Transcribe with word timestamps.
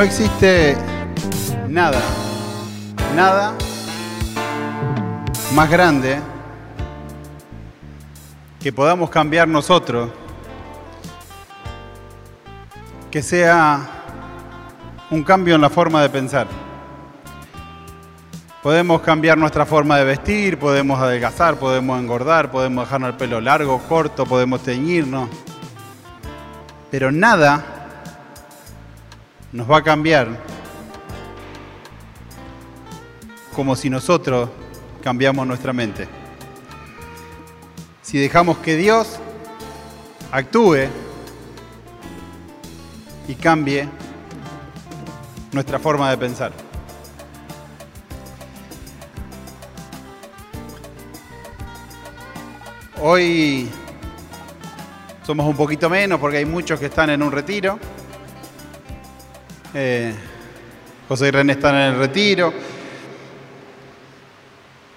No 0.00 0.06
existe 0.06 0.78
nada, 1.68 2.00
nada 3.14 3.52
más 5.54 5.68
grande 5.68 6.18
que 8.58 8.72
podamos 8.72 9.10
cambiar 9.10 9.46
nosotros, 9.46 10.08
que 13.10 13.22
sea 13.22 13.90
un 15.10 15.22
cambio 15.22 15.56
en 15.56 15.60
la 15.60 15.68
forma 15.68 16.00
de 16.00 16.08
pensar. 16.08 16.46
Podemos 18.62 19.02
cambiar 19.02 19.36
nuestra 19.36 19.66
forma 19.66 19.98
de 19.98 20.04
vestir, 20.04 20.58
podemos 20.58 20.98
adelgazar, 20.98 21.56
podemos 21.56 22.00
engordar, 22.00 22.50
podemos 22.50 22.86
dejarnos 22.86 23.10
el 23.10 23.16
pelo 23.16 23.38
largo, 23.42 23.78
corto, 23.80 24.24
podemos 24.24 24.62
teñirnos. 24.62 25.28
Pero 26.90 27.12
nada 27.12 27.79
nos 29.52 29.68
va 29.68 29.78
a 29.78 29.82
cambiar 29.82 30.28
como 33.54 33.74
si 33.74 33.90
nosotros 33.90 34.48
cambiamos 35.02 35.46
nuestra 35.46 35.72
mente. 35.72 36.08
Si 38.02 38.18
dejamos 38.18 38.58
que 38.58 38.76
Dios 38.76 39.18
actúe 40.30 40.88
y 43.26 43.34
cambie 43.34 43.88
nuestra 45.52 45.78
forma 45.78 46.10
de 46.10 46.18
pensar. 46.18 46.52
Hoy 53.02 53.68
somos 55.26 55.46
un 55.46 55.56
poquito 55.56 55.88
menos 55.88 56.20
porque 56.20 56.36
hay 56.36 56.44
muchos 56.44 56.78
que 56.78 56.86
están 56.86 57.10
en 57.10 57.22
un 57.22 57.32
retiro. 57.32 57.78
Eh, 59.72 60.12
José 61.06 61.28
y 61.28 61.30
René 61.30 61.52
están 61.52 61.76
en 61.76 61.94
el 61.94 61.98
retiro. 61.98 62.52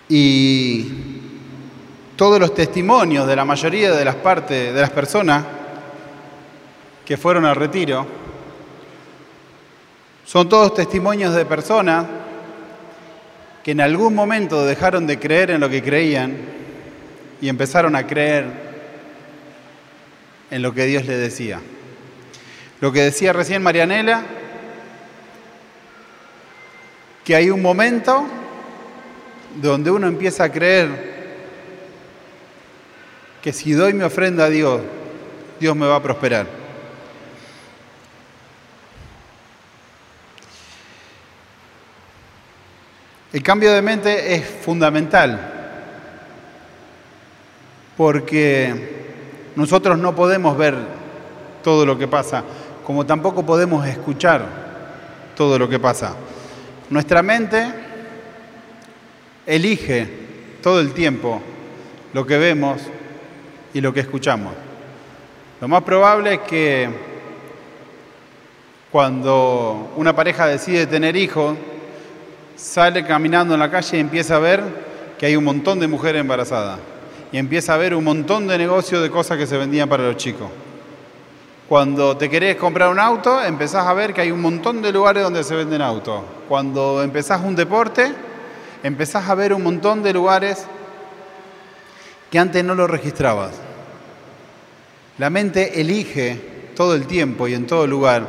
Y 0.09 0.91
todos 2.15 2.39
los 2.39 2.55
testimonios 2.55 3.27
de 3.27 3.35
la 3.35 3.45
mayoría 3.45 3.91
de 3.91 4.03
las 4.05 4.15
partes 4.15 4.73
de 4.73 4.81
las 4.81 4.89
personas 4.89 5.45
que 7.05 7.17
fueron 7.17 7.45
al 7.45 7.55
retiro 7.55 8.07
son 10.25 10.47
todos 10.49 10.73
testimonios 10.73 11.35
de 11.35 11.45
personas 11.45 12.05
que 13.63 13.71
en 13.71 13.81
algún 13.81 14.15
momento 14.15 14.65
dejaron 14.65 15.05
de 15.05 15.19
creer 15.19 15.51
en 15.51 15.61
lo 15.61 15.69
que 15.69 15.83
creían 15.83 16.35
y 17.41 17.49
empezaron 17.49 17.95
a 17.95 18.07
creer 18.07 18.45
en 20.49 20.61
lo 20.61 20.73
que 20.73 20.85
Dios 20.85 21.05
les 21.05 21.19
decía. 21.19 21.61
Lo 22.81 22.91
que 22.91 23.01
decía 23.01 23.33
recién 23.33 23.61
Marianela, 23.61 24.23
que 27.23 27.35
hay 27.35 27.49
un 27.49 27.61
momento 27.61 28.25
donde 29.61 29.91
uno 29.91 30.07
empieza 30.07 30.45
a 30.45 30.51
creer 30.51 31.13
que 33.41 33.53
si 33.53 33.73
doy 33.73 33.93
mi 33.93 34.03
ofrenda 34.03 34.45
a 34.45 34.49
Dios, 34.49 34.81
Dios 35.59 35.75
me 35.75 35.85
va 35.85 35.97
a 35.97 36.01
prosperar. 36.01 36.47
El 43.31 43.41
cambio 43.41 43.73
de 43.73 43.81
mente 43.81 44.35
es 44.35 44.45
fundamental 44.45 45.51
porque 47.97 49.51
nosotros 49.55 49.97
no 49.97 50.15
podemos 50.15 50.57
ver 50.57 50.75
todo 51.63 51.85
lo 51.85 51.97
que 51.97 52.07
pasa, 52.07 52.43
como 52.85 53.05
tampoco 53.05 53.45
podemos 53.45 53.85
escuchar 53.87 54.45
todo 55.35 55.57
lo 55.57 55.67
que 55.67 55.79
pasa. 55.79 56.15
Nuestra 56.93 57.23
mente 57.23 57.65
elige 59.47 60.07
todo 60.61 60.79
el 60.79 60.93
tiempo 60.93 61.41
lo 62.13 62.23
que 62.23 62.37
vemos 62.37 62.83
y 63.73 63.81
lo 63.81 63.91
que 63.91 64.01
escuchamos. 64.01 64.53
Lo 65.59 65.67
más 65.67 65.81
probable 65.81 66.35
es 66.35 66.39
que 66.41 66.87
cuando 68.91 69.91
una 69.95 70.15
pareja 70.15 70.45
decide 70.45 70.85
tener 70.85 71.15
hijos, 71.15 71.57
sale 72.55 73.03
caminando 73.03 73.55
en 73.55 73.61
la 73.61 73.71
calle 73.71 73.97
y 73.97 73.99
empieza 73.99 74.35
a 74.35 74.39
ver 74.39 74.61
que 75.17 75.25
hay 75.25 75.35
un 75.35 75.45
montón 75.45 75.79
de 75.79 75.87
mujeres 75.87 76.21
embarazadas 76.21 76.77
y 77.31 77.39
empieza 77.39 77.73
a 77.73 77.77
ver 77.77 77.95
un 77.95 78.03
montón 78.03 78.47
de 78.47 78.55
negocios 78.55 79.01
de 79.01 79.09
cosas 79.09 79.39
que 79.39 79.47
se 79.47 79.57
vendían 79.57 79.89
para 79.89 80.03
los 80.03 80.17
chicos. 80.17 80.47
Cuando 81.73 82.15
te 82.15 82.29
querés 82.29 82.55
comprar 82.57 82.91
un 82.91 82.99
auto, 82.99 83.43
empezás 83.43 83.87
a 83.87 83.95
ver 83.95 84.13
que 84.13 84.21
hay 84.21 84.29
un 84.29 84.41
montón 84.41 84.83
de 84.83 84.91
lugares 84.91 85.23
donde 85.23 85.43
se 85.43 85.55
venden 85.55 85.81
autos. 85.81 86.21
Cuando 86.47 87.01
empezás 87.01 87.41
un 87.43 87.55
deporte, 87.55 88.13
empezás 88.83 89.27
a 89.27 89.33
ver 89.33 89.53
un 89.53 89.63
montón 89.63 90.03
de 90.03 90.13
lugares 90.13 90.67
que 92.29 92.37
antes 92.37 92.63
no 92.63 92.75
lo 92.75 92.85
registrabas. 92.85 93.53
La 95.17 95.31
mente 95.31 95.81
elige 95.81 96.69
todo 96.75 96.93
el 96.93 97.07
tiempo 97.07 97.47
y 97.47 97.55
en 97.55 97.65
todo 97.65 97.87
lugar 97.87 98.27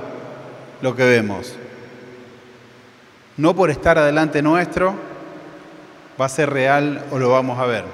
lo 0.80 0.96
que 0.96 1.04
vemos. 1.04 1.54
No 3.36 3.54
por 3.54 3.68
estar 3.68 3.98
adelante 3.98 4.40
nuestro 4.40 4.94
va 6.18 6.24
a 6.24 6.30
ser 6.30 6.48
real 6.48 7.04
o 7.10 7.18
lo 7.18 7.28
vamos 7.28 7.60
a 7.60 7.66
ver. 7.66 7.84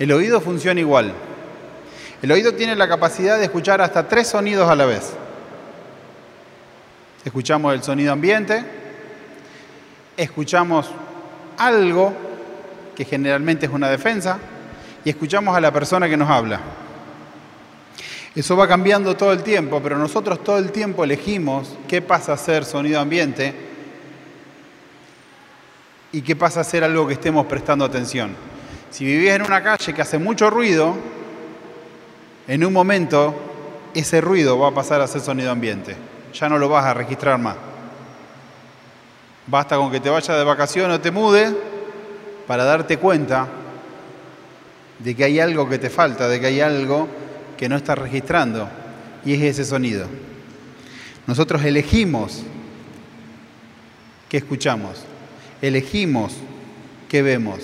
El 0.00 0.10
oído 0.10 0.40
funciona 0.40 0.80
igual. 0.80 1.14
El 2.20 2.32
oído 2.32 2.52
tiene 2.54 2.74
la 2.74 2.88
capacidad 2.88 3.38
de 3.38 3.44
escuchar 3.44 3.80
hasta 3.80 4.08
tres 4.08 4.26
sonidos 4.28 4.68
a 4.68 4.74
la 4.74 4.86
vez. 4.86 5.12
Escuchamos 7.24 7.74
el 7.74 7.82
sonido 7.82 8.12
ambiente, 8.12 8.64
escuchamos 10.16 10.90
algo 11.56 12.12
que 12.96 13.04
generalmente 13.04 13.66
es 13.66 13.72
una 13.72 13.88
defensa 13.88 14.38
y 15.04 15.10
escuchamos 15.10 15.56
a 15.56 15.60
la 15.60 15.72
persona 15.72 16.08
que 16.08 16.16
nos 16.16 16.28
habla. 16.28 16.60
Eso 18.34 18.56
va 18.56 18.66
cambiando 18.66 19.16
todo 19.16 19.32
el 19.32 19.42
tiempo, 19.42 19.80
pero 19.82 19.96
nosotros 19.96 20.42
todo 20.42 20.58
el 20.58 20.72
tiempo 20.72 21.04
elegimos 21.04 21.76
qué 21.86 22.02
pasa 22.02 22.32
a 22.32 22.36
ser 22.36 22.64
sonido 22.64 23.00
ambiente 23.00 23.54
y 26.10 26.22
qué 26.22 26.34
pasa 26.34 26.60
a 26.60 26.64
ser 26.64 26.82
algo 26.82 27.06
que 27.06 27.14
estemos 27.14 27.46
prestando 27.46 27.84
atención. 27.84 28.34
Si 28.90 29.04
vivís 29.04 29.30
en 29.30 29.42
una 29.42 29.62
calle 29.62 29.92
que 29.92 30.02
hace 30.02 30.18
mucho 30.18 30.50
ruido, 30.50 30.96
en 32.48 32.64
un 32.64 32.72
momento 32.72 33.34
ese 33.94 34.20
ruido 34.20 34.58
va 34.58 34.68
a 34.68 34.74
pasar 34.74 35.00
a 35.00 35.06
ser 35.06 35.20
sonido 35.20 35.50
ambiente. 35.50 35.94
Ya 36.32 36.48
no 36.48 36.58
lo 36.58 36.68
vas 36.68 36.84
a 36.86 36.94
registrar 36.94 37.38
más. 37.38 37.56
Basta 39.46 39.76
con 39.76 39.90
que 39.90 40.00
te 40.00 40.10
vayas 40.10 40.36
de 40.36 40.44
vacaciones 40.44 40.96
o 40.96 41.00
te 41.00 41.10
mudes 41.10 41.54
para 42.46 42.64
darte 42.64 42.96
cuenta 42.96 43.46
de 44.98 45.14
que 45.14 45.24
hay 45.24 45.40
algo 45.40 45.68
que 45.68 45.78
te 45.78 45.90
falta, 45.90 46.28
de 46.28 46.40
que 46.40 46.46
hay 46.46 46.60
algo 46.60 47.06
que 47.56 47.68
no 47.68 47.76
estás 47.76 47.98
registrando, 47.98 48.68
y 49.24 49.34
es 49.34 49.42
ese 49.42 49.64
sonido. 49.64 50.06
Nosotros 51.26 51.62
elegimos 51.64 52.42
qué 54.28 54.38
escuchamos, 54.38 55.02
elegimos 55.60 56.34
qué 57.08 57.22
vemos, 57.22 57.60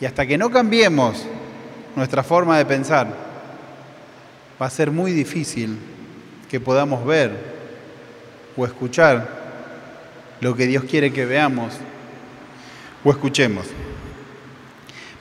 y 0.00 0.04
hasta 0.04 0.26
que 0.26 0.38
no 0.38 0.50
cambiemos 0.50 1.24
nuestra 1.96 2.22
forma 2.22 2.58
de 2.58 2.66
pensar, 2.66 3.29
va 4.60 4.66
a 4.66 4.70
ser 4.70 4.90
muy 4.90 5.12
difícil 5.12 5.78
que 6.50 6.60
podamos 6.60 7.04
ver 7.06 7.30
o 8.56 8.66
escuchar 8.66 9.26
lo 10.40 10.54
que 10.54 10.66
Dios 10.66 10.84
quiere 10.84 11.12
que 11.12 11.24
veamos 11.24 11.74
o 13.02 13.10
escuchemos. 13.10 13.66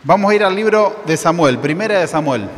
Vamos 0.03 0.31
a 0.31 0.35
ir 0.35 0.43
al 0.43 0.55
libro 0.55 1.01
de 1.05 1.15
Samuel, 1.15 1.57
primera 1.59 1.99
de 1.99 2.07
Samuel. 2.07 2.49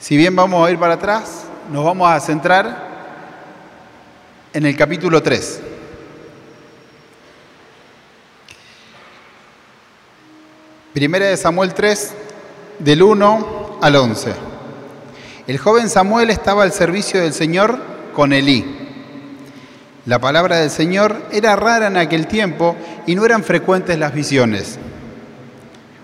Si 0.00 0.16
bien 0.16 0.34
vamos 0.34 0.66
a 0.66 0.70
ir 0.70 0.78
para 0.78 0.94
atrás, 0.94 1.44
nos 1.70 1.84
vamos 1.84 2.10
a 2.10 2.18
centrar 2.18 2.90
en 4.52 4.66
el 4.66 4.76
capítulo 4.76 5.22
3. 5.22 5.60
Primera 10.92 11.26
de 11.26 11.36
Samuel 11.36 11.72
3, 11.72 12.14
del 12.80 13.02
1 13.02 13.78
al 13.80 13.96
11. 13.96 14.51
El 15.46 15.58
joven 15.58 15.88
Samuel 15.88 16.30
estaba 16.30 16.62
al 16.62 16.72
servicio 16.72 17.20
del 17.20 17.32
Señor 17.32 17.78
con 18.14 18.32
Elí 18.32 18.82
la 20.04 20.18
palabra 20.18 20.56
del 20.56 20.70
Señor 20.70 21.22
era 21.30 21.54
rara 21.54 21.86
en 21.86 21.96
aquel 21.96 22.26
tiempo 22.26 22.74
y 23.06 23.14
no 23.14 23.24
eran 23.24 23.44
frecuentes 23.44 23.96
las 23.98 24.12
visiones. 24.12 24.78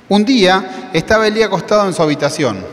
Un 0.09 0.25
día 0.25 0.91
estaba 0.93 1.27
Elí 1.27 1.43
acostado 1.43 1.85
en 1.85 1.93
su 1.93 2.03
habitación. 2.03 2.65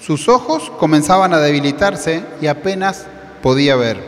Sus 0.00 0.28
ojos 0.28 0.72
comenzaban 0.78 1.34
a 1.34 1.38
debilitarse 1.38 2.24
y 2.40 2.48
apenas 2.48 3.06
podía 3.42 3.76
ver. 3.76 4.00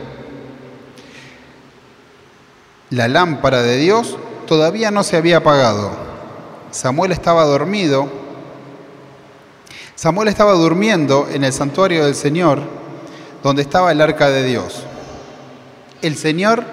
La 2.89 3.07
lámpara 3.07 3.61
de 3.61 3.77
Dios 3.77 4.17
todavía 4.47 4.91
no 4.91 5.03
se 5.03 5.15
había 5.15 5.37
apagado. 5.37 5.91
Samuel 6.71 7.13
estaba 7.13 7.45
dormido. 7.45 8.20
Samuel 10.01 10.29
estaba 10.29 10.53
durmiendo 10.53 11.27
en 11.29 11.43
el 11.43 11.53
santuario 11.53 12.05
del 12.05 12.15
Señor, 12.15 12.59
donde 13.43 13.61
estaba 13.61 13.91
el 13.91 14.01
arca 14.01 14.31
de 14.31 14.43
Dios. 14.43 14.81
el 16.01 16.17
Señor 16.17 16.65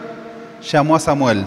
llamó 0.62 0.96
a 0.96 0.98
Samuel. 0.98 1.44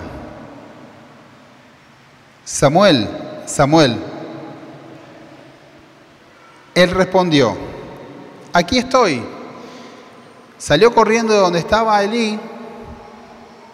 Samuel, 2.45 3.09
Samuel. 3.47 3.97
Él 6.75 6.91
respondió, 6.91 7.57
aquí 8.53 8.77
estoy. 8.77 9.23
Salió 10.59 10.93
corriendo 10.93 11.33
de 11.33 11.39
donde 11.39 11.57
estaba 11.57 12.03
Elí 12.03 12.39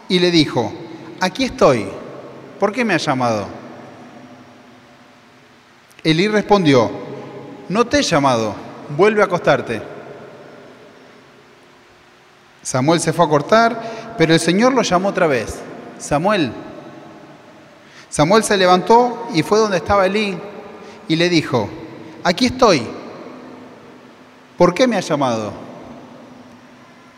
y 0.08 0.20
le 0.20 0.32
dijo, 0.32 0.72
aquí 1.20 1.44
estoy. 1.44 1.90
¿Por 2.58 2.72
qué 2.72 2.86
me 2.86 2.94
ha 2.94 3.00
llamado? 3.00 3.48
Elí 6.06 6.30
respondió, 6.30 7.07
no 7.70 7.86
te 7.86 8.00
he 8.00 8.04
llamado, 8.04 8.56
vuelve 8.96 9.22
a 9.22 9.26
acostarte. 9.26 9.82
Samuel 12.62 13.00
se 13.00 13.14
fue 13.14 13.26
a 13.26 13.30
cortar, 13.30 14.16
pero 14.18 14.34
el 14.34 14.40
Señor 14.40 14.74
lo 14.74 14.82
llamó 14.82 15.10
otra 15.10 15.28
vez. 15.28 15.60
Samuel. 15.98 16.52
Samuel 18.10 18.44
se 18.44 18.58
levantó 18.58 19.28
y 19.34 19.44
fue 19.44 19.60
donde 19.60 19.78
estaba 19.78 20.06
Elí 20.06 20.38
y 21.08 21.16
le 21.16 21.30
dijo, 21.30 21.70
aquí 22.24 22.48
estoy. 22.48 22.86
¿Por 24.58 24.74
qué 24.74 24.88
me 24.88 24.98
has 24.98 25.08
llamado? 25.08 25.54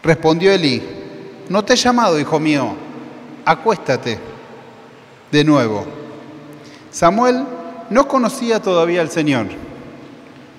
Respondió 0.04 0.52
Elí, 0.52 0.84
no 1.50 1.64
te 1.64 1.74
he 1.74 1.78
llamado, 1.78 2.20
hijo 2.20 2.40
mío, 2.40 2.76
acuéstate 3.46 4.20
de 5.32 5.44
nuevo. 5.44 5.86
Samuel 6.92 7.44
no 7.90 8.08
conocía 8.08 8.62
todavía 8.62 9.02
al 9.02 9.10
Señor. 9.10 9.48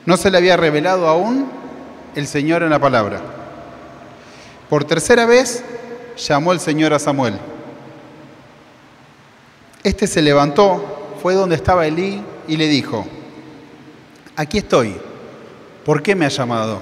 No 0.06 0.16
se 0.16 0.30
le 0.30 0.38
había 0.38 0.56
revelado 0.56 1.06
aún 1.06 1.50
el 2.14 2.26
Señor 2.26 2.62
en 2.62 2.70
la 2.70 2.78
palabra. 2.78 3.20
Por 4.68 4.84
tercera 4.84 5.26
vez 5.26 5.62
llamó 6.16 6.52
el 6.52 6.60
Señor 6.60 6.92
a 6.94 6.98
Samuel. 6.98 7.38
Este 9.82 10.06
se 10.06 10.22
levantó, 10.22 11.16
fue 11.22 11.34
donde 11.34 11.56
estaba 11.56 11.86
Elí 11.86 12.22
y 12.46 12.56
le 12.56 12.68
dijo, 12.68 13.06
aquí 14.36 14.58
estoy, 14.58 14.94
¿por 15.84 16.02
qué 16.02 16.14
me 16.14 16.26
ha 16.26 16.28
llamado? 16.28 16.80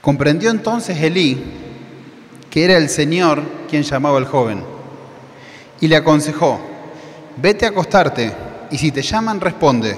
Comprendió 0.00 0.50
entonces 0.50 1.00
Elí 1.00 1.42
que 2.50 2.64
era 2.64 2.76
el 2.76 2.88
Señor 2.88 3.42
quien 3.68 3.82
llamaba 3.82 4.18
al 4.18 4.26
joven 4.26 4.62
y 5.80 5.88
le 5.88 5.96
aconsejó, 5.96 6.60
vete 7.36 7.66
a 7.66 7.70
acostarte 7.70 8.32
y 8.74 8.78
si 8.78 8.90
te 8.90 9.02
llaman 9.02 9.40
responde, 9.40 9.96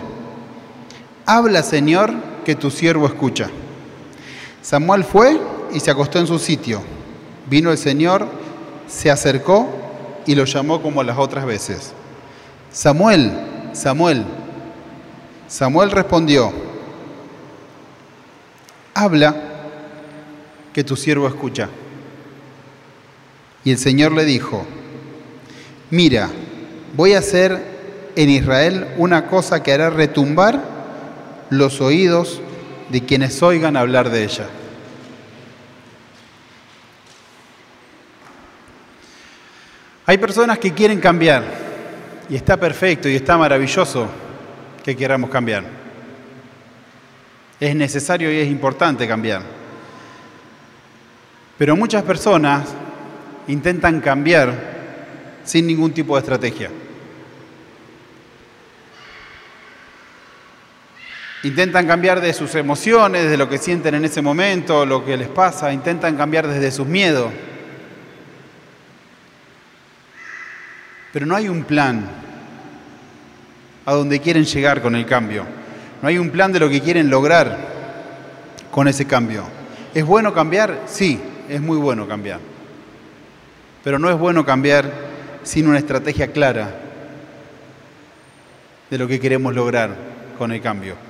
habla 1.25 1.63
Señor 1.63 2.13
que 2.45 2.55
tu 2.55 2.71
siervo 2.71 3.07
escucha. 3.07 3.49
Samuel 4.61 5.03
fue 5.03 5.41
y 5.73 5.81
se 5.81 5.91
acostó 5.91 6.19
en 6.19 6.27
su 6.27 6.39
sitio. 6.39 6.83
Vino 7.49 7.71
el 7.71 7.79
Señor, 7.79 8.29
se 8.87 9.11
acercó 9.11 9.67
y 10.27 10.35
lo 10.35 10.45
llamó 10.45 10.83
como 10.83 11.03
las 11.03 11.17
otras 11.17 11.47
veces. 11.47 11.95
Samuel, 12.71 13.33
Samuel. 13.73 14.27
Samuel 15.49 15.91
respondió, 15.91 16.53
habla 18.93 19.35
que 20.75 20.85
tu 20.85 20.97
siervo 20.97 21.27
escucha. 21.29 21.71
Y 23.65 23.71
el 23.71 23.79
Señor 23.79 24.13
le 24.13 24.27
dijo, 24.27 24.67
mira, 25.89 26.29
voy 26.95 27.15
a 27.15 27.21
hacer 27.21 27.76
en 28.17 28.31
Israel 28.31 28.89
una 28.97 29.27
cosa 29.27 29.63
que 29.63 29.73
hará 29.73 29.91
retumbar 29.91 30.61
los 31.51 31.81
oídos 31.81 32.41
de 32.89 33.05
quienes 33.05 33.43
oigan 33.43 33.77
hablar 33.77 34.11
de 34.11 34.25
ella. 34.25 34.47
Hay 40.07 40.19
personas 40.19 40.59
que 40.59 40.73
quieren 40.73 41.01
cambiar 41.01 41.45
y 42.29 42.37
está 42.37 42.57
perfecto 42.57 43.09
y 43.09 43.17
está 43.17 43.37
maravilloso 43.37 44.09
que 44.83 44.97
queramos 44.97 45.29
cambiar. 45.31 45.65
Es 47.61 47.75
necesario 47.75 48.33
y 48.33 48.39
es 48.39 48.49
importante 48.49 49.07
cambiar. 49.07 49.43
Pero 51.59 51.77
muchas 51.77 52.03
personas 52.03 52.69
intentan 53.49 54.01
cambiar 54.01 54.77
sin 55.45 55.67
ningún 55.67 55.93
tipo 55.93 56.15
de 56.15 56.21
estrategia. 56.21 56.71
Intentan 61.47 61.87
cambiar 61.87 62.21
de 62.21 62.33
sus 62.33 62.57
emociones, 62.57 63.31
de 63.31 63.37
lo 63.37 63.49
que 63.49 63.59
sienten 63.59 63.95
en 63.95 64.05
ese 64.05 64.21
momento, 64.21 64.85
lo 64.85 65.05
que 65.05 65.17
les 65.17 65.29
pasa, 65.29 65.73
intentan 65.73 66.17
cambiar 66.17 66.49
desde 66.49 66.73
sus 66.73 66.89
miedos. 66.89 67.31
Pero 71.13 71.25
no 71.25 71.37
hay 71.37 71.49
un 71.49 71.63
plan 71.63 72.05
a 73.85 73.93
donde 73.93 74.19
quieren 74.19 74.45
llegar 74.45 74.83
con 74.83 74.97
el 74.97 75.07
cambio. 75.07 75.47
No 76.03 76.09
hay 76.09 76.19
un 76.19 76.31
plan 76.31 76.51
de 76.51 76.59
lo 76.59 76.69
que 76.69 76.81
quieren 76.81 77.09
lograr 77.09 77.57
con 78.73 78.89
ese 78.89 79.05
cambio. 79.05 79.45
¿Es 79.95 80.05
bueno 80.05 80.35
cambiar? 80.35 80.83
Sí, 80.87 81.21
es 81.49 81.61
muy 81.61 81.79
bueno 81.79 82.09
cambiar. 82.09 82.41
Pero 83.85 84.01
no 84.01 84.11
es 84.11 84.19
bueno 84.19 84.45
cambiar 84.45 84.91
sin 85.45 85.69
una 85.69 85.79
estrategia 85.79 86.33
clara 86.33 86.75
de 88.91 88.99
lo 88.99 89.07
que 89.07 89.21
queremos 89.21 89.55
lograr 89.55 89.95
con 90.37 90.51
el 90.51 90.61
cambio. 90.61 91.06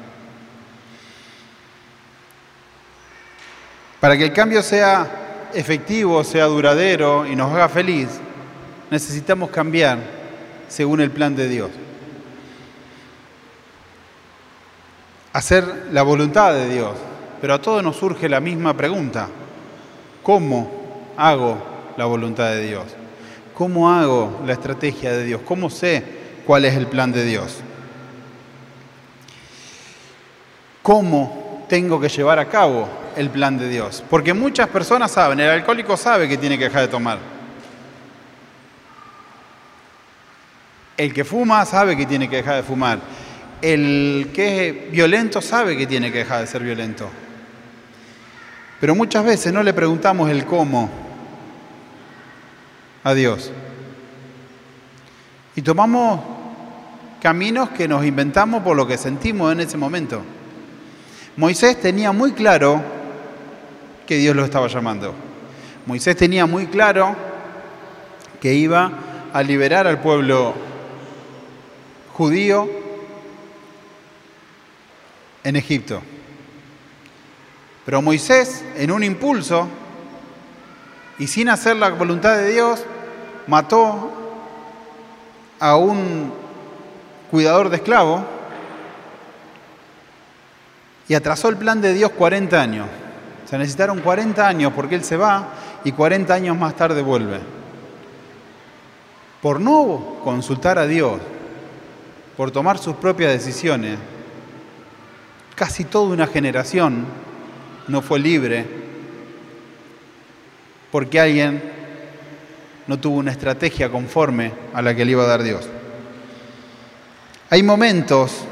Para 4.00 4.16
que 4.16 4.25
el 4.25 4.32
cambio 4.32 4.62
sea 4.62 5.48
efectivo, 5.54 6.22
sea 6.22 6.44
duradero 6.46 7.26
y 7.26 7.34
nos 7.34 7.52
haga 7.52 7.69
feliz, 7.69 8.08
necesitamos 8.90 9.50
cambiar 9.50 9.98
según 10.69 11.00
el 11.00 11.10
plan 11.10 11.34
de 11.34 11.48
Dios. 11.48 11.70
Hacer 15.32 15.88
la 15.93 16.02
voluntad 16.02 16.52
de 16.54 16.69
Dios. 16.69 16.93
Pero 17.40 17.54
a 17.54 17.60
todos 17.60 17.82
nos 17.82 17.96
surge 17.96 18.28
la 18.28 18.40
misma 18.40 18.75
pregunta. 18.75 19.28
¿Cómo 20.22 21.12
hago 21.16 21.58
la 21.96 22.06
voluntad 22.06 22.50
de 22.50 22.62
Dios? 22.66 22.84
¿Cómo 23.55 23.91
hago 23.91 24.43
la 24.46 24.53
estrategia 24.53 25.12
de 25.12 25.24
Dios? 25.24 25.41
¿Cómo 25.44 25.70
sé 25.70 26.03
cuál 26.46 26.65
es 26.65 26.74
el 26.74 26.86
plan 26.86 27.12
de 27.12 27.24
Dios? 27.24 27.58
¿Cómo 30.82 31.65
tengo 31.69 32.00
que 32.00 32.08
llevar 32.08 32.38
a 32.38 32.48
cabo 32.48 32.88
el 33.17 33.31
plan 33.31 33.58
de 33.58 33.69
Dios. 33.69 34.05
Porque 34.08 34.35
muchas 34.35 34.69
personas 34.69 35.11
saben, 35.11 35.41
el 35.41 35.51
alcohólico 35.51 35.96
sabe 35.96 36.29
que 36.29 36.37
tiene 36.37 36.58
que 36.58 36.65
dejar 36.65 36.82
de 36.82 36.89
tomar. 36.89 37.19
El 40.96 41.13
que 41.13 41.25
fuma 41.25 41.65
sabe 41.65 41.96
que 41.96 42.06
tiene 42.06 42.29
que 42.29 42.37
dejar 42.37 42.56
de 42.56 42.63
fumar. 42.63 43.01
El 43.61 44.31
que 44.35 44.69
es 44.69 44.91
violento 44.93 45.41
sabe 45.41 45.77
que 45.77 45.87
tiene 45.87 46.13
que 46.13 46.19
dejar 46.19 46.41
de 46.41 46.46
ser 46.46 46.63
violento. 46.63 47.08
Pero 48.81 48.94
muchas 48.94 49.25
veces 49.25 49.53
no 49.53 49.63
le 49.63 49.73
preguntamos 49.73 50.31
el 50.31 50.44
cómo 50.44 50.91
a 53.03 53.15
Dios. 53.15 53.51
Y 55.55 55.63
tomamos 55.63 56.20
caminos 57.20 57.70
que 57.70 57.89
nos 57.89 58.05
inventamos 58.05 58.63
por 58.63 58.77
lo 58.77 58.87
que 58.87 58.99
sentimos 58.99 59.53
en 59.53 59.61
ese 59.61 59.77
momento. 59.77 60.23
Moisés 61.37 61.81
tenía 61.81 62.13
muy 62.13 62.32
claro 62.32 62.95
que 64.06 64.17
Dios 64.17 64.34
lo 64.36 64.44
estaba 64.44 64.69
llamando. 64.69 65.15
Moisés 65.84 66.17
tenía 66.17 66.46
muy 66.46 66.67
claro 66.67 67.15
que 68.41 68.55
iba 68.55 68.93
a 69.32 69.43
liberar 69.43 69.86
al 69.86 70.01
pueblo 70.01 70.55
judío 72.13 72.69
en 75.44 75.56
Egipto. 75.56 76.03
Pero 77.84 78.03
Moisés, 78.03 78.65
en 78.77 78.91
un 78.91 79.05
impulso 79.05 79.69
y 81.19 81.27
sin 81.27 81.48
hacer 81.48 81.77
la 81.77 81.91
voluntad 81.91 82.36
de 82.36 82.53
Dios, 82.53 82.84
mató 83.46 84.13
a 85.60 85.77
un 85.77 86.32
cuidador 87.31 87.70
de 87.70 87.77
esclavos 87.77 88.22
y 91.08 91.15
atrasó 91.15 91.48
el 91.48 91.56
plan 91.56 91.81
de 91.81 91.94
Dios 91.94 92.10
40 92.10 92.60
años. 92.60 92.89
Se 93.48 93.56
necesitaron 93.56 94.00
40 94.00 94.46
años 94.46 94.72
porque 94.74 94.96
él 94.96 95.05
se 95.05 95.17
va 95.17 95.48
y 95.84 95.93
40 95.93 96.34
años 96.34 96.56
más 96.56 96.74
tarde 96.74 97.00
vuelve. 97.00 97.38
Por 99.41 99.60
no 99.60 100.17
consultar 100.24 100.79
a 100.79 100.86
Dios, 100.86 101.20
por 102.36 102.50
tomar 102.50 102.79
sus 102.79 102.96
propias 102.96 103.32
decisiones, 103.32 103.98
casi 105.55 105.84
toda 105.84 106.12
una 106.12 106.26
generación 106.26 107.06
no 107.86 108.03
fue 108.03 108.19
libre 108.19 108.67
porque 110.91 111.20
alguien 111.20 111.62
no 112.86 112.98
tuvo 112.98 113.19
una 113.19 113.31
estrategia 113.31 113.91
conforme 113.91 114.53
a 114.74 114.82
la 114.82 114.94
que 114.94 115.05
le 115.05 115.12
iba 115.12 115.22
a 115.22 115.26
dar 115.26 115.43
Dios. 115.43 115.69
Hay 117.50 117.62
momentos 117.62 118.44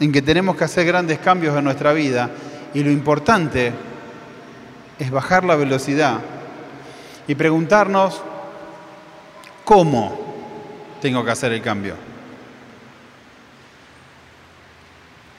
en 0.00 0.12
que 0.12 0.22
tenemos 0.22 0.56
que 0.56 0.64
hacer 0.64 0.86
grandes 0.86 1.18
cambios 1.18 1.56
en 1.56 1.64
nuestra 1.64 1.92
vida 1.92 2.30
y 2.74 2.82
lo 2.82 2.90
importante 2.90 3.72
es 4.98 5.10
bajar 5.10 5.44
la 5.44 5.56
velocidad 5.56 6.18
y 7.26 7.34
preguntarnos 7.34 8.20
cómo 9.64 10.18
tengo 11.00 11.24
que 11.24 11.30
hacer 11.30 11.52
el 11.52 11.62
cambio. 11.62 11.94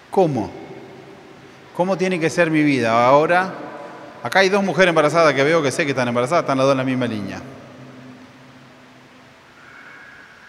¿Cómo? 0.09 0.49
¿Cómo 1.75 1.97
tiene 1.97 2.19
que 2.19 2.29
ser 2.29 2.49
mi 2.49 2.63
vida? 2.63 3.05
Ahora, 3.05 3.53
acá 4.23 4.39
hay 4.39 4.49
dos 4.49 4.63
mujeres 4.63 4.89
embarazadas 4.89 5.33
que 5.33 5.43
veo 5.43 5.61
que 5.61 5.71
sé 5.71 5.83
que 5.83 5.91
están 5.91 6.07
embarazadas, 6.07 6.43
están 6.43 6.57
las 6.57 6.65
dos 6.65 6.71
en 6.71 6.77
la 6.77 6.83
misma 6.85 7.05
línea. 7.05 7.41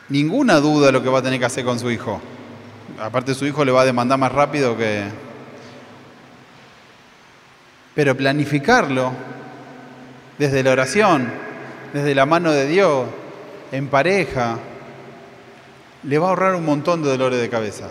Ninguna 0.08 0.60
duda 0.60 0.86
de 0.86 0.92
lo 0.92 1.02
que 1.02 1.08
va 1.08 1.18
a 1.18 1.22
tener 1.22 1.40
que 1.40 1.46
hacer 1.46 1.64
con 1.64 1.80
su 1.80 1.90
hijo. 1.90 2.20
Aparte 3.00 3.34
su 3.34 3.44
hijo 3.44 3.64
le 3.64 3.72
va 3.72 3.82
a 3.82 3.84
demandar 3.84 4.18
más 4.18 4.30
rápido 4.30 4.76
que... 4.76 5.25
Pero 7.96 8.16
planificarlo 8.16 9.10
desde 10.38 10.62
la 10.62 10.72
oración, 10.72 11.32
desde 11.92 12.14
la 12.14 12.26
mano 12.26 12.52
de 12.52 12.66
Dios, 12.66 13.06
en 13.72 13.88
pareja, 13.88 14.58
le 16.02 16.18
va 16.18 16.26
a 16.26 16.30
ahorrar 16.30 16.54
un 16.54 16.64
montón 16.64 17.02
de 17.02 17.08
dolores 17.08 17.40
de 17.40 17.48
cabeza. 17.48 17.88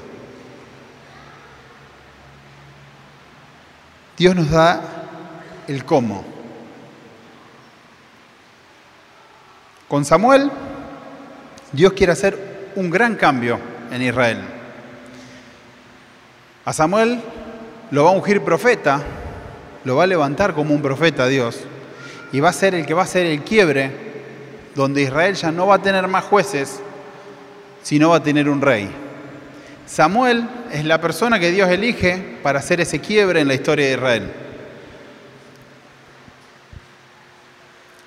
Dios 4.16 4.36
nos 4.36 4.50
da 4.50 4.82
el 5.68 5.84
cómo. 5.84 6.24
Con 9.88 10.06
Samuel, 10.06 10.52
Dios 11.72 11.94
quiere 11.94 12.14
hacer 12.14 12.72
un 12.76 12.90
gran 12.90 13.16
cambio 13.16 13.60
en 13.92 14.02
Israel. 14.02 14.42
A 16.64 16.74
Samuel 16.74 17.20
lo 17.92 18.04
va 18.04 18.12
a 18.12 18.14
ungir 18.14 18.42
profeta, 18.42 19.02
lo 19.86 19.96
va 19.96 20.04
a 20.04 20.08
levantar 20.08 20.54
como 20.54 20.74
un 20.74 20.82
profeta 20.82 21.28
Dios, 21.28 21.62
y 22.32 22.40
va 22.42 22.50
a 22.50 22.54
ser 22.54 22.76
el 22.76 22.86
que 22.86 22.94
va 22.94 23.04
a 23.04 23.08
ser 23.08 23.26
el 23.28 23.44
quiebre, 23.44 23.92
donde 24.76 25.04
Israel 25.04 25.36
ya 25.36 25.52
no 25.52 25.68
va 25.68 25.76
a 25.76 25.82
tener 25.82 26.06
más 26.08 26.26
jueces, 26.26 26.82
sino 27.82 28.10
va 28.10 28.18
a 28.18 28.24
tener 28.24 28.50
un 28.50 28.62
rey. 28.62 28.90
Samuel 29.86 30.50
es 30.72 30.84
la 30.84 31.00
persona 31.00 31.40
que 31.40 31.52
Dios 31.52 31.70
elige 31.70 32.40
para 32.42 32.60
hacer 32.60 32.82
ese 32.82 33.00
quiebre 33.00 33.40
en 33.40 33.48
la 33.48 33.54
historia 33.54 33.86
de 33.86 33.94
Israel. 33.94 34.32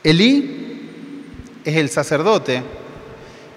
Elí 0.02 1.60
es 1.64 1.76
el 1.76 1.88
sacerdote, 1.88 2.62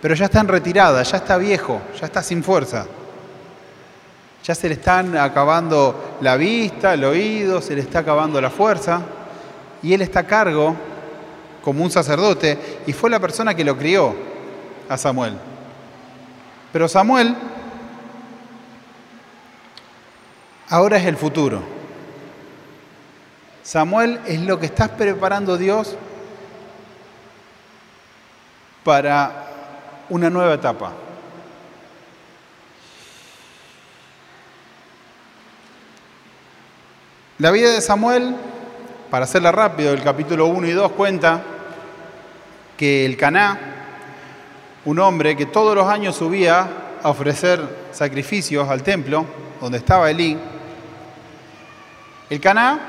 pero 0.01 0.15
ya 0.15 0.25
está 0.25 0.39
en 0.39 0.47
retirada, 0.47 1.01
ya 1.03 1.17
está 1.17 1.37
viejo, 1.37 1.81
ya 1.99 2.05
está 2.05 2.21
sin 2.21 2.43
fuerza. 2.43 2.85
Ya 4.43 4.55
se 4.55 4.67
le 4.67 4.75
están 4.75 5.15
acabando 5.17 6.17
la 6.21 6.35
vista, 6.35 6.93
el 6.93 7.03
oído, 7.03 7.61
se 7.61 7.75
le 7.75 7.81
está 7.81 7.99
acabando 7.99 8.41
la 8.41 8.49
fuerza. 8.49 9.01
Y 9.83 9.93
él 9.93 10.01
está 10.01 10.21
a 10.21 10.27
cargo 10.27 10.75
como 11.63 11.83
un 11.83 11.91
sacerdote 11.91 12.81
y 12.87 12.93
fue 12.93 13.09
la 13.09 13.19
persona 13.19 13.53
que 13.53 13.63
lo 13.63 13.77
crió 13.77 14.15
a 14.89 14.97
Samuel. 14.97 15.37
Pero 16.71 16.87
Samuel 16.87 17.35
ahora 20.69 20.97
es 20.97 21.05
el 21.05 21.17
futuro. 21.17 21.61
Samuel 23.63 24.19
es 24.25 24.41
lo 24.41 24.59
que 24.59 24.65
está 24.65 24.87
preparando 24.87 25.57
Dios 25.57 25.95
para 28.83 29.47
una 30.09 30.29
nueva 30.29 30.55
etapa. 30.55 30.91
La 37.41 37.49
vida 37.49 37.71
de 37.71 37.81
Samuel, 37.81 38.35
para 39.09 39.25
hacerla 39.25 39.51
rápido, 39.51 39.93
el 39.93 40.03
capítulo 40.03 40.45
1 40.45 40.67
y 40.67 40.71
2 40.73 40.91
cuenta 40.91 41.41
que 42.77 43.03
el 43.03 43.17
Caná, 43.17 43.59
un 44.85 44.99
hombre 44.99 45.35
que 45.35 45.47
todos 45.47 45.75
los 45.75 45.87
años 45.87 46.15
subía 46.15 46.69
a 47.01 47.09
ofrecer 47.09 47.59
sacrificios 47.91 48.69
al 48.69 48.83
templo, 48.83 49.25
donde 49.59 49.79
estaba 49.79 50.11
Elí, 50.11 50.37
el 52.29 52.39
Caná 52.39 52.79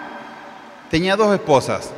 tenía 0.90 1.16
dos 1.16 1.32
esposas. 1.32 1.90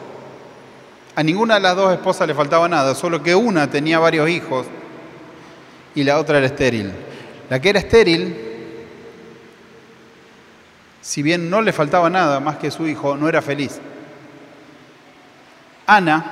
A 1.17 1.25
ninguna 1.25 1.55
de 1.55 1.61
las 1.61 1.75
dos 1.75 1.93
esposas 1.93 2.29
le 2.29 2.35
faltaba 2.35 2.69
nada, 2.69 2.95
solo 2.95 3.21
que 3.21 3.35
una 3.35 3.69
tenía 3.69 3.99
varios 3.99 4.29
hijos 4.29 4.65
y 5.97 6.05
la 6.05 6.21
otra 6.21 6.39
era 6.39 6.47
estéril. 6.47 6.93
La 7.51 7.59
que 7.61 7.71
era 7.71 7.81
estéril 7.81 8.54
si 11.05 11.23
bien 11.23 11.51
no 11.51 11.61
le 11.61 11.75
faltaba 11.75 12.09
nada 12.09 12.41
más 12.41 12.57
que 12.57 12.71
su 12.71 12.89
hijo, 12.89 13.15
no 13.15 13.29
era 13.29 13.43
feliz. 13.43 13.79
Ana, 15.87 16.25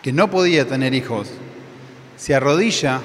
que 0.00 0.12
no 0.12 0.30
podía 0.30 0.64
tener 0.64 0.94
hijos, 0.94 1.28
se 2.16 2.36
arrodilla 2.36 3.00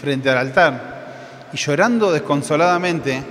frente 0.00 0.30
al 0.30 0.38
altar 0.38 1.50
y 1.52 1.58
llorando 1.58 2.10
desconsoladamente 2.10 3.22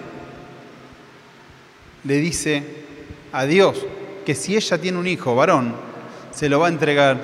le 2.03 2.15
dice 2.17 2.63
a 3.31 3.45
Dios 3.45 3.83
que 4.23 4.35
si 4.35 4.55
ella 4.55 4.77
tiene 4.77 4.99
un 4.99 5.07
hijo 5.07 5.35
varón, 5.35 5.73
se 6.31 6.47
lo 6.47 6.59
va 6.59 6.67
a 6.67 6.69
entregar 6.69 7.17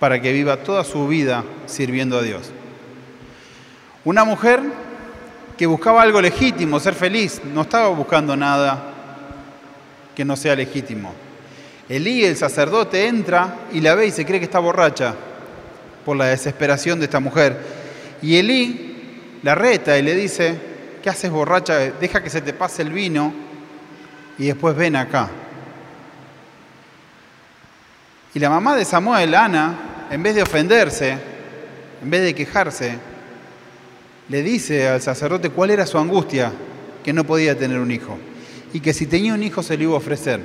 para 0.00 0.22
que 0.22 0.32
viva 0.32 0.56
toda 0.56 0.84
su 0.84 1.06
vida 1.06 1.44
sirviendo 1.66 2.16
a 2.16 2.22
Dios. 2.22 2.50
Una 4.06 4.24
mujer 4.24 4.85
que 5.56 5.66
buscaba 5.66 6.02
algo 6.02 6.20
legítimo, 6.20 6.78
ser 6.78 6.94
feliz, 6.94 7.40
no 7.44 7.62
estaba 7.62 7.88
buscando 7.88 8.36
nada 8.36 8.92
que 10.14 10.24
no 10.24 10.36
sea 10.36 10.54
legítimo. 10.54 11.12
Elí, 11.88 12.24
el 12.24 12.36
sacerdote, 12.36 13.06
entra 13.06 13.60
y 13.72 13.80
la 13.80 13.94
ve 13.94 14.06
y 14.06 14.10
se 14.10 14.26
cree 14.26 14.40
que 14.40 14.46
está 14.46 14.58
borracha 14.58 15.14
por 16.04 16.16
la 16.16 16.26
desesperación 16.26 16.98
de 16.98 17.04
esta 17.04 17.20
mujer. 17.20 17.56
Y 18.22 18.36
Elí 18.36 19.38
la 19.42 19.54
reta 19.54 19.96
y 19.96 20.02
le 20.02 20.14
dice, 20.14 20.58
¿qué 21.02 21.10
haces 21.10 21.30
borracha? 21.30 21.78
Deja 21.78 22.22
que 22.22 22.30
se 22.30 22.40
te 22.40 22.52
pase 22.52 22.82
el 22.82 22.90
vino 22.90 23.32
y 24.38 24.46
después 24.46 24.74
ven 24.74 24.96
acá. 24.96 25.28
Y 28.34 28.38
la 28.38 28.50
mamá 28.50 28.76
de 28.76 28.84
Samuel, 28.84 29.34
Ana, 29.34 30.08
en 30.10 30.22
vez 30.22 30.34
de 30.34 30.42
ofenderse, 30.42 31.16
en 32.02 32.10
vez 32.10 32.22
de 32.22 32.34
quejarse, 32.34 32.98
le 34.28 34.42
dice 34.42 34.88
al 34.88 35.00
sacerdote 35.00 35.50
cuál 35.50 35.70
era 35.70 35.86
su 35.86 35.98
angustia, 35.98 36.52
que 37.04 37.12
no 37.12 37.24
podía 37.24 37.56
tener 37.56 37.78
un 37.78 37.90
hijo, 37.90 38.18
y 38.72 38.80
que 38.80 38.92
si 38.92 39.06
tenía 39.06 39.34
un 39.34 39.42
hijo 39.42 39.62
se 39.62 39.76
le 39.76 39.84
iba 39.84 39.94
a 39.94 39.98
ofrecer. 39.98 40.40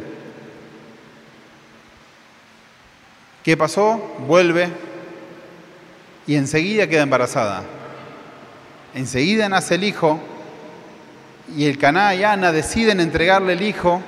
¿Qué 3.43 3.57
pasó? 3.57 4.15
Vuelve 4.27 4.69
y 6.27 6.35
enseguida 6.35 6.85
queda 6.85 7.01
embarazada. 7.01 7.63
Enseguida 8.93 9.49
nace 9.49 9.75
el 9.75 9.83
hijo 9.83 10.19
y 11.57 11.65
el 11.65 11.79
Caná 11.79 12.13
y 12.13 12.23
Ana 12.23 12.51
deciden 12.51 12.99
entregarle 12.99 13.53
el 13.53 13.63
hijo. 13.63 14.01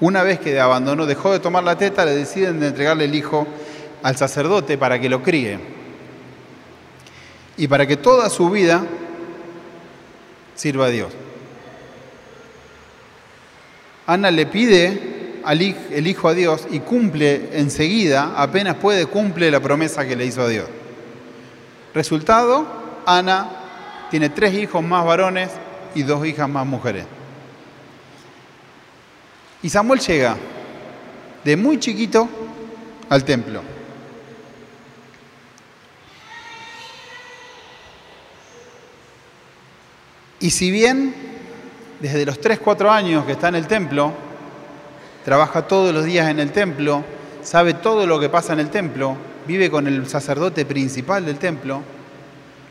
Una 0.00 0.24
vez 0.24 0.40
que 0.40 0.58
abandonó, 0.58 1.06
dejó 1.06 1.32
de 1.32 1.38
tomar 1.38 1.62
la 1.62 1.78
teta, 1.78 2.04
le 2.04 2.16
deciden 2.16 2.60
entregarle 2.60 3.04
el 3.04 3.14
hijo 3.14 3.46
al 4.02 4.16
sacerdote 4.16 4.76
para 4.76 4.98
que 4.98 5.08
lo 5.08 5.22
críe 5.22 5.73
y 7.56 7.68
para 7.68 7.86
que 7.86 7.96
toda 7.96 8.28
su 8.30 8.50
vida 8.50 8.84
sirva 10.54 10.86
a 10.86 10.90
Dios. 10.90 11.12
Ana 14.06 14.30
le 14.30 14.46
pide 14.46 15.42
el 15.46 16.06
hijo 16.06 16.28
a 16.28 16.34
Dios 16.34 16.66
y 16.70 16.80
cumple 16.80 17.50
enseguida, 17.58 18.34
apenas 18.36 18.76
puede, 18.76 19.06
cumple 19.06 19.50
la 19.50 19.60
promesa 19.60 20.06
que 20.06 20.16
le 20.16 20.26
hizo 20.26 20.42
a 20.42 20.48
Dios. 20.48 20.66
Resultado, 21.94 22.66
Ana 23.06 23.48
tiene 24.10 24.30
tres 24.30 24.54
hijos 24.54 24.82
más 24.82 25.04
varones 25.04 25.50
y 25.94 26.02
dos 26.02 26.26
hijas 26.26 26.48
más 26.48 26.66
mujeres. 26.66 27.04
Y 29.62 29.68
Samuel 29.70 30.00
llega 30.00 30.36
de 31.44 31.56
muy 31.56 31.78
chiquito 31.78 32.28
al 33.08 33.24
templo. 33.24 33.73
Y 40.44 40.50
si 40.50 40.70
bien 40.70 41.14
desde 42.00 42.26
los 42.26 42.38
3, 42.38 42.58
4 42.58 42.90
años 42.90 43.24
que 43.24 43.32
está 43.32 43.48
en 43.48 43.54
el 43.54 43.66
templo, 43.66 44.12
trabaja 45.24 45.66
todos 45.66 45.94
los 45.94 46.04
días 46.04 46.28
en 46.28 46.38
el 46.38 46.52
templo, 46.52 47.02
sabe 47.42 47.72
todo 47.72 48.06
lo 48.06 48.20
que 48.20 48.28
pasa 48.28 48.52
en 48.52 48.60
el 48.60 48.68
templo, 48.68 49.16
vive 49.46 49.70
con 49.70 49.86
el 49.86 50.06
sacerdote 50.06 50.66
principal 50.66 51.24
del 51.24 51.38
templo, 51.38 51.80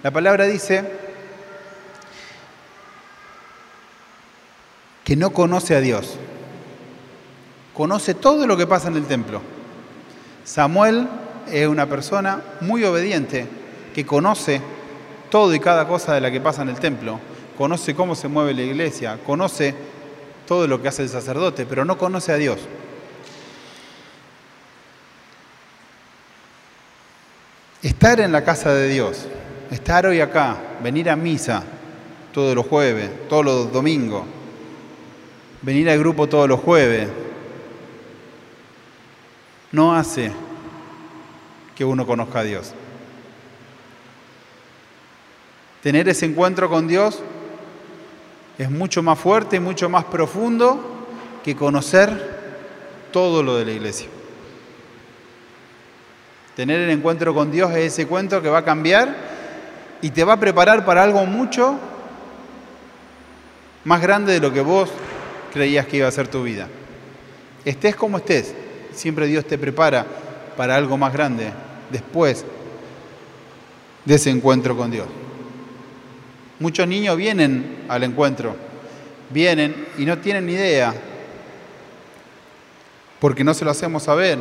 la 0.03 0.11
palabra 0.11 0.45
dice 0.45 0.83
que 5.03 5.15
no 5.15 5.31
conoce 5.31 5.75
a 5.75 5.79
Dios. 5.79 6.19
Conoce 7.73 8.13
todo 8.13 8.45
lo 8.45 8.55
que 8.55 8.67
pasa 8.67 8.89
en 8.89 8.97
el 8.97 9.07
templo. 9.07 9.41
Samuel 10.43 11.07
es 11.51 11.67
una 11.67 11.87
persona 11.87 12.39
muy 12.61 12.83
obediente 12.83 13.47
que 13.95 14.05
conoce 14.05 14.61
todo 15.31 15.55
y 15.55 15.59
cada 15.59 15.87
cosa 15.87 16.13
de 16.13 16.21
la 16.21 16.29
que 16.29 16.39
pasa 16.39 16.61
en 16.61 16.69
el 16.69 16.79
templo 16.79 17.32
conoce 17.57 17.95
cómo 17.95 18.15
se 18.15 18.27
mueve 18.27 18.53
la 18.53 18.61
iglesia, 18.61 19.19
conoce 19.25 19.73
todo 20.47 20.67
lo 20.67 20.81
que 20.81 20.87
hace 20.87 21.03
el 21.03 21.09
sacerdote, 21.09 21.65
pero 21.65 21.85
no 21.85 21.97
conoce 21.97 22.31
a 22.31 22.37
Dios. 22.37 22.59
Estar 27.81 28.19
en 28.19 28.31
la 28.31 28.43
casa 28.43 28.73
de 28.73 28.87
Dios, 28.87 29.27
estar 29.71 30.05
hoy 30.05 30.21
acá, 30.21 30.57
venir 30.81 31.09
a 31.09 31.15
misa 31.15 31.63
todos 32.31 32.55
los 32.55 32.65
jueves, 32.65 33.09
todos 33.27 33.43
los 33.43 33.71
domingos, 33.71 34.23
venir 35.61 35.89
al 35.89 35.99
grupo 35.99 36.27
todos 36.27 36.47
los 36.47 36.59
jueves, 36.59 37.09
no 39.71 39.95
hace 39.95 40.31
que 41.75 41.83
uno 41.83 42.05
conozca 42.05 42.39
a 42.39 42.43
Dios. 42.43 42.73
Tener 45.81 46.07
ese 46.07 46.25
encuentro 46.25 46.69
con 46.69 46.87
Dios 46.87 47.21
es 48.57 48.69
mucho 48.69 49.01
más 49.01 49.19
fuerte 49.19 49.57
y 49.57 49.59
mucho 49.59 49.89
más 49.89 50.05
profundo 50.05 51.07
que 51.43 51.55
conocer 51.55 52.41
todo 53.11 53.43
lo 53.43 53.55
de 53.57 53.65
la 53.65 53.71
iglesia. 53.71 54.07
Tener 56.55 56.81
el 56.81 56.89
encuentro 56.91 57.33
con 57.33 57.51
Dios 57.51 57.71
es 57.71 57.93
ese 57.93 58.03
encuentro 58.03 58.41
que 58.41 58.49
va 58.49 58.59
a 58.59 58.65
cambiar 58.65 59.15
y 60.01 60.11
te 60.11 60.23
va 60.23 60.33
a 60.33 60.39
preparar 60.39 60.85
para 60.85 61.03
algo 61.03 61.25
mucho 61.25 61.79
más 63.83 64.01
grande 64.01 64.33
de 64.33 64.39
lo 64.39 64.53
que 64.53 64.61
vos 64.61 64.89
creías 65.51 65.87
que 65.87 65.97
iba 65.97 66.07
a 66.07 66.11
ser 66.11 66.27
tu 66.27 66.43
vida. 66.43 66.67
Estés 67.65 67.95
como 67.95 68.17
estés, 68.17 68.53
siempre 68.93 69.27
Dios 69.27 69.45
te 69.45 69.57
prepara 69.57 70.05
para 70.55 70.75
algo 70.75 70.97
más 70.97 71.11
grande 71.13 71.51
después 71.89 72.45
de 74.05 74.15
ese 74.15 74.29
encuentro 74.29 74.75
con 74.77 74.91
Dios. 74.91 75.07
Muchos 76.63 76.87
niños 76.87 77.17
vienen 77.17 77.83
al 77.89 78.03
encuentro, 78.03 78.55
vienen 79.31 79.85
y 79.97 80.05
no 80.05 80.17
tienen 80.19 80.45
ni 80.45 80.53
idea, 80.53 80.93
porque 83.19 83.43
no 83.43 83.53
se 83.53 83.65
lo 83.65 83.71
hacemos 83.71 84.03
saber, 84.03 84.39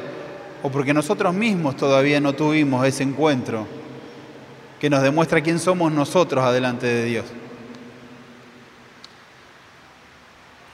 o 0.63 0.71
porque 0.71 0.95
nosotros 0.95 1.35
mismos 1.35 1.77
todavía 1.77 2.21
no 2.21 2.33
tuvimos 2.33 2.87
ese 2.87 3.03
encuentro 3.03 3.67
que 4.79 4.89
nos 4.89 5.03
demuestra 5.03 5.41
quién 5.41 5.59
somos 5.59 5.91
nosotros 5.91 6.45
adelante 6.45 6.87
de 6.87 7.05
Dios. 7.07 7.25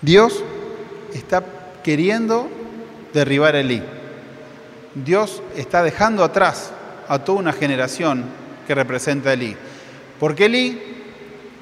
Dios 0.02 0.45
está 1.14 1.43
queriendo 1.83 2.50
derribar 3.14 3.57
el 3.57 3.71
I. 3.71 3.83
Dios 4.95 5.43
está 5.57 5.83
dejando 5.83 6.25
atrás 6.25 6.75
a 7.09 7.21
toda 7.21 7.38
una 7.38 7.55
generación 7.55 8.26
que 8.67 8.75
representa 8.75 9.31
a 9.31 9.33
Elí. 9.33 9.57
Porque 10.21 10.45
Elí 10.45 10.88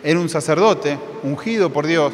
era 0.02 0.18
un 0.18 0.28
sacerdote 0.28 0.98
ungido 1.22 1.72
por 1.72 1.86
Dios 1.86 2.12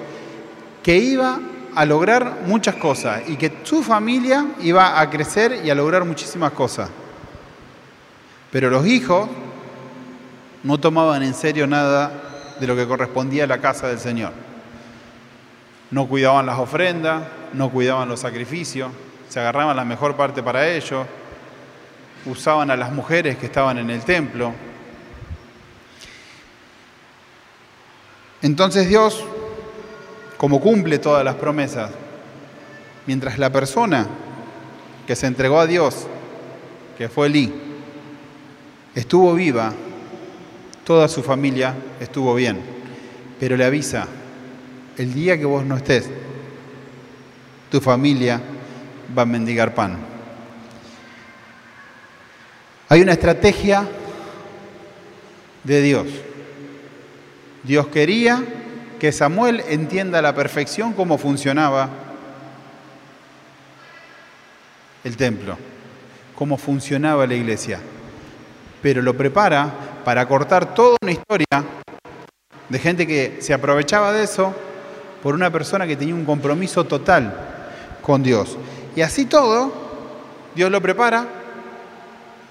que 0.82 0.96
iba 0.96 1.40
a 1.74 1.84
lograr 1.84 2.42
muchas 2.46 2.74
cosas 2.76 3.22
y 3.28 3.36
que 3.36 3.52
su 3.62 3.82
familia 3.82 4.46
iba 4.60 5.00
a 5.00 5.08
crecer 5.10 5.60
y 5.64 5.70
a 5.70 5.74
lograr 5.74 6.04
muchísimas 6.04 6.52
cosas. 6.52 6.90
Pero 8.50 8.68
los 8.68 8.86
hijos 8.86 9.28
no 10.62 10.78
tomaban 10.78 11.22
en 11.22 11.34
serio 11.34 11.66
nada 11.66 12.12
de 12.60 12.66
lo 12.66 12.76
que 12.76 12.86
correspondía 12.86 13.44
a 13.44 13.46
la 13.46 13.58
casa 13.58 13.88
del 13.88 13.98
Señor. 13.98 14.32
No 15.90 16.06
cuidaban 16.06 16.46
las 16.46 16.58
ofrendas, 16.58 17.22
no 17.52 17.70
cuidaban 17.70 18.08
los 18.08 18.20
sacrificios, 18.20 18.90
se 19.28 19.40
agarraban 19.40 19.76
la 19.76 19.84
mejor 19.84 20.16
parte 20.16 20.42
para 20.42 20.68
ellos, 20.68 21.06
usaban 22.26 22.70
a 22.70 22.76
las 22.76 22.92
mujeres 22.92 23.36
que 23.38 23.46
estaban 23.46 23.78
en 23.78 23.90
el 23.90 24.02
templo. 24.02 24.52
Entonces 28.42 28.88
Dios, 28.88 29.24
como 30.36 30.60
cumple 30.60 30.98
todas 30.98 31.24
las 31.24 31.36
promesas, 31.36 31.92
mientras 33.06 33.38
la 33.38 33.50
persona 33.50 34.08
que 35.06 35.14
se 35.14 35.28
entregó 35.28 35.60
a 35.60 35.66
Dios, 35.66 36.06
que 36.98 37.08
fue 37.08 37.28
Elí, 37.28 37.52
estuvo 38.94 39.32
viva, 39.34 39.72
toda 40.84 41.06
su 41.06 41.22
familia 41.22 41.74
estuvo 42.00 42.34
bien, 42.34 42.60
pero 43.38 43.56
le 43.56 43.64
avisa, 43.64 44.08
el 44.98 45.14
día 45.14 45.38
que 45.38 45.44
vos 45.44 45.64
no 45.64 45.76
estés, 45.76 46.10
tu 47.70 47.80
familia 47.80 48.40
va 49.16 49.22
a 49.22 49.26
mendigar 49.26 49.74
pan. 49.74 49.96
Hay 52.88 53.00
una 53.00 53.12
estrategia 53.12 53.88
de 55.64 55.80
Dios. 55.80 56.06
Dios 57.62 57.86
quería 57.88 58.42
que 58.98 59.12
Samuel 59.12 59.62
entienda 59.68 60.18
a 60.18 60.22
la 60.22 60.34
perfección 60.34 60.92
cómo 60.92 61.18
funcionaba 61.18 61.88
el 65.04 65.16
templo, 65.16 65.56
cómo 66.34 66.56
funcionaba 66.56 67.26
la 67.26 67.34
iglesia, 67.34 67.80
pero 68.80 69.02
lo 69.02 69.16
prepara 69.16 69.72
para 70.04 70.26
cortar 70.26 70.74
toda 70.74 70.96
una 71.02 71.12
historia 71.12 71.46
de 72.68 72.78
gente 72.78 73.06
que 73.06 73.38
se 73.40 73.54
aprovechaba 73.54 74.12
de 74.12 74.24
eso 74.24 74.54
por 75.22 75.34
una 75.34 75.50
persona 75.50 75.86
que 75.86 75.96
tenía 75.96 76.14
un 76.14 76.24
compromiso 76.24 76.84
total 76.84 77.34
con 78.02 78.22
Dios. 78.22 78.56
Y 78.96 79.02
así 79.02 79.26
todo, 79.26 79.72
Dios 80.54 80.70
lo 80.70 80.80
prepara 80.80 81.26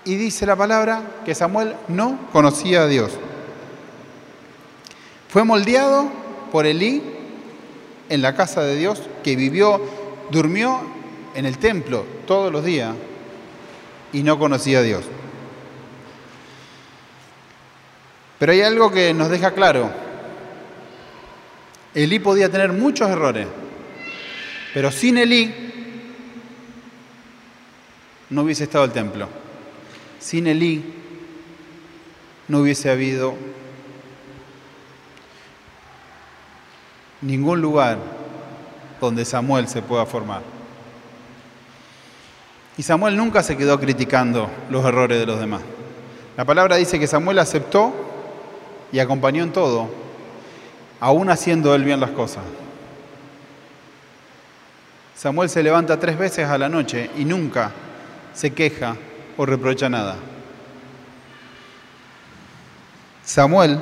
y 0.06 0.16
dice 0.16 0.46
la 0.46 0.56
palabra 0.56 1.02
que 1.26 1.36
Samuel 1.36 1.76
no 1.88 2.18
conocía 2.32 2.84
a 2.84 2.88
Dios. 2.88 3.12
Fue 5.32 5.46
moldeado 5.46 6.12
por 6.52 6.66
Elí 6.66 7.02
en 8.10 8.22
la 8.22 8.36
casa 8.36 8.64
de 8.64 8.76
Dios, 8.76 9.02
que 9.24 9.38
vivió, 9.38 9.82
durmió 10.30 10.82
en 11.34 11.46
el 11.46 11.58
templo 11.58 12.06
todos 12.28 12.52
los 12.52 12.66
días 12.66 12.94
y 14.12 14.24
no 14.24 14.38
conocía 14.38 14.80
a 14.80 14.82
Dios. 14.82 15.06
Pero 18.40 18.52
hay 18.52 18.60
algo 18.60 18.92
que 18.92 19.14
nos 19.14 19.30
deja 19.30 19.52
claro. 19.52 19.90
Elí 21.96 22.20
podía 22.20 22.52
tener 22.52 22.74
muchos 22.74 23.10
errores, 23.10 23.48
pero 24.74 24.92
sin 24.92 25.18
Elí 25.18 25.56
no 28.30 28.42
hubiese 28.42 28.66
estado 28.66 28.84
el 28.84 28.92
templo. 28.92 29.30
Sin 30.20 30.48
Elí 30.48 30.84
no 32.50 32.60
hubiese 32.60 32.90
habido 32.90 33.34
ningún 37.22 37.62
lugar 37.62 37.98
donde 39.00 39.26
Samuel 39.26 39.68
se 39.68 39.82
pueda 39.82 40.06
formar. 40.06 40.42
Y 42.78 42.84
Samuel 42.84 43.18
nunca 43.18 43.44
se 43.44 43.58
quedó 43.58 43.80
criticando 43.80 44.50
los 44.70 44.86
errores 44.86 45.20
de 45.20 45.26
los 45.26 45.40
demás. 45.40 45.62
La 46.38 46.46
palabra 46.46 46.78
dice 46.78 47.00
que 47.00 47.08
Samuel 47.08 47.40
aceptó 47.40 47.94
y 48.92 49.00
acompañó 49.00 49.44
en 49.44 49.52
todo, 49.52 49.90
aún 51.00 51.30
haciendo 51.30 51.76
él 51.76 51.84
bien 51.84 52.00
las 52.00 52.12
cosas. 52.12 52.44
Samuel 55.16 55.50
se 55.50 55.62
levanta 55.62 56.00
tres 56.00 56.18
veces 56.18 56.48
a 56.48 56.58
la 56.58 56.70
noche 56.70 57.12
y 57.18 57.26
nunca 57.26 57.72
se 58.34 58.52
queja 58.52 58.96
o 59.38 59.46
reprocha 59.46 59.90
nada. 59.90 60.16
Samuel 63.24 63.80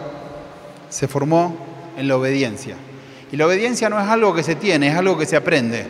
se 0.90 1.08
formó 1.08 1.56
en 1.98 2.08
la 2.08 2.18
obediencia. 2.18 2.76
Y 3.32 3.38
la 3.38 3.46
obediencia 3.46 3.90
no 3.90 4.00
es 4.00 4.08
algo 4.08 4.34
que 4.34 4.44
se 4.44 4.56
tiene, 4.56 4.88
es 4.88 4.96
algo 4.96 5.18
que 5.18 5.26
se 5.26 5.36
aprende. 5.36 5.86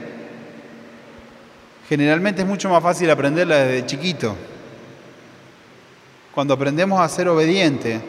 Generalmente 1.87 2.41
es 2.41 2.47
mucho 2.47 2.69
más 2.69 2.83
fácil 2.83 3.09
aprenderla 3.09 3.57
desde 3.57 3.85
chiquito. 3.85 4.35
Cuando 6.33 6.53
aprendemos 6.53 6.99
a 6.99 7.09
ser 7.09 7.27
obediente, 7.27 7.99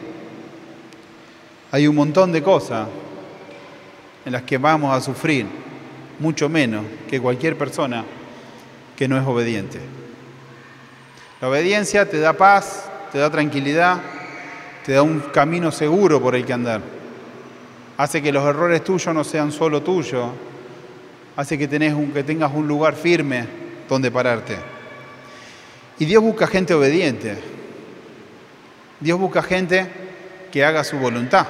hay 1.71 1.87
un 1.87 1.95
montón 1.95 2.31
de 2.31 2.43
cosas 2.43 2.87
en 4.25 4.33
las 4.33 4.43
que 4.43 4.57
vamos 4.57 4.95
a 4.95 5.01
sufrir 5.01 5.45
mucho 6.19 6.47
menos 6.47 6.85
que 7.09 7.19
cualquier 7.19 7.57
persona 7.57 8.05
que 8.95 9.07
no 9.07 9.17
es 9.17 9.25
obediente. 9.25 9.79
La 11.41 11.49
obediencia 11.49 12.07
te 12.07 12.19
da 12.19 12.33
paz, 12.33 12.87
te 13.11 13.17
da 13.17 13.31
tranquilidad, 13.31 13.99
te 14.85 14.93
da 14.93 15.01
un 15.01 15.19
camino 15.33 15.71
seguro 15.71 16.21
por 16.21 16.35
el 16.35 16.45
que 16.45 16.53
andar. 16.53 17.00
Hace 18.01 18.19
que 18.19 18.31
los 18.31 18.43
errores 18.43 18.83
tuyos 18.83 19.13
no 19.13 19.23
sean 19.23 19.51
solo 19.51 19.83
tuyos, 19.83 20.31
hace 21.35 21.55
que, 21.55 21.67
tenés 21.67 21.93
un, 21.93 22.11
que 22.11 22.23
tengas 22.23 22.51
un 22.51 22.67
lugar 22.67 22.95
firme 22.95 23.45
donde 23.87 24.09
pararte. 24.09 24.57
Y 25.99 26.05
Dios 26.05 26.23
busca 26.23 26.47
gente 26.47 26.73
obediente. 26.73 27.37
Dios 28.99 29.19
busca 29.19 29.43
gente 29.43 29.87
que 30.51 30.65
haga 30.65 30.83
su 30.83 30.97
voluntad. 30.97 31.45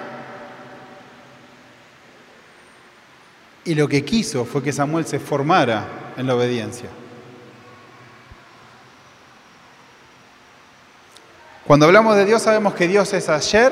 Y 3.64 3.74
lo 3.74 3.88
que 3.88 4.04
quiso 4.04 4.44
fue 4.44 4.62
que 4.62 4.74
Samuel 4.74 5.06
se 5.06 5.20
formara 5.20 5.86
en 6.18 6.28
la 6.28 6.36
obediencia. 6.36 6.90
Cuando 11.66 11.86
hablamos 11.86 12.18
de 12.18 12.26
Dios 12.26 12.42
sabemos 12.42 12.74
que 12.74 12.90
Dios 12.90 13.14
es 13.14 13.30
ayer, 13.30 13.72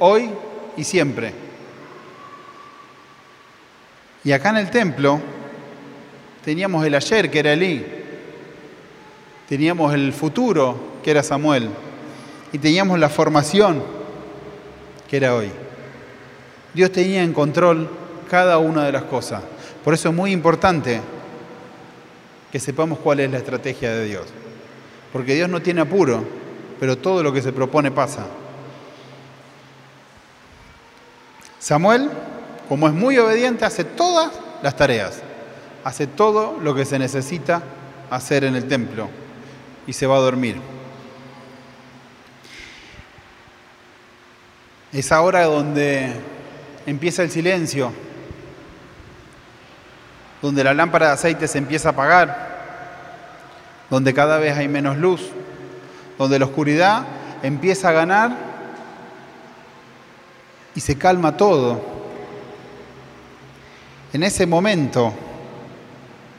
hoy 0.00 0.30
y 0.76 0.82
siempre. 0.82 1.51
Y 4.24 4.32
acá 4.32 4.50
en 4.50 4.56
el 4.58 4.70
templo 4.70 5.20
teníamos 6.44 6.84
el 6.86 6.94
ayer, 6.94 7.30
que 7.30 7.38
era 7.38 7.52
Elí. 7.52 7.84
Teníamos 9.48 9.92
el 9.94 10.12
futuro, 10.12 10.78
que 11.02 11.10
era 11.10 11.22
Samuel. 11.22 11.68
Y 12.52 12.58
teníamos 12.58 12.98
la 12.98 13.08
formación, 13.08 13.82
que 15.08 15.16
era 15.16 15.34
hoy. 15.34 15.50
Dios 16.74 16.92
tenía 16.92 17.22
en 17.22 17.32
control 17.32 17.88
cada 18.30 18.58
una 18.58 18.84
de 18.84 18.92
las 18.92 19.04
cosas. 19.04 19.42
Por 19.84 19.94
eso 19.94 20.08
es 20.08 20.14
muy 20.14 20.32
importante 20.32 21.00
que 22.50 22.60
sepamos 22.60 22.98
cuál 22.98 23.20
es 23.20 23.30
la 23.30 23.38
estrategia 23.38 23.92
de 23.92 24.04
Dios. 24.04 24.26
Porque 25.12 25.34
Dios 25.34 25.48
no 25.48 25.60
tiene 25.60 25.80
apuro, 25.80 26.24
pero 26.78 26.96
todo 26.96 27.22
lo 27.22 27.32
que 27.32 27.42
se 27.42 27.52
propone 27.52 27.90
pasa. 27.90 28.26
Samuel, 31.58 32.10
como 32.72 32.88
es 32.88 32.94
muy 32.94 33.18
obediente, 33.18 33.66
hace 33.66 33.84
todas 33.84 34.32
las 34.62 34.74
tareas, 34.74 35.20
hace 35.84 36.06
todo 36.06 36.58
lo 36.58 36.74
que 36.74 36.86
se 36.86 36.98
necesita 36.98 37.62
hacer 38.08 38.44
en 38.44 38.56
el 38.56 38.66
templo 38.66 39.10
y 39.86 39.92
se 39.92 40.06
va 40.06 40.16
a 40.16 40.20
dormir. 40.20 40.56
Es 44.90 45.12
ahora 45.12 45.44
donde 45.44 46.14
empieza 46.86 47.22
el 47.22 47.30
silencio, 47.30 47.92
donde 50.40 50.64
la 50.64 50.72
lámpara 50.72 51.08
de 51.08 51.12
aceite 51.12 51.48
se 51.48 51.58
empieza 51.58 51.90
a 51.90 51.92
apagar, 51.92 52.48
donde 53.90 54.14
cada 54.14 54.38
vez 54.38 54.56
hay 54.56 54.68
menos 54.68 54.96
luz, 54.96 55.28
donde 56.16 56.38
la 56.38 56.46
oscuridad 56.46 57.04
empieza 57.42 57.90
a 57.90 57.92
ganar 57.92 58.34
y 60.74 60.80
se 60.80 60.96
calma 60.96 61.36
todo. 61.36 61.91
En 64.12 64.22
ese 64.22 64.46
momento, 64.46 65.12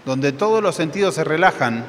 donde 0.06 0.32
todos 0.32 0.62
los 0.62 0.76
sentidos 0.76 1.16
se 1.16 1.24
relajan, 1.24 1.86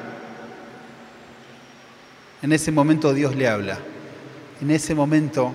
en 2.41 2.51
ese 2.51 2.71
momento 2.71 3.13
Dios 3.13 3.35
le 3.35 3.47
habla. 3.47 3.77
En 4.61 4.71
ese 4.71 4.95
momento 4.95 5.51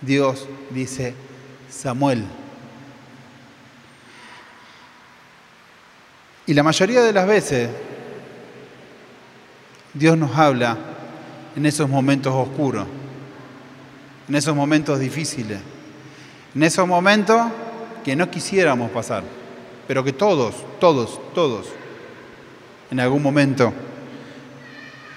Dios 0.00 0.48
dice, 0.70 1.14
Samuel, 1.68 2.24
Y 6.50 6.54
la 6.54 6.64
mayoría 6.64 7.02
de 7.02 7.12
las 7.12 7.28
veces 7.28 7.70
Dios 9.94 10.18
nos 10.18 10.36
habla 10.36 10.76
en 11.54 11.64
esos 11.64 11.88
momentos 11.88 12.34
oscuros, 12.34 12.88
en 14.28 14.34
esos 14.34 14.56
momentos 14.56 14.98
difíciles, 14.98 15.60
en 16.52 16.62
esos 16.64 16.88
momentos 16.88 17.40
que 18.04 18.16
no 18.16 18.30
quisiéramos 18.30 18.90
pasar, 18.90 19.22
pero 19.86 20.02
que 20.04 20.12
todos, 20.12 20.54
todos, 20.78 21.20
todos, 21.34 21.66
en 22.90 23.00
algún 23.00 23.22
momento 23.22 23.72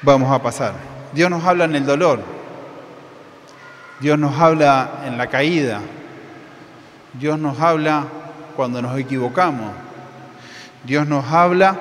vamos 0.02 0.32
a 0.32 0.41
pasar. 0.41 0.74
Dios 1.13 1.30
nos 1.30 1.43
habla 1.43 1.65
en 1.65 1.76
el 1.76 1.86
dolor, 1.86 2.22
Dios 4.00 4.17
nos 4.17 4.39
habla 4.39 5.04
en 5.06 5.17
la 5.17 5.28
caída, 5.28 5.80
Dios 7.13 7.39
nos 7.39 7.60
habla 7.60 8.06
cuando 8.56 8.82
nos 8.82 8.98
equivocamos, 8.98 9.72
Dios 10.84 11.08
nos 11.08 11.26
habla 11.32 11.78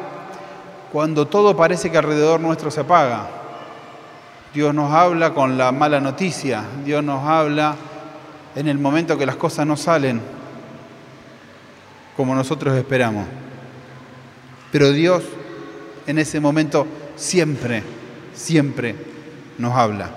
cuando 0.93 1.27
todo 1.27 1.57
parece 1.57 1.91
que 1.91 1.99
alrededor 1.99 2.41
nuestro 2.41 2.71
se 2.71 2.81
apaga. 2.81 3.27
Dios 4.53 4.75
nos 4.75 4.93
habla 4.93 5.33
con 5.33 5.57
la 5.57 5.73
mala 5.73 5.99
noticia. 5.99 6.63
Dios 6.85 7.03
nos 7.03 7.25
habla 7.25 7.75
en 8.55 8.69
el 8.69 8.79
momento 8.79 9.17
que 9.17 9.25
las 9.25 9.37
cosas 9.37 9.67
no 9.67 9.79
salen 9.79 10.21
como 12.17 12.35
nosotros 12.35 12.77
esperamos. 12.77 13.27
Pero 14.71 14.91
Dios 14.93 15.23
en 16.07 16.19
ese 16.19 16.41
momento 16.41 16.87
siempre, 17.17 17.83
siempre 18.35 18.95
nos 19.59 19.75
habla. 19.75 20.11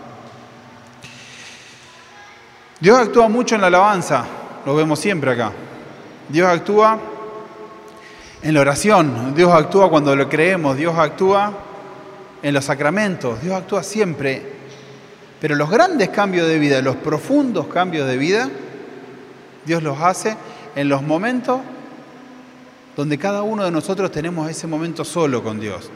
Dios 2.79 2.99
actúa 2.99 3.29
mucho 3.29 3.55
en 3.55 3.61
la 3.61 3.67
alabanza, 3.67 4.25
lo 4.65 4.75
vemos 4.75 4.99
siempre 4.99 5.31
acá. 5.31 5.51
Dios 6.29 6.47
actúa 6.47 6.99
en 8.45 8.53
la 8.53 8.61
oración. 8.61 9.33
Dios 9.35 9.51
actúa 9.51 9.89
cuando 9.89 10.15
lo 10.15 10.29
creemos, 10.29 10.77
Dios 10.77 10.95
actúa 10.97 11.51
en 12.43 12.53
los 12.53 12.63
sacramentos, 12.63 13.41
Dios 13.41 13.55
actúa 13.55 13.81
siempre. 13.81 14.53
Pero 15.41 15.55
los 15.55 15.69
grandes 15.69 16.09
cambios 16.09 16.47
de 16.47 16.59
vida, 16.59 16.81
los 16.81 16.95
profundos 16.95 17.67
cambios 17.67 18.07
de 18.07 18.17
vida, 18.17 18.49
Dios 19.65 19.81
los 19.81 19.99
hace 19.99 20.37
en 20.75 20.89
los 20.89 21.01
momentos 21.01 21.59
donde 22.95 23.17
cada 23.17 23.41
uno 23.41 23.63
de 23.63 23.71
nosotros 23.71 24.11
tenemos 24.11 24.49
ese 24.49 24.67
momento 24.67 25.03
solo 25.03 25.43
con 25.43 25.59
Dios, 25.59 25.89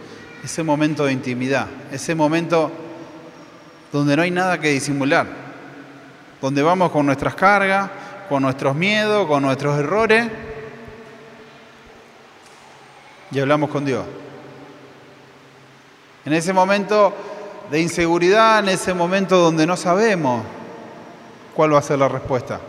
ese 0.43 0.63
momento 0.63 1.05
de 1.05 1.13
intimidad, 1.13 1.67
ese 1.91 2.13
momento 2.13 2.71
donde 3.91 4.15
no 4.15 4.21
hay 4.21 4.31
nada 4.31 4.59
que 4.59 4.69
disimular, 4.69 5.27
donde 6.41 6.61
vamos 6.61 6.91
con 6.91 7.05
nuestras 7.05 7.35
cargas, 7.35 7.89
con 8.27 8.43
nuestros 8.43 8.75
miedos, 8.75 9.27
con 9.27 9.43
nuestros 9.43 9.79
errores 9.79 10.27
y 13.31 13.39
hablamos 13.39 13.69
con 13.69 13.85
Dios. 13.85 14.05
En 16.25 16.33
ese 16.33 16.53
momento 16.53 17.13
de 17.71 17.79
inseguridad, 17.79 18.59
en 18.59 18.69
ese 18.69 18.93
momento 18.93 19.37
donde 19.37 19.65
no 19.65 19.77
sabemos 19.77 20.43
cuál 21.55 21.73
va 21.73 21.79
a 21.79 21.83
ser 21.83 21.99
la 21.99 22.07
respuesta. 22.07 22.59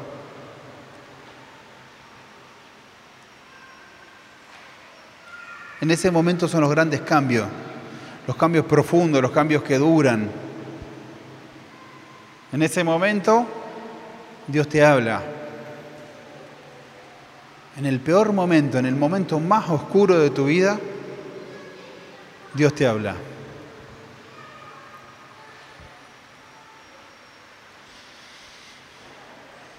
En 5.81 5.91
ese 5.91 6.11
momento 6.11 6.47
son 6.47 6.61
los 6.61 6.71
grandes 6.71 7.01
cambios, 7.01 7.47
los 8.27 8.37
cambios 8.37 8.67
profundos, 8.67 9.23
los 9.23 9.31
cambios 9.31 9.63
que 9.63 9.79
duran. 9.79 10.31
En 12.53 12.63
ese 12.63 12.85
momento 12.85 13.47
Dios 14.47 14.69
te 14.69 14.85
habla, 14.85 15.23
en 17.77 17.87
el 17.87 18.01
peor 18.01 18.33
momento, 18.33 18.79
en 18.79 18.87
el 18.87 18.95
momento 18.95 19.41
más 19.41 19.71
oscuro 19.71 20.19
de 20.19 20.31
tu 20.31 20.45
vida, 20.47 20.79
Dios 22.53 22.75
te 22.75 22.87
habla. 22.87 23.15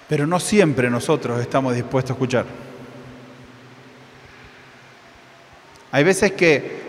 Pero 0.08 0.26
no 0.26 0.40
siempre 0.40 0.90
nosotros 0.90 1.40
estamos 1.40 1.74
dispuestos 1.74 2.10
a 2.10 2.14
escuchar. 2.14 2.71
Hay 5.94 6.04
veces 6.04 6.32
que 6.32 6.80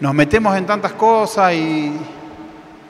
nos 0.00 0.12
metemos 0.12 0.54
en 0.54 0.66
tantas 0.66 0.92
cosas 0.92 1.54
y 1.54 1.90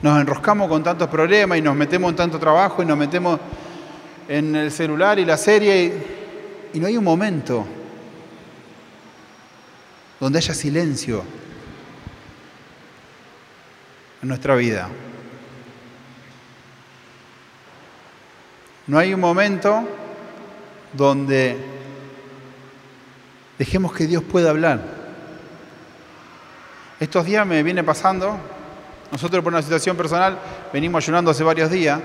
nos 0.01 0.19
enroscamos 0.19 0.67
con 0.67 0.83
tantos 0.83 1.07
problemas 1.07 1.57
y 1.57 1.61
nos 1.61 1.77
metemos 1.77 2.09
en 2.09 2.17
tanto 2.17 2.37
trabajo 2.37 2.83
y 2.83 2.85
nos 2.85 2.97
metemos 2.97 3.39
en 4.27 4.53
el 4.53 4.69
celular 4.69 5.17
y 5.17 5.23
la 5.23 5.37
serie 5.37 5.93
y 6.73 6.79
no 6.81 6.87
hay 6.87 6.97
un 6.97 7.05
momento 7.05 7.65
donde 10.19 10.39
haya 10.39 10.53
silencio 10.53 11.23
en 14.21 14.27
nuestra 14.27 14.55
vida. 14.55 14.89
No 18.87 18.97
hay 18.97 19.13
un 19.13 19.21
momento 19.21 19.87
donde 20.91 21.55
dejemos 23.57 23.93
que 23.93 24.05
Dios 24.05 24.21
pueda 24.21 24.49
hablar. 24.49 24.98
Estos 26.99 27.25
días 27.25 27.47
me 27.47 27.63
viene 27.63 27.81
pasando, 27.81 28.37
nosotros 29.09 29.41
por 29.41 29.53
una 29.53 29.61
situación 29.61 29.95
personal 29.95 30.37
venimos 30.73 31.01
ayunando 31.01 31.31
hace 31.31 31.45
varios 31.45 31.71
días, 31.71 31.97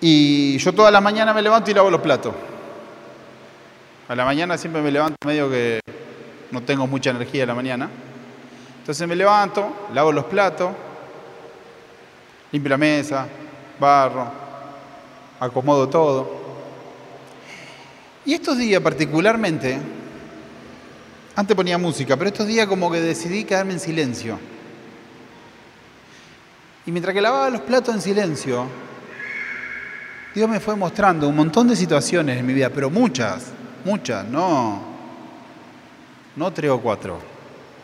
y 0.00 0.56
yo 0.58 0.72
toda 0.72 0.92
la 0.92 1.00
mañana 1.00 1.34
me 1.34 1.42
levanto 1.42 1.68
y 1.68 1.74
lavo 1.74 1.90
los 1.90 2.00
platos. 2.00 2.32
A 4.06 4.14
la 4.14 4.24
mañana 4.24 4.56
siempre 4.56 4.82
me 4.82 4.92
levanto 4.92 5.16
medio 5.26 5.50
que 5.50 5.80
no 6.52 6.62
tengo 6.62 6.86
mucha 6.86 7.10
energía 7.10 7.42
a 7.42 7.46
la 7.46 7.54
mañana. 7.54 7.90
Entonces 8.78 9.08
me 9.08 9.16
levanto, 9.16 9.88
lavo 9.92 10.12
los 10.12 10.26
platos, 10.26 10.70
limpio 12.52 12.70
la 12.70 12.76
mesa, 12.76 13.26
barro, 13.80 14.28
acomodo 15.40 15.88
todo. 15.88 16.44
Y 18.26 18.34
estos 18.34 18.58
días 18.58 18.80
particularmente, 18.80 20.03
antes 21.36 21.56
ponía 21.56 21.78
música, 21.78 22.16
pero 22.16 22.28
estos 22.28 22.46
días 22.46 22.66
como 22.66 22.90
que 22.90 23.00
decidí 23.00 23.44
quedarme 23.44 23.74
en 23.74 23.80
silencio. 23.80 24.38
Y 26.86 26.92
mientras 26.92 27.14
que 27.14 27.20
lavaba 27.20 27.50
los 27.50 27.62
platos 27.62 27.94
en 27.94 28.00
silencio, 28.00 28.66
Dios 30.34 30.48
me 30.48 30.60
fue 30.60 30.76
mostrando 30.76 31.28
un 31.28 31.36
montón 31.36 31.68
de 31.68 31.76
situaciones 31.76 32.38
en 32.38 32.46
mi 32.46 32.52
vida, 32.52 32.70
pero 32.70 32.90
muchas, 32.90 33.52
Muchas, 33.84 34.26
no. 34.26 34.82
No 36.36 36.52
tres 36.52 36.70
o 36.70 36.80
cuatro. 36.80 37.20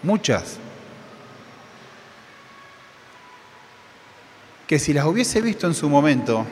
Muchas. 0.02 0.56
Que 4.66 4.78
si 4.78 4.92
las 4.92 5.04
hubiese 5.04 5.40
visto 5.42 5.66
en 5.66 5.74
su 5.74 5.88
momento, 5.88 6.46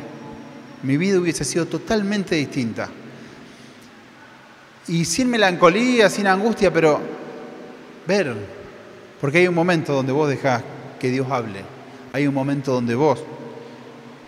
mi 0.82 0.96
vida 0.96 1.18
hubiese 1.18 1.44
sido 1.44 1.66
totalmente 1.66 2.34
distinta. 2.34 2.90
Y 4.88 5.05
sin 5.05 5.29
melancolía, 5.29 6.09
sin 6.09 6.27
angustia, 6.27 6.72
pero 6.72 7.01
ver, 8.07 8.35
porque 9.20 9.38
hay 9.38 9.48
un 9.48 9.55
momento 9.55 9.92
donde 9.92 10.12
vos 10.12 10.29
dejás 10.29 10.62
que 10.98 11.11
Dios 11.11 11.31
hable, 11.31 11.62
hay 12.12 12.27
un 12.27 12.35
momento 12.35 12.72
donde 12.72 12.94
vos 12.94 13.22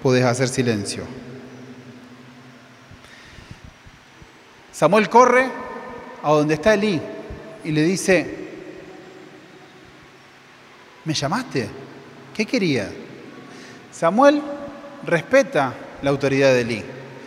podés 0.03 0.25
hacer 0.25 0.49
silencio. 0.49 1.05
Samuel 4.71 5.09
corre 5.09 5.47
a 6.23 6.31
donde 6.31 6.55
está 6.55 6.75
Elí 6.75 7.01
y 7.65 7.73
le 7.73 7.83
dice, 7.83 8.27
¿me 11.05 11.15
llamaste? 11.15 11.69
¿Qué 12.35 12.47
quería? 12.47 12.91
Samuel 13.91 14.41
respeta 15.05 15.75
la 16.03 16.11
autoridad 16.11 16.53
de 16.53 16.61
Elí. 16.61 16.85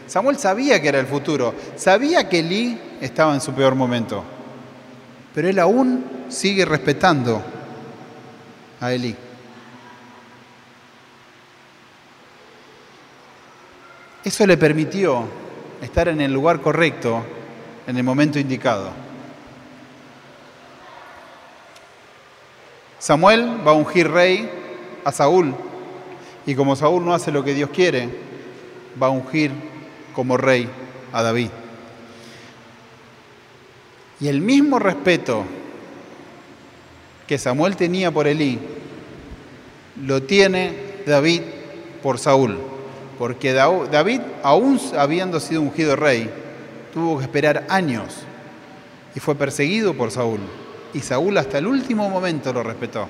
Samuel 0.07 0.37
sabía 0.37 0.81
que 0.81 0.87
era 0.87 0.99
el 0.99 1.07
futuro, 1.07 1.53
sabía 1.75 2.27
que 2.29 2.39
Elí 2.39 2.79
estaba 3.05 3.33
en 3.33 3.41
su 3.41 3.53
peor 3.53 3.75
momento, 3.75 4.23
pero 5.35 5.49
él 5.49 5.59
aún 5.59 6.05
sigue 6.29 6.63
respetando 6.63 7.43
a 8.79 8.93
Elí. 8.93 9.13
Eso 14.23 14.47
le 14.47 14.55
permitió 14.55 15.25
estar 15.81 16.07
en 16.07 16.21
el 16.21 16.31
lugar 16.31 16.61
correcto 16.61 17.25
en 17.85 17.97
el 17.97 18.03
momento 18.03 18.39
indicado. 18.39 18.91
Samuel 22.99 23.67
va 23.67 23.71
a 23.71 23.75
ungir 23.75 24.09
rey 24.09 24.49
a 25.03 25.11
Saúl 25.11 25.53
y 26.45 26.55
como 26.55 26.77
Saúl 26.77 27.03
no 27.03 27.13
hace 27.13 27.33
lo 27.33 27.43
que 27.43 27.53
Dios 27.53 27.69
quiere, 27.69 28.07
va 29.01 29.07
a 29.07 29.09
ungir 29.09 29.51
como 30.13 30.37
rey 30.37 30.69
a 31.11 31.21
David. 31.21 31.49
Y 34.23 34.29
el 34.29 34.39
mismo 34.39 34.79
respeto 34.79 35.43
que 37.27 37.37
Samuel 37.37 37.75
tenía 37.75 38.09
por 38.09 38.25
Elí, 38.25 38.57
lo 40.01 40.23
tiene 40.23 41.01
David 41.05 41.41
por 42.01 42.17
Saúl. 42.17 42.57
Porque 43.19 43.51
David, 43.51 44.21
aún 44.41 44.79
habiendo 44.97 45.41
sido 45.41 45.61
ungido 45.61 45.97
rey, 45.97 46.29
tuvo 46.93 47.17
que 47.17 47.25
esperar 47.25 47.65
años 47.67 48.23
y 49.13 49.19
fue 49.19 49.35
perseguido 49.35 49.93
por 49.93 50.09
Saúl. 50.09 50.39
Y 50.93 51.01
Saúl 51.01 51.37
hasta 51.37 51.57
el 51.57 51.67
último 51.67 52.09
momento 52.09 52.53
lo 52.53 52.63
respetó. 52.63 53.09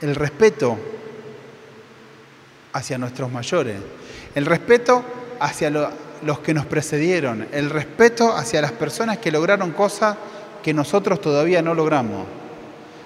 El 0.00 0.16
respeto 0.16 0.76
hacia 2.72 2.98
nuestros 2.98 3.30
mayores, 3.30 3.76
el 4.34 4.46
respeto 4.46 5.04
hacia 5.38 5.70
los 6.22 6.40
que 6.40 6.54
nos 6.54 6.66
precedieron, 6.66 7.46
el 7.52 7.70
respeto 7.70 8.36
hacia 8.36 8.60
las 8.60 8.72
personas 8.72 9.18
que 9.18 9.30
lograron 9.30 9.72
cosas 9.72 10.16
que 10.62 10.74
nosotros 10.74 11.20
todavía 11.20 11.62
no 11.62 11.74
logramos, 11.74 12.26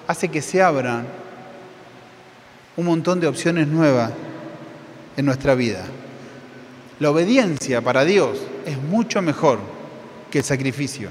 hace 0.07 0.29
que 0.29 0.41
se 0.41 0.61
abran 0.61 1.05
un 2.77 2.85
montón 2.85 3.19
de 3.19 3.27
opciones 3.27 3.67
nuevas 3.67 4.11
en 5.15 5.25
nuestra 5.25 5.55
vida. 5.55 5.83
La 6.99 7.11
obediencia 7.11 7.81
para 7.81 8.03
Dios 8.05 8.39
es 8.65 8.77
mucho 8.81 9.21
mejor 9.21 9.59
que 10.29 10.39
el 10.39 10.43
sacrificio. 10.43 11.09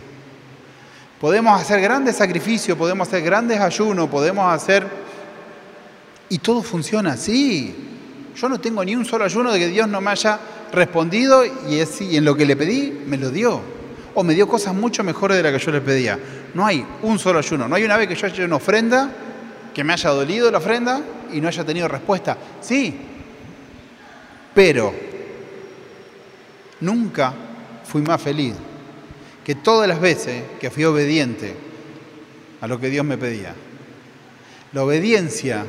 Podemos 1.20 1.60
hacer 1.60 1.80
grandes 1.80 2.16
sacrificios, 2.16 2.76
podemos 2.76 3.08
hacer 3.08 3.22
grandes 3.22 3.60
ayunos, 3.60 4.08
podemos 4.08 4.52
hacer... 4.52 4.86
Y 6.28 6.38
todo 6.38 6.62
funciona, 6.62 7.16
sí. 7.16 7.74
Yo 8.34 8.48
no 8.48 8.58
tengo 8.58 8.84
ni 8.84 8.96
un 8.96 9.04
solo 9.04 9.24
ayuno 9.24 9.52
de 9.52 9.58
que 9.58 9.68
Dios 9.68 9.86
no 9.88 10.00
me 10.00 10.10
haya 10.10 10.38
respondido 10.74 11.44
y, 11.44 11.80
en 12.16 12.24
lo 12.24 12.34
que 12.34 12.46
le 12.46 12.56
pedí 12.56 12.92
me 13.06 13.16
lo 13.16 13.30
dio. 13.30 13.60
O 14.14 14.22
me 14.22 14.34
dio 14.34 14.46
cosas 14.46 14.74
mucho 14.74 15.02
mejores 15.02 15.36
de 15.36 15.42
las 15.42 15.52
que 15.52 15.58
yo 15.58 15.72
le 15.72 15.80
pedía. 15.80 16.18
No 16.54 16.64
hay 16.66 16.84
un 17.02 17.18
solo 17.18 17.38
ayuno. 17.38 17.66
No 17.66 17.74
hay 17.74 17.84
una 17.84 17.96
vez 17.96 18.08
que 18.08 18.14
yo 18.14 18.26
haya 18.26 18.34
hecho 18.34 18.44
una 18.44 18.56
ofrenda, 18.56 19.10
que 19.74 19.82
me 19.82 19.92
haya 19.92 20.10
dolido 20.10 20.50
la 20.50 20.58
ofrenda 20.58 21.00
y 21.32 21.40
no 21.40 21.48
haya 21.48 21.64
tenido 21.64 21.88
respuesta. 21.88 22.36
Sí, 22.60 22.94
pero 24.54 24.94
nunca 26.80 27.34
fui 27.84 28.02
más 28.02 28.22
feliz 28.22 28.54
que 29.44 29.56
todas 29.56 29.88
las 29.88 30.00
veces 30.00 30.42
que 30.60 30.70
fui 30.70 30.84
obediente 30.84 31.54
a 32.60 32.66
lo 32.66 32.78
que 32.80 32.88
Dios 32.88 33.04
me 33.04 33.18
pedía. 33.18 33.54
La 34.72 34.84
obediencia, 34.84 35.64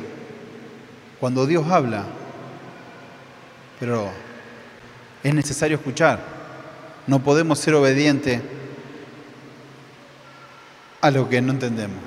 cuando 1.20 1.46
Dios 1.46 1.66
habla, 1.68 2.04
pero 3.78 4.10
es 5.26 5.34
necesario 5.34 5.76
escuchar. 5.76 6.20
No 7.08 7.20
podemos 7.20 7.58
ser 7.58 7.74
obedientes 7.74 8.40
a 11.00 11.10
lo 11.10 11.28
que 11.28 11.40
no 11.40 11.52
entendemos. 11.52 11.98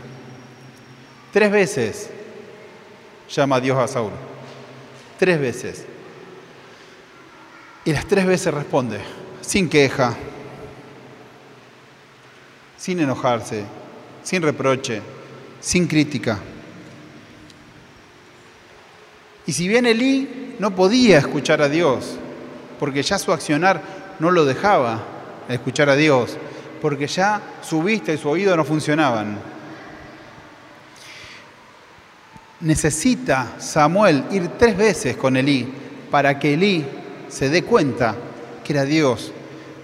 Tres 1.34 1.52
veces 1.52 2.10
llama 3.30 3.60
Dios 3.60 3.78
a 3.78 3.90
Saúl. 3.90 4.14
Tres 5.18 5.38
veces. 5.38 5.86
Y 7.84 7.92
las 7.92 8.08
tres 8.08 8.26
veces 8.26 8.54
responde, 8.54 9.02
sin 9.42 9.68
queja, 9.68 10.16
sin 12.78 13.02
enojarse, 13.02 13.66
sin 14.24 14.42
reproche, 14.42 15.02
sin 15.60 15.88
crítica. 15.88 16.40
Y 19.46 19.52
si 19.52 19.68
bien 19.68 19.86
Elí 19.86 20.56
no 20.58 20.74
podía 20.74 21.18
escuchar 21.18 21.62
a 21.62 21.68
Dios, 21.68 22.18
porque 22.80 23.04
ya 23.04 23.20
su 23.20 23.32
accionar 23.32 23.82
no 24.20 24.32
lo 24.32 24.46
dejaba 24.46 25.04
escuchar 25.50 25.90
a 25.90 25.96
Dios, 25.96 26.38
porque 26.82 27.08
ya 27.08 27.42
su 27.62 27.84
vista 27.84 28.14
y 28.14 28.18
su 28.18 28.30
oído 28.30 28.56
no 28.56 28.64
funcionaban. 28.64 29.38
Necesita 32.62 33.56
Samuel 33.60 34.26
ir 34.32 34.50
tres 34.58 34.78
veces 34.78 35.16
con 35.16 35.38
Elí 35.38 35.72
para 36.12 36.40
que 36.40 36.54
Elí 36.54 36.86
se 37.28 37.50
dé 37.50 37.64
cuenta 37.64 38.16
que 38.64 38.74
era 38.74 38.84
Dios 38.84 39.32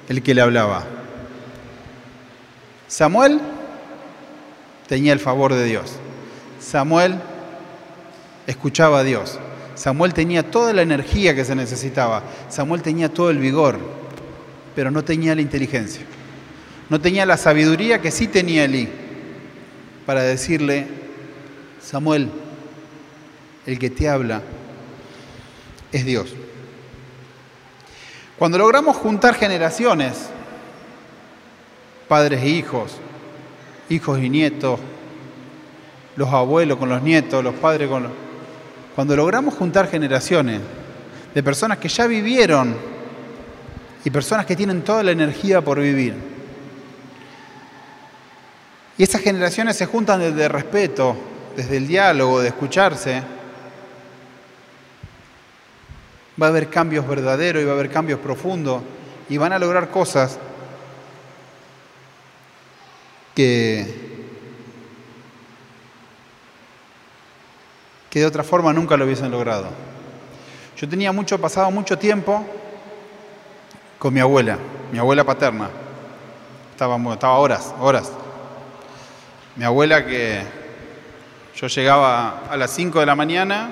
el 0.09 0.21
que 0.21 0.33
le 0.33 0.41
hablaba. 0.41 0.83
Samuel 2.87 3.39
tenía 4.87 5.13
el 5.13 5.19
favor 5.19 5.53
de 5.53 5.65
Dios. 5.65 5.93
Samuel 6.59 7.15
escuchaba 8.45 8.99
a 8.99 9.03
Dios. 9.03 9.39
Samuel 9.75 10.13
tenía 10.13 10.49
toda 10.49 10.73
la 10.73 10.81
energía 10.81 11.35
que 11.35 11.45
se 11.45 11.55
necesitaba. 11.55 12.23
Samuel 12.49 12.81
tenía 12.81 13.13
todo 13.13 13.29
el 13.29 13.37
vigor, 13.37 13.77
pero 14.75 14.89
no 14.89 15.03
tenía 15.03 15.35
la 15.35 15.41
inteligencia. 15.41 16.05
No 16.89 16.99
tenía 16.99 17.25
la 17.25 17.37
sabiduría 17.37 18.01
que 18.01 18.11
sí 18.11 18.27
tenía 18.27 18.65
Elí 18.65 18.87
para 20.05 20.21
decirle, 20.21 20.87
Samuel, 21.81 22.29
el 23.65 23.79
que 23.79 23.89
te 23.89 24.07
habla 24.07 24.41
es 25.91 26.05
Dios. 26.05 26.33
Cuando 28.37 28.57
logramos 28.57 28.97
juntar 28.97 29.35
generaciones, 29.35 30.29
padres 32.07 32.43
e 32.43 32.49
hijos, 32.49 32.97
hijos 33.89 34.19
y 34.19 34.29
nietos, 34.29 34.79
los 36.15 36.29
abuelos 36.29 36.77
con 36.77 36.89
los 36.89 37.01
nietos, 37.01 37.43
los 37.43 37.55
padres 37.55 37.89
con 37.89 38.03
los... 38.03 38.11
Cuando 38.95 39.15
logramos 39.15 39.53
juntar 39.53 39.89
generaciones 39.89 40.61
de 41.33 41.43
personas 41.43 41.77
que 41.79 41.89
ya 41.89 42.07
vivieron 42.07 42.75
y 44.05 44.09
personas 44.09 44.45
que 44.45 44.55
tienen 44.55 44.83
toda 44.83 45.03
la 45.03 45.11
energía 45.11 45.59
por 45.61 45.81
vivir, 45.81 46.15
y 48.97 49.03
esas 49.03 49.19
generaciones 49.19 49.75
se 49.75 49.85
juntan 49.85 50.21
desde 50.21 50.45
el 50.45 50.49
respeto, 50.49 51.17
desde 51.57 51.75
el 51.75 51.87
diálogo, 51.87 52.39
de 52.39 52.47
escucharse, 52.47 53.21
va 56.41 56.45
a 56.47 56.49
haber 56.49 56.69
cambios 56.69 57.05
verdaderos 57.05 57.61
y 57.61 57.65
va 57.65 57.71
a 57.71 57.75
haber 57.75 57.91
cambios 57.91 58.19
profundos 58.19 58.81
y 59.27 59.37
van 59.37 59.51
a 59.51 59.59
lograr 59.59 59.89
cosas 59.89 60.39
que, 63.33 64.04
que 68.15 68.21
de 68.21 68.27
otra 68.27 68.45
forma 68.45 68.71
nunca 68.71 68.95
lo 68.95 69.03
hubiesen 69.03 69.29
logrado. 69.29 69.65
Yo 70.77 70.87
tenía 70.87 71.11
mucho, 71.11 71.37
pasado 71.37 71.69
mucho 71.69 71.97
tiempo 71.97 72.45
con 73.99 74.13
mi 74.13 74.21
abuela, 74.21 74.57
mi 74.89 74.97
abuela 74.97 75.25
paterna. 75.25 75.69
Estaba, 76.71 76.95
estaba 77.11 77.37
horas, 77.39 77.75
horas. 77.77 78.09
Mi 79.57 79.65
abuela 79.65 80.05
que 80.05 80.43
yo 81.57 81.67
llegaba 81.67 82.43
a 82.49 82.55
las 82.55 82.71
5 82.71 83.01
de 83.01 83.05
la 83.05 83.17
mañana 83.17 83.71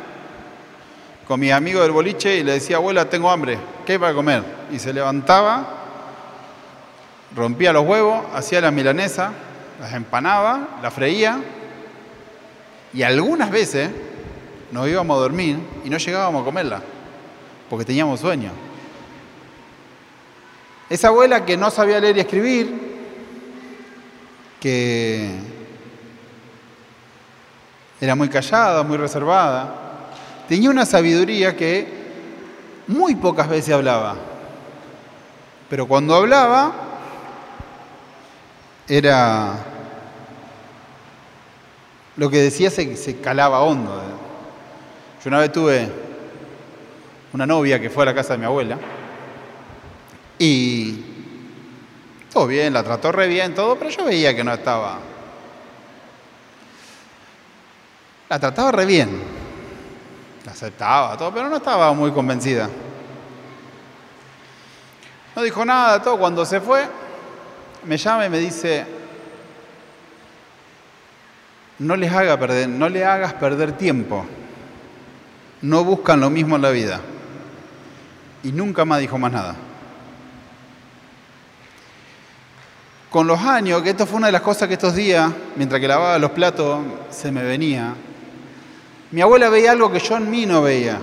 con 1.25 1.39
mi 1.39 1.49
amigo 1.49 1.81
del 1.81 1.91
boliche 1.91 2.35
y 2.35 2.43
le 2.43 2.51
decía, 2.51 2.75
abuela, 2.75 3.09
tengo 3.09 3.31
hambre, 3.31 3.57
¿qué 3.85 3.93
hay 3.93 3.97
para 3.97 4.13
comer? 4.13 4.43
Y 4.73 4.77
se 4.77 4.91
levantaba, 4.91 5.65
rompía 7.33 7.71
los 7.71 7.87
huevos, 7.87 8.25
hacía 8.35 8.59
la 8.59 8.71
milanesa, 8.71 9.31
las 9.79 9.93
empanaba, 9.93 10.79
la 10.81 10.91
freía 10.91 11.39
y 12.93 13.03
algunas 13.03 13.49
veces 13.49 13.89
nos 14.73 14.87
íbamos 14.87 15.15
a 15.15 15.21
dormir 15.21 15.59
y 15.85 15.89
no 15.89 15.97
llegábamos 15.97 16.41
a 16.41 16.45
comerla 16.45 16.81
porque 17.69 17.85
teníamos 17.85 18.19
sueño. 18.19 18.51
Esa 20.89 21.07
abuela 21.07 21.45
que 21.45 21.55
no 21.55 21.71
sabía 21.71 21.99
leer 21.99 22.17
y 22.17 22.19
escribir, 22.19 22.71
que 24.59 25.29
era 28.01 28.15
muy 28.15 28.29
callada, 28.29 28.83
muy 28.83 28.97
reservada, 28.97 30.09
tenía 30.47 30.69
una 30.69 30.85
sabiduría 30.85 31.55
que 31.55 31.87
muy 32.87 33.15
pocas 33.15 33.47
veces 33.47 33.73
hablaba. 33.73 34.15
Pero 35.69 35.87
cuando 35.87 36.15
hablaba, 36.15 36.73
era 38.87 39.53
lo 42.17 42.29
que 42.29 42.37
decía 42.37 42.69
se, 42.69 42.95
se, 42.97 43.19
calaba 43.19 43.61
hondo. 43.61 44.22
Yo 45.23 45.29
una 45.29 45.39
vez 45.39 45.53
tuve 45.53 45.89
una 47.31 47.45
novia 47.45 47.79
que 47.79 47.89
fue 47.89 48.03
a 48.03 48.07
la 48.07 48.13
casa 48.13 48.33
de 48.33 48.39
mi 48.39 48.45
abuela 48.45 48.77
y 50.37 51.01
todo 52.33 52.45
bien, 52.47 52.73
la 52.73 52.83
trató 52.83 53.09
re 53.13 53.29
bien, 53.29 53.55
todo, 53.55 53.77
pero 53.77 53.89
yo 53.89 54.03
veía 54.03 54.35
que 54.35 54.43
no 54.43 54.51
estaba. 54.51 54.99
La 58.27 58.37
trataba 58.37 58.73
re 58.73 58.85
bien, 58.85 59.21
la 60.45 60.51
aceptaba, 60.51 61.15
todo, 61.15 61.33
pero 61.33 61.47
no 61.47 61.55
estaba 61.55 61.93
muy 61.93 62.11
convencida. 62.11 62.69
No 65.35 65.41
dijo 65.41 65.63
nada, 65.63 66.01
todo. 66.01 66.17
Cuando 66.17 66.45
se 66.45 66.59
fue, 66.59 66.85
me 67.85 67.95
llama 67.95 68.25
y 68.25 68.29
me 68.29 68.39
dice, 68.39 68.85
no 71.79 71.95
les 71.95 72.11
haga 72.11 72.37
perder, 72.37 72.67
no 72.67 72.89
le 72.89 73.05
hagas 73.05 73.33
perder 73.35 73.71
tiempo. 73.71 74.25
No 75.63 75.85
buscan 75.85 76.19
lo 76.19 76.29
mismo 76.29 76.57
en 76.57 76.61
la 76.61 76.71
vida. 76.71 76.99
Y 78.43 78.51
nunca 78.51 78.83
más 78.83 78.99
dijo 78.99 79.17
más 79.17 79.31
nada. 79.31 79.55
Con 83.09 83.27
los 83.27 83.39
años, 83.39 83.81
que 83.81 83.91
esto 83.91 84.05
fue 84.05 84.17
una 84.17 84.27
de 84.27 84.33
las 84.33 84.41
cosas 84.41 84.67
que 84.67 84.73
estos 84.73 84.93
días, 84.93 85.31
mientras 85.55 85.79
que 85.79 85.87
lavaba 85.87 86.19
los 86.19 86.31
platos, 86.31 86.81
se 87.09 87.31
me 87.31 87.43
venía. 87.43 87.95
Mi 89.11 89.21
abuela 89.21 89.47
veía 89.49 89.71
algo 89.71 89.89
que 89.89 89.99
yo 89.99 90.17
en 90.17 90.29
mí 90.29 90.45
no 90.45 90.61
veía. 90.61 90.99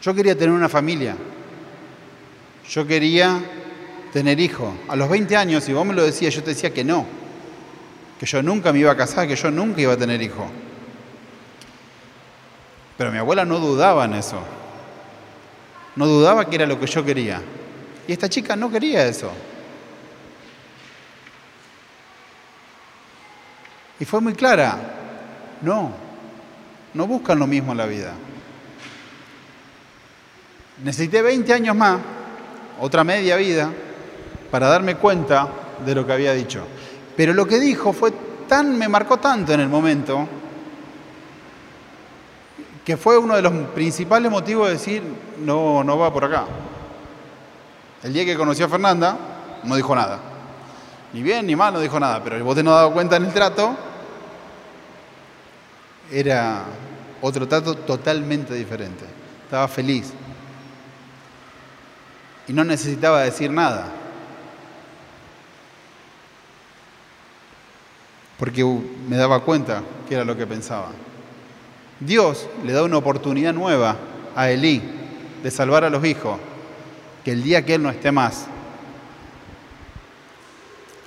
Yo 0.00 0.14
quería 0.14 0.34
tener 0.34 0.54
una 0.54 0.70
familia. 0.70 1.14
Yo 2.70 2.86
quería 2.86 3.38
tener 4.14 4.40
hijos. 4.40 4.72
A 4.88 4.96
los 4.96 5.10
20 5.10 5.36
años, 5.36 5.62
si 5.62 5.74
vos 5.74 5.84
me 5.84 5.92
lo 5.92 6.04
decías, 6.04 6.34
yo 6.34 6.42
te 6.42 6.50
decía 6.50 6.72
que 6.72 6.84
no. 6.84 7.04
Que 8.18 8.24
yo 8.24 8.42
nunca 8.42 8.72
me 8.72 8.78
iba 8.78 8.92
a 8.92 8.96
casar, 8.96 9.28
que 9.28 9.36
yo 9.36 9.50
nunca 9.50 9.82
iba 9.82 9.92
a 9.92 9.96
tener 9.98 10.22
hijos. 10.22 10.46
Pero 12.98 13.10
mi 13.10 13.16
abuela 13.16 13.46
no 13.46 13.58
dudaba 13.58 14.04
en 14.04 14.14
eso. 14.14 14.38
No 15.96 16.06
dudaba 16.06 16.44
que 16.44 16.56
era 16.56 16.66
lo 16.66 16.78
que 16.78 16.86
yo 16.86 17.02
quería. 17.02 17.40
Y 18.06 18.12
esta 18.12 18.28
chica 18.28 18.54
no 18.54 18.70
quería 18.70 19.06
eso. 19.06 19.30
Y 23.98 24.04
fue 24.04 24.20
muy 24.20 24.34
clara. 24.34 24.76
No, 25.62 25.92
no 26.92 27.06
buscan 27.06 27.38
lo 27.38 27.46
mismo 27.46 27.72
en 27.72 27.78
la 27.78 27.86
vida. 27.86 28.12
Necesité 30.84 31.22
20 31.22 31.52
años 31.54 31.74
más 31.74 31.98
otra 32.80 33.04
media 33.04 33.36
vida, 33.36 33.70
para 34.50 34.68
darme 34.68 34.96
cuenta 34.96 35.48
de 35.84 35.94
lo 35.94 36.06
que 36.06 36.12
había 36.12 36.32
dicho. 36.32 36.64
Pero 37.16 37.34
lo 37.34 37.46
que 37.46 37.58
dijo 37.58 37.92
fue 37.92 38.12
tan, 38.48 38.78
me 38.78 38.88
marcó 38.88 39.18
tanto 39.18 39.52
en 39.52 39.60
el 39.60 39.68
momento, 39.68 40.28
que 42.88 42.96
fue 42.96 43.18
uno 43.18 43.36
de 43.36 43.42
los 43.42 43.52
principales 43.74 44.32
motivos 44.32 44.66
de 44.66 44.72
decir, 44.72 45.02
no, 45.40 45.84
no 45.84 45.98
va 45.98 46.10
por 46.10 46.24
acá. 46.24 46.46
El 48.02 48.14
día 48.14 48.24
que 48.24 48.34
conocí 48.34 48.62
a 48.62 48.68
Fernanda, 48.70 49.14
no 49.62 49.76
dijo 49.76 49.94
nada. 49.94 50.18
Ni 51.12 51.22
bien 51.22 51.44
ni 51.46 51.54
mal, 51.54 51.74
no 51.74 51.80
dijo 51.80 52.00
nada, 52.00 52.24
pero 52.24 52.42
vos 52.42 52.56
te 52.56 52.62
no 52.62 52.70
dado 52.70 52.90
cuenta 52.94 53.16
en 53.16 53.26
el 53.26 53.34
trato, 53.34 53.76
era 56.10 56.62
otro 57.20 57.46
trato 57.46 57.74
totalmente 57.74 58.54
diferente. 58.54 59.04
Estaba 59.44 59.68
feliz, 59.68 60.14
y 62.46 62.54
no 62.54 62.64
necesitaba 62.64 63.20
decir 63.20 63.50
nada. 63.50 63.84
Porque 68.38 68.64
me 69.06 69.18
daba 69.18 69.40
cuenta 69.40 69.82
que 70.08 70.14
era 70.14 70.24
lo 70.24 70.34
que 70.34 70.46
pensaba. 70.46 70.88
Dios 72.00 72.48
le 72.64 72.72
da 72.72 72.84
una 72.84 72.96
oportunidad 72.96 73.52
nueva 73.52 73.96
a 74.34 74.50
Elí 74.50 74.82
de 75.42 75.50
salvar 75.50 75.84
a 75.84 75.90
los 75.90 76.04
hijos, 76.04 76.38
que 77.24 77.32
el 77.32 77.42
día 77.42 77.64
que 77.64 77.74
él 77.74 77.82
no 77.82 77.90
esté 77.90 78.12
más, 78.12 78.46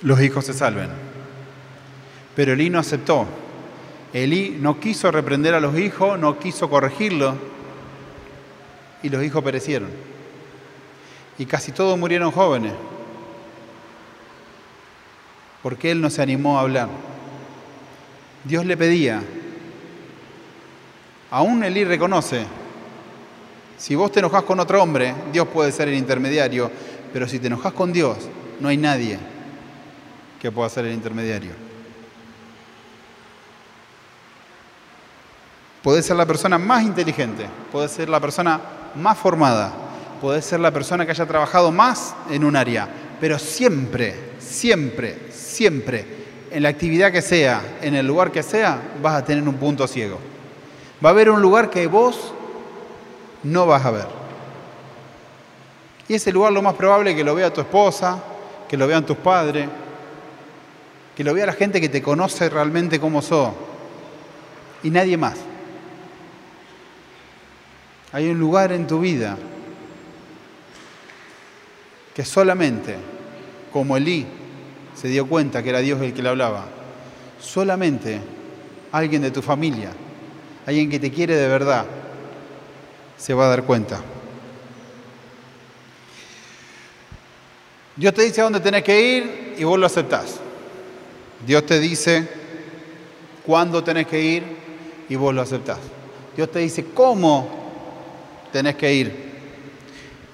los 0.02 0.20
hijos 0.20 0.44
se 0.44 0.52
salven. 0.52 0.90
Pero 2.34 2.52
Elí 2.52 2.70
no 2.70 2.78
aceptó. 2.78 3.26
Elí 4.12 4.58
no 4.60 4.78
quiso 4.80 5.10
reprender 5.10 5.54
a 5.54 5.60
los 5.60 5.78
hijos, 5.78 6.18
no 6.18 6.38
quiso 6.38 6.68
corregirlos, 6.68 7.34
y 9.02 9.08
los 9.08 9.22
hijos 9.22 9.42
perecieron 9.42 9.88
y 11.38 11.46
casi 11.46 11.72
todos 11.72 11.98
murieron 11.98 12.30
jóvenes, 12.30 12.72
porque 15.62 15.90
él 15.90 16.00
no 16.00 16.10
se 16.10 16.22
animó 16.22 16.58
a 16.58 16.62
hablar. 16.62 16.88
Dios 18.44 18.66
le 18.66 18.76
pedía, 18.76 19.22
aún 21.32 21.64
Elí 21.64 21.82
reconoce, 21.82 22.44
si 23.78 23.94
vos 23.94 24.12
te 24.12 24.20
enojas 24.20 24.44
con 24.44 24.60
otro 24.60 24.80
hombre, 24.82 25.14
Dios 25.32 25.48
puede 25.48 25.72
ser 25.72 25.88
el 25.88 25.94
intermediario, 25.94 26.70
pero 27.12 27.26
si 27.26 27.38
te 27.38 27.46
enojas 27.46 27.72
con 27.72 27.90
Dios, 27.90 28.18
no 28.60 28.68
hay 28.68 28.76
nadie 28.76 29.18
que 30.40 30.52
pueda 30.52 30.68
ser 30.68 30.84
el 30.84 30.92
intermediario. 30.92 31.52
Puede 35.82 36.02
ser 36.02 36.16
la 36.16 36.26
persona 36.26 36.58
más 36.58 36.84
inteligente, 36.84 37.46
puede 37.72 37.88
ser 37.88 38.10
la 38.10 38.20
persona 38.20 38.60
más 38.94 39.16
formada, 39.16 39.72
puede 40.20 40.42
ser 40.42 40.60
la 40.60 40.70
persona 40.70 41.06
que 41.06 41.12
haya 41.12 41.26
trabajado 41.26 41.72
más 41.72 42.14
en 42.30 42.44
un 42.44 42.56
área, 42.56 42.86
pero 43.20 43.38
siempre, 43.38 44.34
siempre, 44.38 45.30
siempre, 45.32 46.04
en 46.50 46.62
la 46.62 46.68
actividad 46.68 47.10
que 47.10 47.22
sea, 47.22 47.78
en 47.80 47.94
el 47.94 48.06
lugar 48.06 48.30
que 48.30 48.42
sea, 48.42 48.80
vas 49.02 49.14
a 49.14 49.24
tener 49.24 49.48
un 49.48 49.54
punto 49.54 49.88
ciego. 49.88 50.31
Va 51.04 51.08
a 51.08 51.12
haber 51.12 51.30
un 51.30 51.40
lugar 51.40 51.70
que 51.70 51.86
vos 51.86 52.32
no 53.42 53.66
vas 53.66 53.84
a 53.84 53.90
ver. 53.90 54.06
Y 56.08 56.14
ese 56.14 56.32
lugar 56.32 56.52
lo 56.52 56.62
más 56.62 56.74
probable 56.74 57.10
es 57.10 57.16
que 57.16 57.24
lo 57.24 57.34
vea 57.34 57.52
tu 57.52 57.60
esposa, 57.60 58.22
que 58.68 58.76
lo 58.76 58.86
vean 58.86 59.04
tus 59.04 59.16
padres, 59.16 59.68
que 61.16 61.24
lo 61.24 61.34
vea 61.34 61.46
la 61.46 61.52
gente 61.52 61.80
que 61.80 61.88
te 61.88 62.02
conoce 62.02 62.48
realmente 62.48 63.00
como 63.00 63.22
sos. 63.22 63.50
Y 64.82 64.90
nadie 64.90 65.16
más. 65.16 65.36
Hay 68.12 68.28
un 68.28 68.38
lugar 68.38 68.72
en 68.72 68.86
tu 68.86 69.00
vida 69.00 69.36
que 72.14 72.24
solamente 72.24 72.96
como 73.72 73.96
Elí 73.96 74.26
se 74.94 75.08
dio 75.08 75.26
cuenta 75.26 75.62
que 75.62 75.70
era 75.70 75.78
Dios 75.78 76.00
el 76.02 76.12
que 76.12 76.22
le 76.22 76.28
hablaba, 76.28 76.66
solamente 77.40 78.20
alguien 78.92 79.22
de 79.22 79.30
tu 79.30 79.40
familia, 79.40 79.90
alguien 80.66 80.90
que 80.90 80.98
te 80.98 81.10
quiere 81.10 81.36
de 81.36 81.48
verdad, 81.48 81.84
se 83.16 83.34
va 83.34 83.46
a 83.46 83.48
dar 83.48 83.64
cuenta. 83.64 84.00
Dios 87.96 88.14
te 88.14 88.22
dice 88.22 88.40
a 88.40 88.44
dónde 88.44 88.60
tenés 88.60 88.82
que 88.82 89.00
ir 89.00 89.54
y 89.58 89.64
vos 89.64 89.78
lo 89.78 89.86
aceptás. 89.86 90.40
Dios 91.46 91.66
te 91.66 91.78
dice 91.78 92.28
cuándo 93.44 93.84
tenés 93.84 94.06
que 94.06 94.20
ir 94.20 94.42
y 95.08 95.14
vos 95.16 95.34
lo 95.34 95.42
aceptás. 95.42 95.78
Dios 96.34 96.50
te 96.50 96.60
dice 96.60 96.86
cómo 96.94 97.48
tenés 98.50 98.76
que 98.76 98.92
ir. 98.92 99.32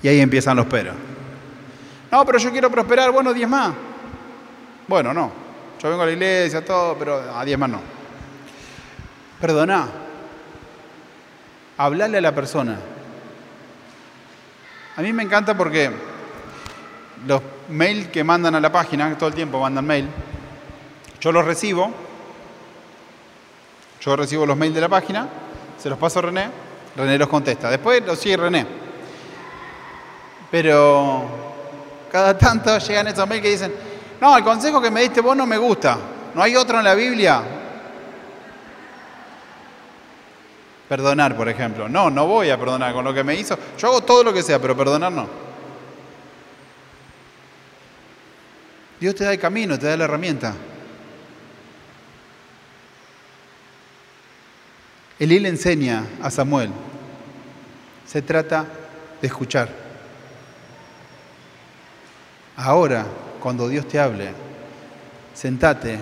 Y 0.03 0.09
ahí 0.09 0.20
empiezan 0.20 0.57
los 0.57 0.66
peros. 0.66 0.95
No, 2.11 2.24
pero 2.24 2.39
yo 2.39 2.53
quiero 2.53 2.70
prosperar, 2.70 3.11
bueno, 3.11 3.35
diez 3.35 3.49
más. 3.49 3.74
Bueno, 4.87 5.12
no. 5.12 5.33
Yo 5.83 5.91
vengo 5.91 6.03
a 6.03 6.07
la 6.07 6.12
iglesia, 6.12 6.64
todo, 6.64 6.97
pero 6.97 7.16
a 7.37 7.45
diez 7.45 7.59
más 7.59 7.70
no. 7.70 7.81
Perdona. 9.41 10.07
Hablarle 11.79 12.18
a 12.18 12.20
la 12.20 12.35
persona. 12.35 12.76
A 14.97 15.01
mí 15.01 15.12
me 15.12 15.22
encanta 15.22 15.57
porque 15.57 15.91
los 17.26 17.41
mails 17.68 18.09
que 18.09 18.24
mandan 18.24 18.57
a 18.57 18.61
la 18.61 18.72
página, 18.72 19.16
todo 19.16 19.29
el 19.29 19.35
tiempo 19.35 19.61
mandan 19.61 19.87
mail, 19.87 20.09
yo 21.20 21.31
los 21.31 21.45
recibo, 21.45 21.93
yo 24.01 24.16
recibo 24.16 24.45
los 24.45 24.57
mails 24.57 24.74
de 24.74 24.81
la 24.81 24.89
página, 24.89 25.29
se 25.79 25.89
los 25.89 25.99
paso 25.99 26.18
a 26.18 26.22
René, 26.22 26.51
René 26.97 27.16
los 27.16 27.29
contesta. 27.29 27.70
Después 27.70 28.05
los 28.05 28.18
sigue 28.18 28.37
René. 28.37 28.66
Pero 30.51 31.24
cada 32.11 32.37
tanto 32.37 32.76
llegan 32.89 33.07
estos 33.07 33.29
mails 33.29 33.43
que 33.43 33.51
dicen, 33.51 33.74
no, 34.20 34.37
el 34.37 34.43
consejo 34.43 34.81
que 34.81 34.91
me 34.91 35.03
diste 35.03 35.20
vos 35.20 35.37
no 35.37 35.47
me 35.47 35.57
gusta. 35.57 35.97
¿No 36.35 36.43
hay 36.43 36.57
otro 36.57 36.79
en 36.79 36.85
la 36.85 36.95
Biblia? 36.95 37.43
Perdonar, 40.89 41.36
por 41.36 41.49
ejemplo. 41.49 41.89
No, 41.89 42.11
no 42.11 42.26
voy 42.26 42.51
a 42.51 42.59
perdonar 42.59 42.93
con 42.95 43.05
lo 43.05 43.12
que 43.12 43.22
me 43.22 43.34
hizo. 43.34 43.59
Yo 43.78 43.89
hago 43.89 44.01
todo 44.03 44.24
lo 44.24 44.32
que 44.32 44.43
sea, 44.43 44.59
pero 44.59 44.76
perdonar 44.76 45.12
no. 45.12 45.28
Dios 48.99 49.14
te 49.14 49.24
da 49.24 49.32
el 49.32 49.39
camino, 49.39 49.78
te 49.78 49.86
da 49.86 49.97
la 49.97 50.05
herramienta. 50.05 50.55
Elí 55.18 55.41
le 55.41 55.49
enseña 55.49 56.05
a 56.22 56.30
Samuel, 56.30 56.70
se 58.07 58.22
trata 58.22 58.64
de 59.20 59.26
escuchar. 59.26 59.68
Ahora, 62.57 63.05
cuando 63.41 63.68
Dios 63.68 63.86
te 63.86 63.99
hable, 63.99 64.32
sentate 65.34 65.99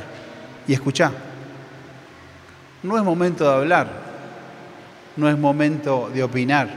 y 0.69 0.75
escucha. 0.75 1.13
No 2.83 2.97
es 2.97 3.03
momento 3.03 3.45
de 3.45 3.57
hablar, 3.57 4.06
no 5.17 5.29
es 5.29 5.39
momento 5.39 6.11
de 6.13 6.23
opinar. 6.23 6.69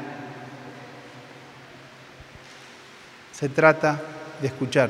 Se 3.32 3.50
trata 3.50 4.02
de 4.42 4.48
escuchar. 4.48 4.90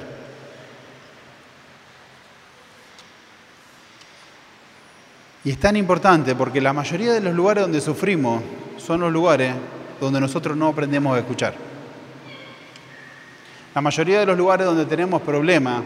Y 5.43 5.52
es 5.52 5.60
tan 5.60 5.76
importante 5.78 6.36
porque 6.36 6.60
la 6.60 6.74
mayoría 6.74 7.14
de 7.14 7.22
los 7.22 7.34
lugares 7.34 7.64
donde 7.64 7.82
sufrimos 7.82 8.43
son 8.78 9.02
los 9.02 9.12
lugares 9.12 9.54
donde 10.00 10.20
nosotros 10.20 10.56
no 10.56 10.68
aprendemos 10.68 11.16
a 11.16 11.20
escuchar. 11.20 11.54
La 13.74 13.82
mayoría 13.82 14.20
de 14.20 14.26
los 14.26 14.38
lugares 14.38 14.66
donde 14.66 14.86
tenemos 14.86 15.22
problemas 15.22 15.84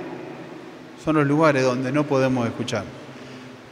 son 1.04 1.18
los 1.18 1.28
lugares 1.28 1.64
donde 1.64 1.92
no 1.92 2.04
podemos 2.06 2.48
escuchar. 2.48 2.86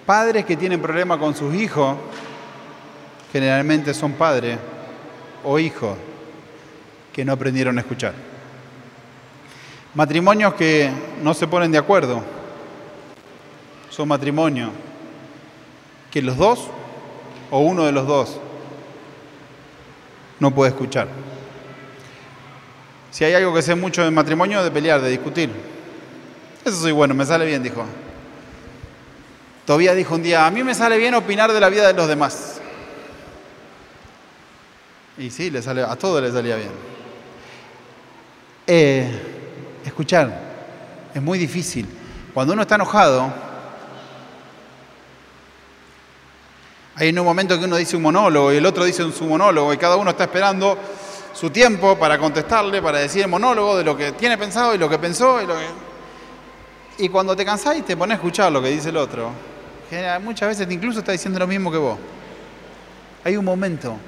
Padres 0.05 0.45
que 0.45 0.57
tienen 0.57 0.81
problemas 0.81 1.17
con 1.17 1.33
sus 1.33 1.53
hijos, 1.55 1.95
generalmente 3.31 3.93
son 3.93 4.13
padres 4.13 4.57
o 5.43 5.57
hijos 5.59 5.97
que 7.13 7.25
no 7.25 7.33
aprendieron 7.33 7.77
a 7.77 7.81
escuchar. 7.81 8.13
Matrimonios 9.93 10.53
que 10.53 10.89
no 11.21 11.33
se 11.33 11.47
ponen 11.47 11.71
de 11.71 11.77
acuerdo, 11.77 12.23
son 13.89 14.07
matrimonios 14.07 14.71
que 16.09 16.21
los 16.21 16.37
dos 16.37 16.67
o 17.49 17.59
uno 17.59 17.85
de 17.85 17.91
los 17.91 18.07
dos 18.07 18.39
no 20.39 20.51
puede 20.55 20.71
escuchar. 20.71 21.07
Si 23.11 23.25
hay 23.25 23.33
algo 23.33 23.53
que 23.53 23.61
sé 23.61 23.75
mucho 23.75 24.03
de 24.03 24.11
matrimonio, 24.11 24.63
de 24.63 24.71
pelear, 24.71 25.01
de 25.01 25.09
discutir. 25.09 25.51
Eso 26.63 26.77
soy 26.77 26.93
bueno, 26.93 27.13
me 27.13 27.25
sale 27.25 27.45
bien, 27.45 27.61
dijo. 27.61 27.83
Todavía 29.65 29.93
dijo 29.93 30.15
un 30.15 30.23
día, 30.23 30.45
a 30.45 30.51
mí 30.51 30.63
me 30.63 30.73
sale 30.73 30.97
bien 30.97 31.13
opinar 31.13 31.51
de 31.51 31.59
la 31.59 31.69
vida 31.69 31.85
de 31.85 31.93
los 31.93 32.07
demás. 32.07 32.50
Y 35.21 35.29
sí, 35.29 35.51
le 35.51 35.61
sale, 35.61 35.83
a 35.83 35.95
todos 35.95 36.19
le 36.19 36.31
salía 36.31 36.55
bien. 36.55 36.71
Eh, 38.65 39.07
escuchar, 39.85 40.35
es 41.13 41.21
muy 41.21 41.37
difícil. 41.37 41.87
Cuando 42.33 42.53
uno 42.53 42.63
está 42.63 42.73
enojado, 42.73 43.31
hay 46.95 47.09
un 47.09 47.23
momento 47.23 47.59
que 47.59 47.65
uno 47.65 47.75
dice 47.75 47.95
un 47.95 48.01
monólogo 48.01 48.51
y 48.51 48.57
el 48.57 48.65
otro 48.65 48.83
dice 48.83 49.11
su 49.11 49.25
monólogo 49.25 49.71
y 49.71 49.77
cada 49.77 49.95
uno 49.95 50.09
está 50.09 50.23
esperando 50.23 50.75
su 51.33 51.51
tiempo 51.51 51.99
para 51.99 52.17
contestarle, 52.17 52.81
para 52.81 52.97
decir 52.97 53.21
el 53.21 53.27
monólogo 53.27 53.77
de 53.77 53.83
lo 53.83 53.95
que 53.95 54.13
tiene 54.13 54.39
pensado 54.39 54.73
y 54.73 54.79
lo 54.79 54.89
que 54.89 54.97
pensó. 54.97 55.37
Y, 56.97 57.09
cuando 57.09 57.35
te 57.35 57.45
cansás 57.45 57.79
te 57.85 57.95
pones 57.95 58.15
a 58.15 58.17
escuchar 58.17 58.51
lo 58.51 58.59
que 58.59 58.69
dice 58.69 58.89
el 58.89 58.97
otro, 58.97 59.29
muchas 60.23 60.49
veces 60.49 60.71
incluso 60.71 60.97
está 60.97 61.11
diciendo 61.11 61.37
lo 61.37 61.45
mismo 61.45 61.71
que 61.71 61.77
vos. 61.77 61.99
Hay 63.23 63.37
un 63.37 63.45
momento 63.45 63.99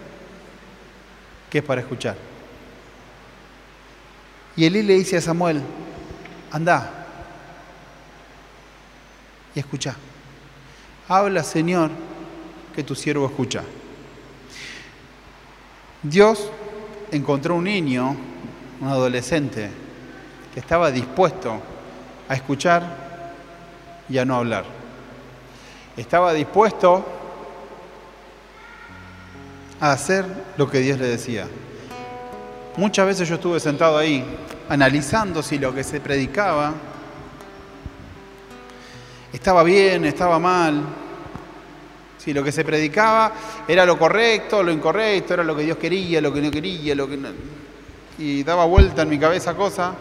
que 1.53 1.59
es 1.59 1.63
para 1.63 1.81
escuchar. 1.81 2.15
Y 4.55 4.65
Elí 4.65 4.81
le 4.81 4.95
dice 4.95 5.17
a 5.17 5.21
Samuel, 5.21 5.61
anda 6.51 7.05
y 9.53 9.59
escucha. 9.59 9.95
Habla, 11.07 11.43
Señor, 11.43 11.91
que 12.75 12.81
tu 12.81 12.95
siervo 12.95 13.27
escucha. 13.27 13.61
Dios 16.01 16.49
encontró 17.11 17.53
un 17.53 17.65
niño, 17.65 18.15
un 18.81 18.87
adolescente, 18.87 19.69
que 20.55 20.59
estaba 20.59 20.89
dispuesto 20.89 21.61
a 22.29 22.33
escuchar 22.33 23.31
y 24.09 24.17
a 24.17 24.25
no 24.25 24.37
hablar. 24.37 24.65
Estaba 25.97 26.33
dispuesto 26.33 27.05
a 29.79 29.91
hacer 29.91 30.25
lo 30.57 30.69
que 30.69 30.79
Dios 30.79 30.99
le 30.99 31.07
decía. 31.07 31.47
Muchas 32.77 33.05
veces 33.05 33.29
yo 33.29 33.35
estuve 33.35 33.59
sentado 33.59 33.97
ahí 33.97 34.25
analizando 34.69 35.43
si 35.43 35.59
lo 35.59 35.73
que 35.73 35.83
se 35.83 35.99
predicaba 35.99 36.73
estaba 39.31 39.63
bien, 39.63 40.05
estaba 40.05 40.39
mal, 40.39 40.83
si 42.17 42.33
lo 42.33 42.43
que 42.43 42.51
se 42.51 42.63
predicaba 42.63 43.33
era 43.67 43.85
lo 43.85 43.97
correcto, 43.99 44.63
lo 44.63 44.71
incorrecto, 44.71 45.33
era 45.33 45.43
lo 45.43 45.55
que 45.55 45.63
Dios 45.63 45.77
quería, 45.77 46.21
lo 46.21 46.31
que 46.31 46.41
no 46.41 46.49
quería, 46.49 46.95
lo 46.95 47.07
que 47.07 47.17
no... 47.17 47.29
y 48.17 48.43
daba 48.43 48.65
vuelta 48.65 49.01
en 49.01 49.09
mi 49.09 49.19
cabeza 49.19 49.55
cosas. 49.55 49.93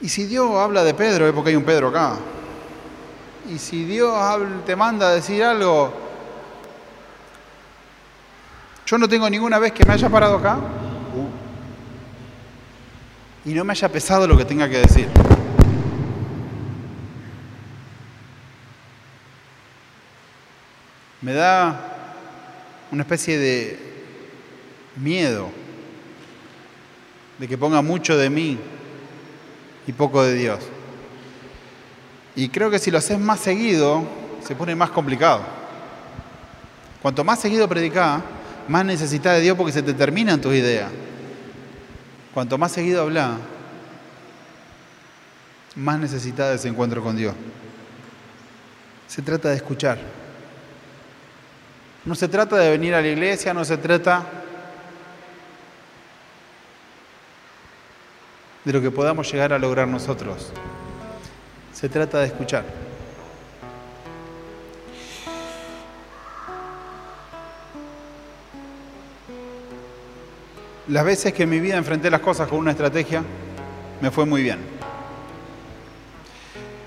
Y 0.00 0.08
si 0.08 0.26
Dios 0.26 0.54
habla 0.56 0.84
de 0.84 0.92
Pedro, 0.92 1.26
es 1.26 1.32
porque 1.32 1.50
hay 1.50 1.56
un 1.56 1.64
Pedro 1.64 1.88
acá. 1.88 2.16
Y 3.48 3.58
si 3.58 3.84
Dios 3.84 4.12
te 4.64 4.74
manda 4.74 5.08
a 5.08 5.12
decir 5.12 5.42
algo, 5.44 5.92
yo 8.86 8.98
no 8.98 9.08
tengo 9.08 9.30
ninguna 9.30 9.58
vez 9.58 9.72
que 9.72 9.84
me 9.84 9.94
haya 9.94 10.08
parado 10.08 10.36
acá 10.36 10.58
y 13.44 13.54
no 13.54 13.64
me 13.64 13.72
haya 13.72 13.88
pesado 13.88 14.26
lo 14.26 14.36
que 14.36 14.44
tenga 14.44 14.68
que 14.68 14.78
decir. 14.78 15.08
Me 21.22 21.32
da 21.32 21.92
una 22.90 23.02
especie 23.02 23.38
de 23.38 23.78
miedo 24.96 25.50
de 27.38 27.46
que 27.46 27.56
ponga 27.56 27.80
mucho 27.82 28.16
de 28.16 28.28
mí 28.28 28.58
y 29.86 29.92
poco 29.92 30.22
de 30.24 30.34
Dios. 30.34 30.75
Y 32.36 32.50
creo 32.50 32.70
que 32.70 32.78
si 32.78 32.90
lo 32.90 32.98
haces 32.98 33.18
más 33.18 33.40
seguido, 33.40 34.04
se 34.46 34.54
pone 34.54 34.76
más 34.76 34.90
complicado. 34.90 35.40
Cuanto 37.00 37.24
más 37.24 37.40
seguido 37.40 37.66
predicás, 37.66 38.22
más 38.68 38.84
necesitas 38.84 39.36
de 39.36 39.40
Dios 39.40 39.56
porque 39.56 39.72
se 39.72 39.82
te 39.82 39.94
terminan 39.94 40.40
tus 40.40 40.54
ideas. 40.54 40.90
Cuanto 42.34 42.58
más 42.58 42.72
seguido 42.72 43.02
hablas, 43.02 43.38
más 45.74 45.98
necesitas 45.98 46.50
de 46.50 46.56
ese 46.56 46.68
encuentro 46.68 47.02
con 47.02 47.16
Dios. 47.16 47.34
Se 49.08 49.22
trata 49.22 49.48
de 49.48 49.56
escuchar. 49.56 49.98
No 52.04 52.14
se 52.14 52.28
trata 52.28 52.56
de 52.56 52.70
venir 52.70 52.94
a 52.94 53.00
la 53.00 53.08
iglesia, 53.08 53.54
no 53.54 53.64
se 53.64 53.78
trata 53.78 54.26
de 58.62 58.72
lo 58.72 58.82
que 58.82 58.90
podamos 58.90 59.32
llegar 59.32 59.54
a 59.54 59.58
lograr 59.58 59.88
nosotros. 59.88 60.52
Se 61.78 61.90
trata 61.90 62.20
de 62.20 62.26
escuchar. 62.28 62.64
Las 70.88 71.04
veces 71.04 71.34
que 71.34 71.42
en 71.42 71.50
mi 71.50 71.60
vida 71.60 71.76
enfrenté 71.76 72.10
las 72.10 72.22
cosas 72.22 72.48
con 72.48 72.60
una 72.60 72.70
estrategia, 72.70 73.22
me 74.00 74.10
fue 74.10 74.24
muy 74.24 74.42
bien. 74.42 74.56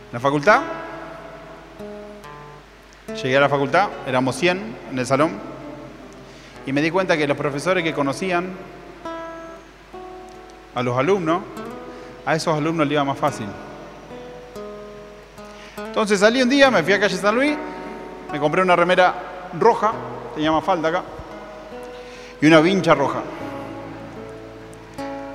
En 0.08 0.14
la 0.14 0.20
facultad, 0.20 0.64
llegué 3.22 3.38
a 3.38 3.42
la 3.42 3.50
facultad, 3.50 3.90
éramos 4.08 4.38
100 4.38 4.76
en 4.90 4.98
el 4.98 5.06
salón, 5.06 5.34
y 6.66 6.74
me 6.74 6.82
di 6.82 6.90
cuenta 6.90 7.16
que 7.16 7.28
los 7.28 7.38
profesores 7.38 7.84
que 7.84 7.94
conocían 7.94 8.54
a 10.74 10.82
los 10.82 10.98
alumnos 10.98 11.44
a 12.26 12.36
esos 12.36 12.58
alumnos 12.58 12.88
le 12.88 12.96
iba 12.96 13.04
más 13.04 13.20
fácil. 13.20 13.46
Entonces 15.90 16.20
salí 16.20 16.42
un 16.42 16.50
día, 16.50 16.72
me 16.72 16.82
fui 16.84 16.94
a 16.94 17.00
calle 17.00 17.18
San 17.18 17.36
Luis, 17.36 17.58
me 18.32 18.40
compré 18.40 18.62
una 18.62 18.76
remera 18.76 19.14
roja, 19.60 19.92
tenía 20.34 20.52
más 20.52 20.64
falta 20.64 20.88
acá, 20.88 21.04
y 22.40 22.46
una 22.46 22.62
vincha 22.62 22.96
roja. 22.96 23.22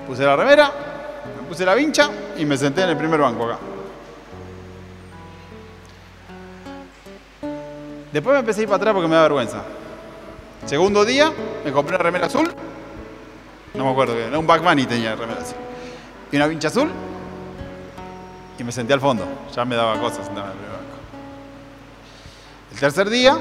Puse 0.06 0.24
la 0.24 0.36
remera, 0.36 0.70
me 1.36 1.48
puse 1.48 1.66
la 1.66 1.74
vincha 1.74 2.08
y 2.38 2.44
me 2.44 2.56
senté 2.56 2.82
en 2.82 2.90
el 2.90 2.96
primer 2.96 3.20
banco 3.20 3.44
acá. 3.44 3.58
Después 8.12 8.32
me 8.34 8.40
empecé 8.40 8.60
a 8.60 8.62
ir 8.62 8.68
para 8.68 8.76
atrás 8.76 8.94
porque 8.94 9.08
me 9.08 9.16
da 9.16 9.22
vergüenza. 9.22 9.62
Segundo 10.64 11.04
día, 11.04 11.32
me 11.64 11.72
compré 11.72 11.96
una 11.96 12.04
remera 12.04 12.26
azul. 12.26 12.54
No 13.74 13.84
me 13.84 13.90
acuerdo, 13.90 14.16
era 14.16 14.38
un 14.38 14.46
Back 14.46 14.62
Bunny 14.62 14.86
tenía 14.86 15.16
remera 15.16 15.40
azul 15.40 15.56
y 16.34 16.36
una 16.36 16.46
vincha 16.48 16.66
azul 16.66 16.90
y 18.58 18.64
me 18.64 18.72
senté 18.72 18.92
al 18.92 19.00
fondo. 19.00 19.26
Ya 19.54 19.64
me 19.64 19.76
daba 19.76 19.98
cosas 20.00 20.26
sentarme 20.26 20.52
en 20.52 20.56
el 20.56 20.58
primer 20.58 20.72
banco. 20.72 20.96
El 22.72 22.78
tercer 22.78 23.10
día 23.10 23.38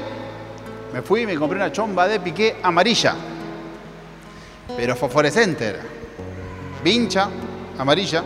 me 0.92 1.02
fui 1.02 1.22
y 1.22 1.26
me 1.26 1.36
compré 1.36 1.56
una 1.56 1.72
chomba 1.72 2.06
de 2.06 2.20
piqué 2.20 2.56
amarilla, 2.62 3.14
pero 4.76 4.94
fosforescente 4.94 5.66
era. 5.66 5.80
Vincha, 6.82 7.28
amarilla. 7.78 8.22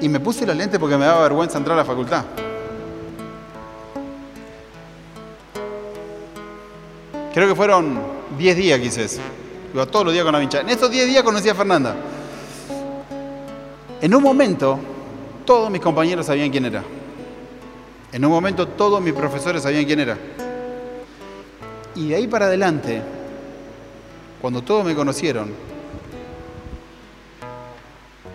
Y 0.00 0.08
me 0.08 0.20
puse 0.20 0.44
la 0.44 0.52
lente 0.52 0.78
porque 0.78 0.96
me 0.96 1.06
daba 1.06 1.22
vergüenza 1.22 1.56
entrar 1.56 1.74
a 1.74 1.80
la 1.80 1.84
facultad. 1.86 2.24
Creo 7.32 7.48
que 7.48 7.54
fueron 7.54 7.98
10 8.38 8.56
días 8.56 8.80
que 8.80 8.86
hice 8.86 9.04
eso. 9.04 9.20
Iba 9.72 9.86
todos 9.86 10.06
los 10.06 10.14
días 10.14 10.24
con 10.24 10.32
la 10.32 10.38
vincha. 10.38 10.60
En 10.60 10.68
esos 10.70 10.90
10 10.90 11.06
días 11.06 11.22
conocí 11.22 11.48
a 11.48 11.54
Fernanda. 11.54 11.94
En 14.00 14.14
un 14.14 14.22
momento, 14.22 14.78
todos 15.46 15.70
mis 15.70 15.80
compañeros 15.80 16.26
sabían 16.26 16.50
quién 16.50 16.66
era. 16.66 16.82
En 18.12 18.24
un 18.24 18.30
momento, 18.30 18.68
todos 18.68 19.00
mis 19.00 19.14
profesores 19.14 19.62
sabían 19.62 19.84
quién 19.84 20.00
era. 20.00 20.18
Y 21.94 22.08
de 22.08 22.16
ahí 22.16 22.26
para 22.26 22.46
adelante, 22.46 23.02
cuando 24.40 24.62
todos 24.62 24.84
me 24.84 24.94
conocieron, 24.94 25.50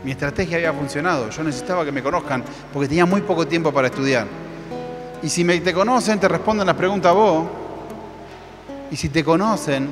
mi 0.04 0.12
estrategia 0.12 0.58
había 0.58 0.74
funcionado. 0.74 1.30
Yo 1.30 1.44
necesitaba 1.44 1.86
que 1.86 1.92
me 1.92 2.02
conozcan 2.02 2.44
porque 2.74 2.88
tenía 2.88 3.06
muy 3.06 3.22
poco 3.22 3.48
tiempo 3.48 3.72
para 3.72 3.88
estudiar. 3.88 4.26
Y 5.22 5.30
si 5.30 5.44
me 5.44 5.60
te 5.60 5.74
conocen, 5.74 6.20
te 6.20 6.28
responden 6.28 6.66
las 6.66 6.76
preguntas 6.76 7.12
a 7.12 7.14
vos. 7.14 7.46
Y 8.90 8.96
si 8.96 9.10
te 9.10 9.24
conocen, 9.24 9.88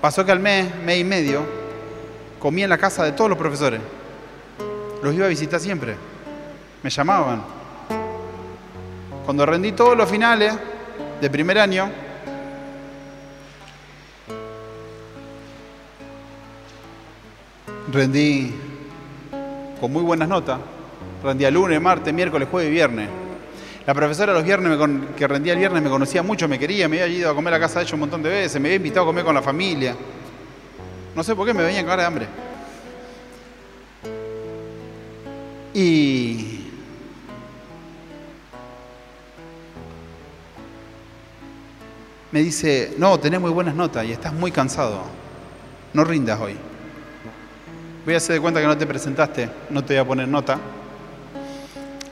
pasó 0.00 0.24
que 0.24 0.30
al 0.30 0.38
mes, 0.38 0.72
mes 0.84 1.00
y 1.00 1.04
medio, 1.04 1.42
comí 2.38 2.62
en 2.62 2.70
la 2.70 2.78
casa 2.78 3.02
de 3.02 3.12
todos 3.12 3.28
los 3.28 3.38
profesores. 3.38 3.80
Los 5.04 5.14
iba 5.14 5.26
a 5.26 5.28
visitar 5.28 5.60
siempre. 5.60 5.96
Me 6.82 6.88
llamaban. 6.88 7.44
Cuando 9.26 9.44
rendí 9.44 9.72
todos 9.72 9.94
los 9.94 10.08
finales 10.08 10.54
de 11.20 11.28
primer 11.28 11.58
año, 11.58 11.90
rendí 17.92 18.54
con 19.78 19.92
muy 19.92 20.02
buenas 20.02 20.26
notas. 20.26 20.58
Rendía 21.22 21.50
lunes, 21.50 21.78
martes, 21.82 22.14
miércoles, 22.14 22.48
jueves 22.50 22.70
y 22.70 22.72
viernes. 22.72 23.10
La 23.86 23.92
profesora 23.92 24.32
los 24.32 24.42
viernes 24.42 24.78
que 25.18 25.28
rendía 25.28 25.52
el 25.52 25.58
viernes 25.58 25.82
me 25.82 25.90
conocía 25.90 26.22
mucho, 26.22 26.48
me 26.48 26.58
quería, 26.58 26.88
me 26.88 27.02
había 27.02 27.14
ido 27.14 27.30
a 27.30 27.34
comer 27.34 27.52
a 27.52 27.60
casa 27.60 27.80
de 27.80 27.84
ella 27.84 27.92
un 27.92 28.00
montón 28.00 28.22
de 28.22 28.30
veces, 28.30 28.58
me 28.58 28.68
había 28.68 28.76
invitado 28.76 29.02
a 29.02 29.08
comer 29.08 29.22
con 29.22 29.34
la 29.34 29.42
familia. 29.42 29.94
No 31.14 31.22
sé 31.22 31.36
por 31.36 31.46
qué 31.46 31.52
me 31.52 31.62
venía 31.62 31.80
a 31.80 31.84
cagar 31.84 31.98
de 31.98 32.06
hambre. 32.06 32.43
Me 42.34 42.42
dice, 42.42 42.92
no, 42.98 43.16
tenés 43.20 43.40
muy 43.40 43.52
buenas 43.52 43.76
notas 43.76 44.04
y 44.04 44.10
estás 44.10 44.32
muy 44.32 44.50
cansado. 44.50 45.02
No 45.92 46.02
rindas 46.02 46.40
hoy. 46.40 46.56
Voy 48.04 48.14
a 48.14 48.16
hacer 48.16 48.34
de 48.34 48.40
cuenta 48.40 48.60
que 48.60 48.66
no 48.66 48.76
te 48.76 48.88
presentaste, 48.88 49.48
no 49.70 49.84
te 49.84 49.94
voy 49.94 50.00
a 50.00 50.04
poner 50.04 50.26
nota. 50.26 50.58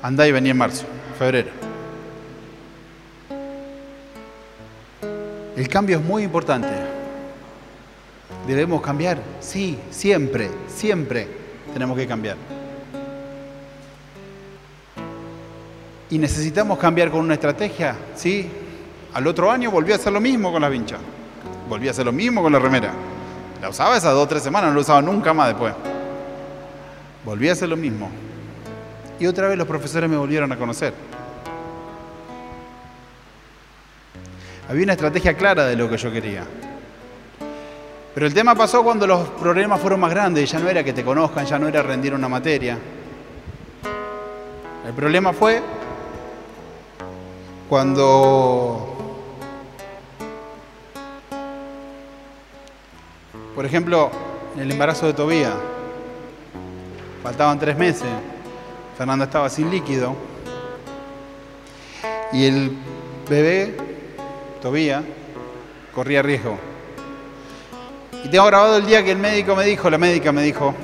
Andá 0.00 0.28
y 0.28 0.30
vení 0.30 0.50
en 0.50 0.56
marzo, 0.56 0.84
febrero. 1.18 1.50
El 5.56 5.66
cambio 5.66 5.98
es 5.98 6.04
muy 6.04 6.22
importante. 6.22 6.70
¿Debemos 8.46 8.80
cambiar? 8.80 9.18
Sí, 9.40 9.76
siempre, 9.90 10.52
siempre 10.68 11.26
tenemos 11.72 11.98
que 11.98 12.06
cambiar. 12.06 12.36
¿Y 16.10 16.16
necesitamos 16.16 16.78
cambiar 16.78 17.10
con 17.10 17.22
una 17.22 17.34
estrategia? 17.34 17.96
Sí. 18.14 18.61
Al 19.14 19.26
otro 19.26 19.50
año 19.50 19.70
volví 19.70 19.92
a 19.92 19.96
hacer 19.96 20.12
lo 20.12 20.20
mismo 20.20 20.50
con 20.50 20.62
la 20.62 20.68
vincha. 20.68 20.96
Volví 21.68 21.88
a 21.88 21.90
hacer 21.90 22.06
lo 22.06 22.12
mismo 22.12 22.42
con 22.42 22.52
la 22.52 22.58
remera. 22.58 22.92
La 23.60 23.68
usaba 23.68 23.96
esas 23.96 24.12
dos 24.12 24.24
o 24.24 24.28
tres 24.28 24.42
semanas, 24.42 24.70
no 24.70 24.74
la 24.76 24.80
usaba 24.80 25.02
nunca 25.02 25.34
más 25.34 25.48
después. 25.48 25.74
Volví 27.24 27.48
a 27.48 27.52
hacer 27.52 27.68
lo 27.68 27.76
mismo. 27.76 28.10
Y 29.20 29.26
otra 29.26 29.48
vez 29.48 29.56
los 29.56 29.68
profesores 29.68 30.08
me 30.10 30.16
volvieron 30.16 30.50
a 30.50 30.56
conocer. 30.56 30.94
Había 34.68 34.84
una 34.84 34.92
estrategia 34.94 35.34
clara 35.34 35.66
de 35.66 35.76
lo 35.76 35.88
que 35.88 35.96
yo 35.96 36.10
quería. 36.10 36.44
Pero 38.14 38.26
el 38.26 38.34
tema 38.34 38.54
pasó 38.54 38.82
cuando 38.82 39.06
los 39.06 39.28
problemas 39.28 39.80
fueron 39.80 40.00
más 40.00 40.10
grandes, 40.10 40.50
ya 40.50 40.58
no 40.58 40.68
era 40.68 40.82
que 40.82 40.92
te 40.92 41.04
conozcan, 41.04 41.46
ya 41.46 41.58
no 41.58 41.68
era 41.68 41.82
rendir 41.82 42.14
una 42.14 42.28
materia. 42.28 42.78
El 44.86 44.92
problema 44.92 45.32
fue 45.32 45.62
cuando 47.68 48.91
Por 53.54 53.66
ejemplo, 53.66 54.10
en 54.54 54.62
el 54.62 54.70
embarazo 54.70 55.06
de 55.06 55.12
Tobía, 55.12 55.52
faltaban 57.22 57.58
tres 57.58 57.76
meses, 57.76 58.08
Fernanda 58.96 59.26
estaba 59.26 59.50
sin 59.50 59.70
líquido 59.70 60.16
y 62.32 62.46
el 62.46 62.76
bebé, 63.28 63.76
Tobía, 64.62 65.02
corría 65.94 66.22
riesgo. 66.22 66.58
Y 68.24 68.28
tengo 68.28 68.46
grabado 68.46 68.78
el 68.78 68.86
día 68.86 69.04
que 69.04 69.12
el 69.12 69.18
médico 69.18 69.54
me 69.54 69.64
dijo, 69.64 69.90
la 69.90 69.98
médica 69.98 70.32
me 70.32 70.42
dijo, 70.42 70.74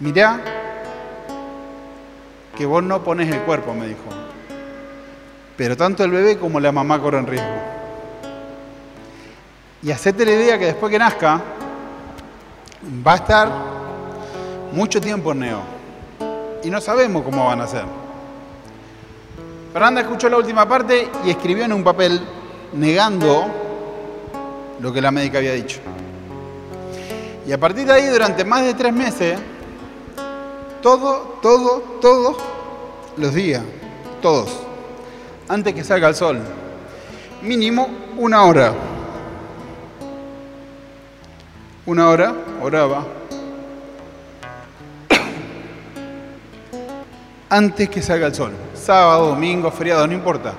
mirá 0.00 0.40
que 2.56 2.64
vos 2.64 2.82
no 2.82 3.04
pones 3.04 3.30
el 3.30 3.40
cuerpo, 3.42 3.74
me 3.74 3.86
dijo, 3.88 4.00
pero 5.58 5.76
tanto 5.76 6.04
el 6.04 6.10
bebé 6.10 6.38
como 6.38 6.58
la 6.58 6.72
mamá 6.72 6.98
corren 7.00 7.26
riesgo. 7.26 7.71
Y 9.82 9.90
hacete 9.90 10.24
la 10.24 10.32
idea 10.32 10.58
que 10.58 10.66
después 10.66 10.92
que 10.92 10.98
nazca, 10.98 11.40
va 13.04 13.12
a 13.12 13.16
estar 13.16 13.48
mucho 14.72 15.00
tiempo 15.00 15.32
en 15.32 15.40
Neo. 15.40 15.60
Y 16.62 16.70
no 16.70 16.80
sabemos 16.80 17.24
cómo 17.24 17.46
van 17.46 17.60
a 17.60 17.66
ser. 17.66 17.84
Fernanda 19.72 20.02
escuchó 20.02 20.28
la 20.28 20.36
última 20.36 20.68
parte 20.68 21.08
y 21.24 21.30
escribió 21.30 21.64
en 21.64 21.72
un 21.72 21.82
papel 21.82 22.20
negando 22.74 23.46
lo 24.80 24.92
que 24.92 25.00
la 25.00 25.10
médica 25.10 25.38
había 25.38 25.52
dicho. 25.52 25.80
Y 27.44 27.52
a 27.52 27.58
partir 27.58 27.86
de 27.86 27.92
ahí, 27.92 28.06
durante 28.06 28.44
más 28.44 28.62
de 28.62 28.74
tres 28.74 28.92
meses, 28.92 29.40
todo, 30.80 31.38
todo, 31.42 31.80
todos 32.00 32.36
los 33.16 33.34
días, 33.34 33.62
todos, 34.20 34.60
antes 35.48 35.74
que 35.74 35.82
salga 35.82 36.08
el 36.08 36.14
sol, 36.14 36.40
mínimo 37.42 37.88
una 38.16 38.44
hora 38.44 38.72
una 41.84 42.08
hora, 42.08 42.34
oraba, 42.60 43.04
antes 47.50 47.88
que 47.90 48.00
salga 48.00 48.28
el 48.28 48.34
sol. 48.34 48.52
Sábado, 48.74 49.28
domingo, 49.28 49.70
feriado, 49.70 50.06
no 50.06 50.12
importa. 50.14 50.54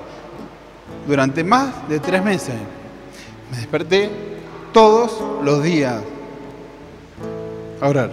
Durante 1.08 1.44
más 1.44 1.88
de 1.90 2.00
tres 2.00 2.24
meses 2.24 2.56
me 3.52 3.58
desperté 3.58 4.10
todos 4.72 5.44
los 5.44 5.64
días 5.64 6.02
a 7.82 7.88
orar. 7.88 8.12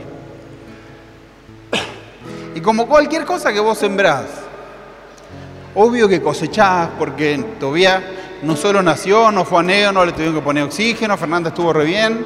Y 2.54 2.60
como 2.60 2.86
cualquier 2.86 3.24
cosa 3.24 3.52
que 3.52 3.60
vos 3.60 3.78
sembrás, 3.78 4.24
obvio 5.74 6.08
que 6.08 6.20
cosechás, 6.20 6.88
porque 6.98 7.42
todavía 7.60 8.02
no 8.42 8.56
solo 8.56 8.82
nació, 8.82 9.30
no 9.30 9.44
fue 9.44 9.60
a 9.60 9.62
neo, 9.62 9.92
no 9.92 10.04
le 10.04 10.12
tuvieron 10.12 10.34
que 10.34 10.42
poner 10.42 10.64
oxígeno, 10.64 11.16
Fernanda 11.16 11.50
estuvo 11.50 11.72
re 11.72 11.84
bien, 11.84 12.24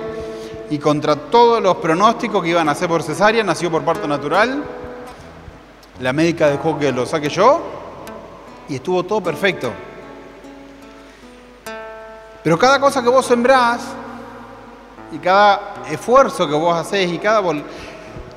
y 0.75 0.79
contra 0.81 1.15
todos 1.15 1.63
los 1.63 1.77
pronósticos 1.77 2.43
que 2.43 2.49
iban 2.49 2.69
a 2.69 2.73
hacer 2.73 2.89
por 2.89 3.01
cesárea, 3.01 3.45
nació 3.45 3.71
por 3.71 3.85
parto 3.85 4.09
natural. 4.09 4.65
La 6.01 6.13
médica 6.13 6.49
dejó 6.49 6.77
que 6.77 6.91
lo 6.91 7.07
saque 7.07 7.29
yo 7.29 7.61
y 8.69 8.75
estuvo 8.75 9.05
todo 9.05 9.21
perfecto. 9.21 9.71
Pero 12.43 12.59
cada 12.59 12.81
cosa 12.81 13.05
que 13.05 13.09
vos 13.09 13.25
sembrás 13.25 13.83
y 15.13 15.19
cada 15.19 15.75
esfuerzo 15.89 16.49
que 16.49 16.55
vos 16.55 16.77
hacés 16.77 17.09
y 17.09 17.19
cada, 17.19 17.41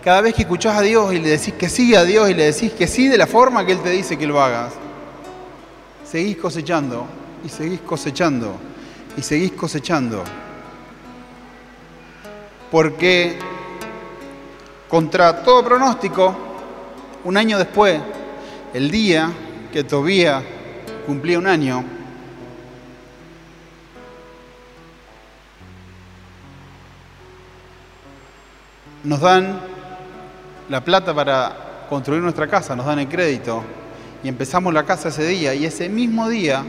cada 0.04 0.22
vez 0.22 0.36
que 0.36 0.44
escuchás 0.44 0.78
a 0.78 0.82
Dios 0.82 1.12
y 1.14 1.20
le 1.20 1.30
decís 1.30 1.56
que 1.56 1.70
sí 1.70 1.96
a 1.96 2.04
Dios 2.04 2.30
y 2.30 2.36
le 2.36 2.52
decís 2.52 2.72
que 2.74 2.86
sí 2.86 3.08
de 3.08 3.18
la 3.18 3.26
forma 3.26 3.66
que 3.66 3.72
Él 3.72 3.80
te 3.80 3.90
dice 3.90 4.16
que 4.16 4.28
lo 4.28 4.40
hagas, 4.40 4.74
seguís 6.06 6.38
cosechando 6.38 7.04
y 7.44 7.50
seguís 7.50 7.82
cosechando 7.82 8.54
y 9.18 9.24
seguís 9.24 9.54
cosechando 9.54 10.24
porque 12.72 13.38
contra 14.88 15.44
todo 15.44 15.64
pronóstico, 15.64 16.36
un 17.24 17.38
año 17.38 17.58
después, 17.58 18.00
el 18.74 18.92
día 18.92 19.32
que 19.72 19.84
Tobía 19.84 20.44
cumplía 21.06 21.40
un 21.40 21.48
año, 21.48 21.84
nos 29.04 29.22
dan 29.22 29.60
la 30.70 30.84
plata 30.84 31.14
para 31.14 31.86
construir 31.90 32.22
nuestra 32.22 32.48
casa, 32.48 32.76
nos 32.76 32.86
dan 32.86 33.00
el 33.00 33.08
crédito 33.08 33.64
y 34.24 34.28
empezamos 34.28 34.74
la 34.74 34.84
casa 34.84 35.10
ese 35.10 35.26
día 35.26 35.54
y 35.54 35.66
ese 35.66 35.88
mismo 35.88 36.28
día, 36.28 36.64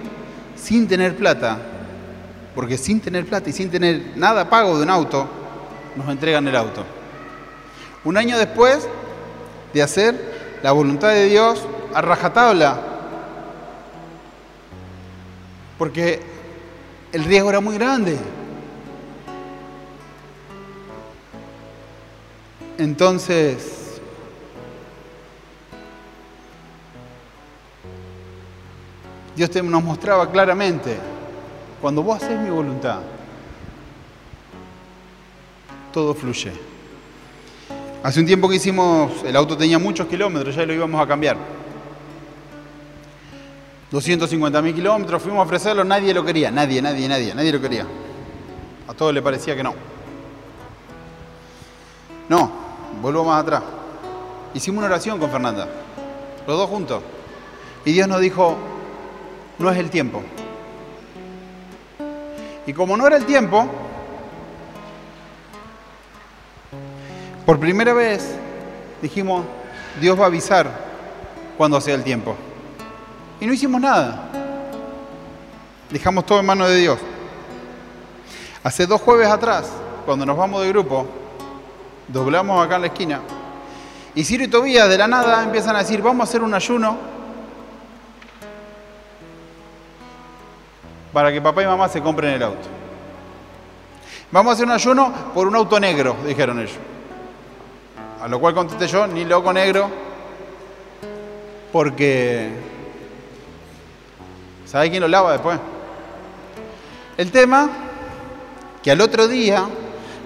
sin 0.55 0.87
tener 0.87 1.17
plata, 1.17 1.59
porque 2.55 2.79
sin 2.79 3.01
tener 3.01 3.27
plata 3.27 3.51
y 3.51 3.53
sin 3.53 3.71
tener 3.71 4.13
nada 4.17 4.49
pago 4.49 4.77
de 4.77 4.85
un 4.85 4.91
auto, 4.91 5.29
nos 5.99 6.09
entregan 6.09 6.47
el 6.47 6.55
auto. 6.55 6.85
Un 8.05 8.17
año 8.17 8.39
después 8.39 8.89
de 9.75 9.83
hacer 9.83 10.59
la 10.63 10.71
voluntad 10.73 11.11
de 11.11 11.27
Dios 11.27 11.67
a 11.93 12.01
rajatabla. 12.01 12.81
Porque 15.77 16.23
el 17.13 17.25
riesgo 17.25 17.51
era 17.51 17.61
muy 17.61 17.75
grande. 17.75 18.17
Entonces, 22.79 24.01
Dios 29.35 29.51
te 29.51 29.63
nos 29.63 29.83
mostraba 29.83 30.31
claramente, 30.31 30.97
cuando 31.81 32.05
vos 32.05 32.23
haces 32.23 32.39
mi 32.39 32.51
voluntad, 32.51 33.01
todo 35.99 36.15
fluye. 36.15 36.53
Hace 38.05 38.21
un 38.21 38.27
tiempo 38.27 38.49
que 38.49 38.55
hicimos, 38.55 39.11
el 39.25 39.35
auto 39.35 39.57
tenía 39.57 39.81
muchos 39.81 40.07
kilómetros, 40.07 40.55
ya 40.55 40.65
lo 40.65 40.73
íbamos 40.73 41.01
a 41.01 41.09
cambiar. 41.09 41.37
250 43.91 44.63
mil 44.63 44.77
kilómetros, 44.77 45.21
fuimos 45.21 45.41
a 45.41 45.43
ofrecerlo, 45.43 45.83
nadie 45.83 46.15
lo 46.15 46.25
quería, 46.25 46.53
nadie, 46.53 46.81
nadie, 46.81 47.09
nadie, 47.09 47.35
nadie 47.35 47.53
lo 47.53 47.61
quería. 47.61 47.85
A 48.87 48.95
todos 48.95 49.13
le 49.13 49.21
parecía 49.21 49.57
que 49.57 49.65
no. 49.65 49.75
No, 52.29 52.53
vuelvo 53.03 53.25
más 53.25 53.43
atrás. 53.43 53.65
Hicimos 54.55 54.79
una 54.79 54.87
oración 54.87 55.19
con 55.19 55.33
Fernanda, 55.33 55.67
los 56.47 56.59
dos 56.59 56.71
juntos. 56.71 57.03
Y 57.85 57.91
Dios 57.91 58.07
nos 58.07 58.21
dijo, 58.21 58.57
no 59.59 59.69
es 59.69 59.79
el 59.79 59.91
tiempo. 59.91 60.23
Y 62.69 62.73
como 62.73 62.97
no 62.97 63.05
era 63.05 63.17
el 63.17 63.27
tiempo, 63.27 63.88
por 67.49 67.59
primera 67.59 67.95
vez 67.95 68.37
dijimos, 69.01 69.43
Dios 69.99 70.21
va 70.21 70.25
a 70.25 70.27
avisar 70.27 70.71
cuando 71.57 71.81
sea 71.81 71.95
el 71.95 72.05
tiempo. 72.05 72.37
Y 73.41 73.47
no 73.47 73.55
hicimos 73.55 73.81
nada. 73.81 74.29
Dejamos 75.89 76.27
todo 76.27 76.41
en 76.41 76.45
manos 76.45 76.69
de 76.69 76.77
Dios. 76.77 76.99
Hace 78.63 78.87
dos 78.87 79.01
jueves 79.01 79.29
atrás, 79.29 79.71
cuando 80.05 80.27
nos 80.27 80.37
vamos 80.37 80.61
de 80.61 80.69
grupo, 80.69 81.07
doblamos 82.07 82.63
acá 82.63 82.77
en 82.77 82.83
la 82.83 82.87
esquina, 82.89 83.23
y 84.15 84.25
Ciro 84.25 84.45
y 84.45 84.49
Tobías 84.49 84.87
de 84.87 84.99
la 84.99 85.09
nada 85.09 85.43
empiezan 85.43 85.75
a 85.75 85.79
decir, 85.79 86.03
vamos 86.03 86.29
a 86.29 86.29
hacer 86.29 86.43
un 86.43 86.53
ayuno 86.53 86.99
para 91.15 91.33
que 91.33 91.41
papá 91.41 91.63
y 91.63 91.67
mamá 91.67 91.89
se 91.89 92.03
compren 92.03 92.35
el 92.35 92.43
auto. 92.43 92.69
Vamos 94.31 94.51
a 94.51 94.53
hacer 94.53 94.67
un 94.67 94.73
ayuno 94.73 95.15
por 95.33 95.49
un 95.49 95.57
auto 95.57 95.81
negro, 95.81 96.15
dijeron 96.27 96.59
ellos. 96.59 96.77
A 98.21 98.29
lo 98.29 98.41
cual 98.41 98.55
contesté 98.55 98.87
yo, 98.87 99.07
ni 99.07 99.25
loco 99.25 99.53
negro, 99.53 99.89
porque 101.73 102.51
¿sabe 104.67 104.91
quién 104.91 105.03
lo 105.03 105.09
lava 105.09 105.33
después? 105.33 105.59
El 107.17 107.31
tema, 107.31 107.71
que 108.83 108.91
al 108.91 109.01
otro 109.01 109.29
día 109.29 109.67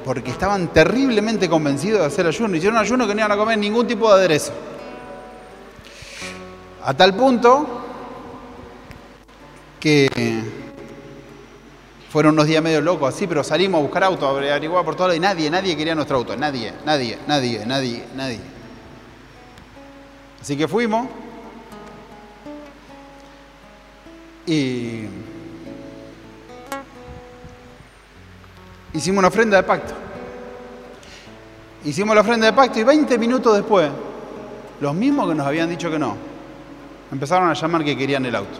porque 0.05 0.30
estaban 0.30 0.68
terriblemente 0.68 1.49
convencidos 1.49 2.01
de 2.01 2.07
hacer 2.07 2.26
ayuno. 2.26 2.57
Hicieron 2.57 2.78
ayuno 2.78 3.07
que 3.07 3.14
no 3.14 3.20
iban 3.20 3.32
a 3.32 3.36
comer 3.36 3.59
ningún 3.59 3.86
tipo 3.86 4.09
de 4.09 4.14
aderezo. 4.14 4.53
A 6.84 6.95
tal 6.95 7.14
punto 7.14 7.80
que 9.78 10.62
fueron 12.13 12.35
unos 12.35 12.47
días 12.47 12.63
medio 12.63 12.83
locos 12.83 13.15
así, 13.15 13.27
pero 13.27 13.43
salimos 13.43 13.79
a 13.79 13.83
buscar 13.83 14.05
auto, 14.05 14.27
a 14.27 14.31
averiguar 14.33 14.85
por 14.85 14.95
todo 14.95 15.09
lado 15.09 15.17
y 15.17 15.21
nadie, 15.21 15.51
nadie 15.51 15.75
quería 15.75 15.95
nuestro 15.95 16.19
auto. 16.19 16.37
Nadie, 16.37 16.75
nadie, 16.85 17.19
nadie, 17.27 17.65
nadie, 17.65 18.05
nadie. 18.15 18.39
Así 20.39 20.55
que 20.55 20.69
fuimos 20.69 21.09
y 24.45 25.07
hicimos 28.93 29.21
una 29.21 29.29
ofrenda 29.29 29.57
de 29.57 29.63
pacto. 29.63 29.95
Hicimos 31.83 32.15
la 32.15 32.21
ofrenda 32.21 32.45
de 32.45 32.53
pacto 32.53 32.79
y 32.79 32.85
20 32.85 33.17
minutos 33.17 33.57
después, 33.57 33.91
los 34.83 34.95
mismos 34.95 35.31
que 35.31 35.35
nos 35.35 35.47
habían 35.47 35.71
dicho 35.71 35.91
que 35.91 35.99
no, 35.99 36.15
empezaron 37.11 37.49
a 37.49 37.55
llamar 37.55 37.83
que 37.83 37.97
querían 37.97 38.27
el 38.27 38.37
auto. 38.37 38.59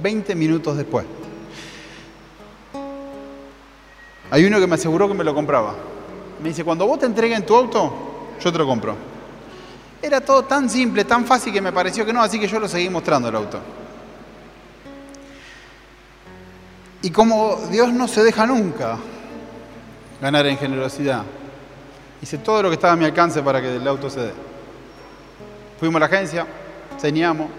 20 0.00 0.36
minutos 0.36 0.76
después. 0.76 1.06
Hay 4.32 4.46
uno 4.46 4.58
que 4.58 4.66
me 4.66 4.76
aseguró 4.76 5.06
que 5.08 5.12
me 5.12 5.24
lo 5.24 5.34
compraba. 5.34 5.74
Me 6.42 6.48
dice, 6.48 6.64
cuando 6.64 6.86
vos 6.86 6.98
te 6.98 7.04
entreguen 7.04 7.44
tu 7.44 7.54
auto, 7.54 7.92
yo 8.42 8.50
te 8.50 8.56
lo 8.56 8.66
compro. 8.66 8.96
Era 10.00 10.22
todo 10.22 10.44
tan 10.44 10.70
simple, 10.70 11.04
tan 11.04 11.26
fácil 11.26 11.52
que 11.52 11.60
me 11.60 11.70
pareció 11.70 12.06
que 12.06 12.14
no, 12.14 12.22
así 12.22 12.40
que 12.40 12.48
yo 12.48 12.58
lo 12.58 12.66
seguí 12.66 12.88
mostrando 12.88 13.28
el 13.28 13.36
auto. 13.36 13.60
Y 17.02 17.10
como 17.10 17.56
Dios 17.70 17.92
no 17.92 18.08
se 18.08 18.24
deja 18.24 18.46
nunca 18.46 18.96
ganar 20.18 20.46
en 20.46 20.56
generosidad. 20.56 21.24
Hice 22.22 22.38
todo 22.38 22.62
lo 22.62 22.68
que 22.70 22.76
estaba 22.76 22.94
a 22.94 22.96
mi 22.96 23.04
alcance 23.04 23.42
para 23.42 23.60
que 23.60 23.76
el 23.76 23.86
auto 23.86 24.08
se 24.08 24.20
dé. 24.20 24.32
Fuimos 25.78 25.96
a 25.96 26.00
la 26.00 26.06
agencia, 26.06 26.46
señamos. 26.96 27.50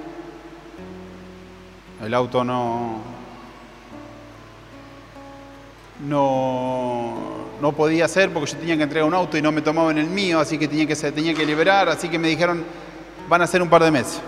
El 2.04 2.16
auto 2.16 2.44
no, 2.44 3.13
no, 6.00 7.46
no 7.62 7.72
podía 7.72 8.08
ser 8.08 8.32
porque 8.32 8.52
yo 8.52 8.58
tenía 8.58 8.78
que 8.78 8.84
entregar 8.84 9.08
un 9.08 9.14
auto 9.14 9.38
y 9.38 9.42
no 9.42 9.52
me 9.52 9.62
tomaban 9.62 9.98
el 9.98 10.08
mío, 10.08 10.40
así 10.40 10.58
que 10.58 10.68
tenía 10.68 10.88
que, 10.88 10.96
tenía 10.96 11.34
que 11.34 11.46
liberar, 11.46 11.90
así 11.90 12.10
que 12.10 12.20
me 12.20 12.28
dijeron, 12.28 12.64
van 13.30 13.42
a 13.42 13.48
ser 13.48 13.62
un 13.62 13.70
par 13.70 13.84
de 13.84 13.92
meses. 13.92 14.22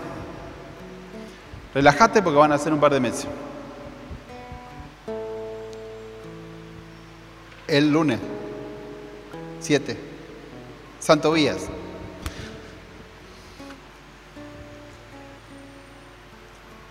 Relájate 1.74 2.22
porque 2.22 2.38
van 2.38 2.52
a 2.52 2.58
ser 2.58 2.72
un 2.72 2.80
par 2.80 2.92
de 2.92 3.00
meses. 3.00 3.26
el 7.68 7.90
lunes 7.90 8.20
7, 9.60 9.96
Santo 11.00 11.32
Vías. 11.32 11.66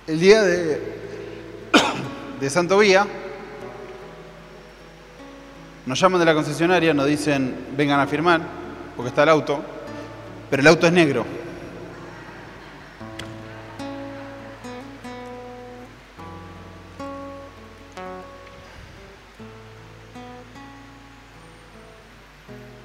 El 0.08 0.20
día 0.20 0.44
de, 0.44 0.82
de 2.40 2.50
Santo 2.50 2.78
Vía, 2.78 3.08
nos 5.86 6.00
llaman 6.00 6.20
de 6.20 6.26
la 6.26 6.34
concesionaria, 6.34 6.94
nos 6.94 7.06
dicen 7.06 7.68
vengan 7.78 8.00
a 8.00 8.08
firmar, 8.08 8.42
porque 8.96 9.10
está 9.10 9.24
el 9.24 9.30
auto, 9.30 9.62
pero 10.50 10.62
el 10.62 10.68
auto 10.68 10.88
es 10.88 10.94
negro. 10.94 11.26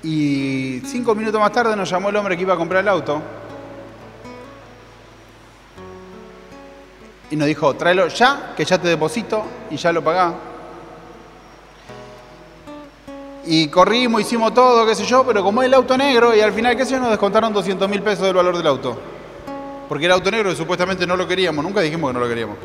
Y 0.03 0.83
cinco 0.87 1.15
minutos 1.15 1.41
más 1.41 1.53
tarde 1.53 1.77
nos 1.77 1.89
llamó 1.89 2.09
el 2.09 2.17
hombre 2.17 2.37
que 2.37 2.43
iba 2.43 2.55
a 2.55 2.57
comprar 2.57 2.83
el 2.83 2.89
auto. 2.89 3.23
Y 7.31 7.37
nos 7.37 7.47
dijo, 7.47 7.75
tráelo 7.75 8.09
ya, 8.09 8.55
que 8.57 8.65
ya 8.65 8.79
te 8.79 8.89
deposito 8.89 9.45
y 9.71 9.77
ya 9.77 9.93
lo 9.93 10.03
pagá. 10.03 10.50
Y 13.47 13.69
corrimos, 13.69 14.21
hicimos 14.21 14.53
todo, 14.53 14.87
qué 14.87 14.95
sé 14.95 15.05
yo, 15.05 15.25
pero 15.25 15.43
como 15.43 15.63
es 15.63 15.67
el 15.67 15.75
auto 15.75 15.97
negro, 15.97 16.35
y 16.35 16.41
al 16.41 16.53
final, 16.53 16.77
qué 16.77 16.85
sé 16.85 16.93
yo, 16.93 17.01
nos 17.01 17.11
descontaron 17.11 17.53
200 17.53 17.89
mil 17.89 18.03
pesos 18.03 18.27
del 18.27 18.35
valor 18.35 18.57
del 18.57 18.67
auto. 18.67 18.99
Porque 19.89 20.07
el 20.07 20.13
auto 20.13 20.31
negro 20.31 20.55
supuestamente 20.55 21.07
no 21.07 21.17
lo 21.17 21.27
queríamos, 21.27 21.65
nunca 21.65 21.81
dijimos 21.81 22.11
que 22.11 22.15
no 22.15 22.21
lo 22.21 22.29
queríamos. 22.29 22.57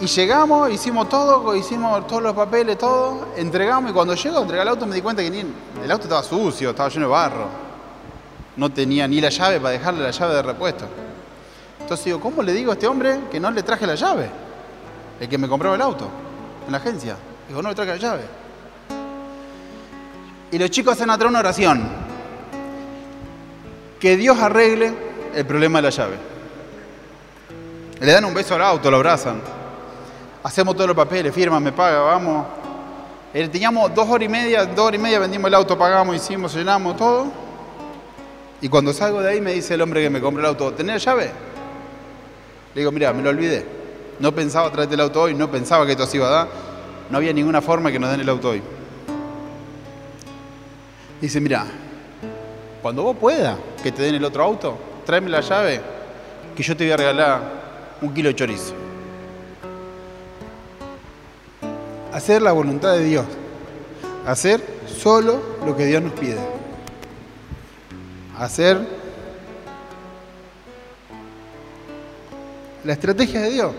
Y 0.00 0.06
llegamos, 0.06 0.70
hicimos 0.70 1.08
todo, 1.08 1.56
hicimos 1.56 2.06
todos 2.06 2.22
los 2.22 2.34
papeles, 2.34 2.76
todo, 2.76 3.28
entregamos 3.34 3.90
y 3.90 3.94
cuando 3.94 4.14
llego 4.14 4.38
a 4.38 4.42
entregar 4.42 4.66
el 4.66 4.68
auto 4.68 4.86
me 4.86 4.94
di 4.94 5.00
cuenta 5.00 5.22
que 5.22 5.28
el 5.28 5.90
auto 5.90 6.04
estaba 6.04 6.22
sucio, 6.22 6.70
estaba 6.70 6.90
lleno 6.90 7.06
de 7.06 7.12
barro. 7.12 7.46
No 8.56 8.70
tenía 8.70 9.08
ni 9.08 9.20
la 9.22 9.30
llave 9.30 9.58
para 9.58 9.70
dejarle 9.70 10.02
la 10.02 10.10
llave 10.10 10.34
de 10.34 10.42
repuesto. 10.42 10.84
Entonces 11.80 12.04
digo, 12.04 12.20
¿cómo 12.20 12.42
le 12.42 12.52
digo 12.52 12.72
a 12.72 12.74
este 12.74 12.86
hombre 12.86 13.20
que 13.30 13.40
no 13.40 13.50
le 13.50 13.62
traje 13.62 13.86
la 13.86 13.94
llave? 13.94 14.28
El 15.18 15.28
que 15.28 15.38
me 15.38 15.48
compraba 15.48 15.76
el 15.76 15.82
auto 15.82 16.08
en 16.66 16.72
la 16.72 16.78
agencia. 16.78 17.16
Digo, 17.48 17.62
no 17.62 17.70
le 17.70 17.74
traje 17.74 17.92
la 17.92 17.96
llave. 17.96 18.22
Y 20.50 20.58
los 20.58 20.70
chicos 20.70 20.94
hacen 20.94 21.10
atrás 21.10 21.28
una 21.28 21.40
oración. 21.40 21.82
Que 24.00 24.16
Dios 24.16 24.38
arregle 24.38 24.92
el 25.34 25.46
problema 25.46 25.78
de 25.78 25.82
la 25.82 25.90
llave. 25.90 26.16
Le 28.00 28.12
dan 28.12 28.24
un 28.24 28.34
beso 28.34 28.54
al 28.54 28.62
auto, 28.62 28.90
lo 28.90 28.98
abrazan 28.98 29.40
hacemos 30.46 30.76
todos 30.76 30.86
los 30.86 30.96
papeles, 30.96 31.34
firma, 31.34 31.58
me 31.58 31.72
paga, 31.72 31.98
vamos. 32.02 32.46
Teníamos 33.32 33.92
dos 33.92 34.08
horas 34.08 34.26
y 34.26 34.28
media, 34.28 34.64
dos 34.64 34.86
horas 34.86 35.00
y 35.00 35.02
media 35.02 35.18
vendimos 35.18 35.48
el 35.48 35.54
auto, 35.54 35.76
pagamos, 35.76 36.14
hicimos, 36.14 36.54
llenamos 36.54 36.96
todo. 36.96 37.26
Y 38.60 38.68
cuando 38.68 38.92
salgo 38.92 39.20
de 39.20 39.30
ahí 39.30 39.40
me 39.40 39.52
dice 39.52 39.74
el 39.74 39.82
hombre 39.82 40.02
que 40.02 40.08
me 40.08 40.20
compró 40.20 40.40
el 40.40 40.46
auto, 40.46 40.72
¿tenés 40.72 41.04
llave? 41.04 41.32
Le 42.74 42.80
digo, 42.80 42.92
mira, 42.92 43.12
me 43.12 43.22
lo 43.22 43.30
olvidé. 43.30 43.66
No 44.20 44.32
pensaba 44.32 44.70
traerte 44.70 44.94
el 44.94 45.00
auto 45.00 45.22
hoy, 45.22 45.34
no 45.34 45.50
pensaba 45.50 45.84
que 45.84 45.92
esto 45.92 46.06
se 46.06 46.16
iba 46.16 46.28
a 46.28 46.30
dar. 46.30 46.48
No 47.10 47.18
había 47.18 47.32
ninguna 47.32 47.60
forma 47.60 47.90
que 47.90 47.98
nos 47.98 48.10
den 48.12 48.20
el 48.20 48.28
auto 48.28 48.50
hoy. 48.50 48.62
Dice, 51.20 51.40
mira, 51.40 51.66
cuando 52.82 53.02
vos 53.02 53.16
puedas, 53.16 53.56
que 53.82 53.90
te 53.90 54.02
den 54.02 54.16
el 54.16 54.24
otro 54.24 54.42
auto, 54.42 54.78
tráeme 55.04 55.30
la 55.30 55.40
llave, 55.40 55.80
que 56.54 56.62
yo 56.62 56.76
te 56.76 56.84
voy 56.84 56.92
a 56.92 56.96
regalar 56.96 57.40
un 58.02 58.12
kilo 58.12 58.28
de 58.28 58.34
chorizo. 58.34 58.74
Hacer 62.12 62.42
la 62.42 62.52
voluntad 62.52 62.92
de 62.92 63.04
Dios. 63.04 63.26
Hacer 64.26 64.62
solo 64.86 65.40
lo 65.64 65.76
que 65.76 65.86
Dios 65.86 66.02
nos 66.02 66.12
pide. 66.12 66.38
Hacer 68.38 68.78
la 72.84 72.92
estrategia 72.92 73.40
de 73.40 73.50
Dios. 73.50 73.72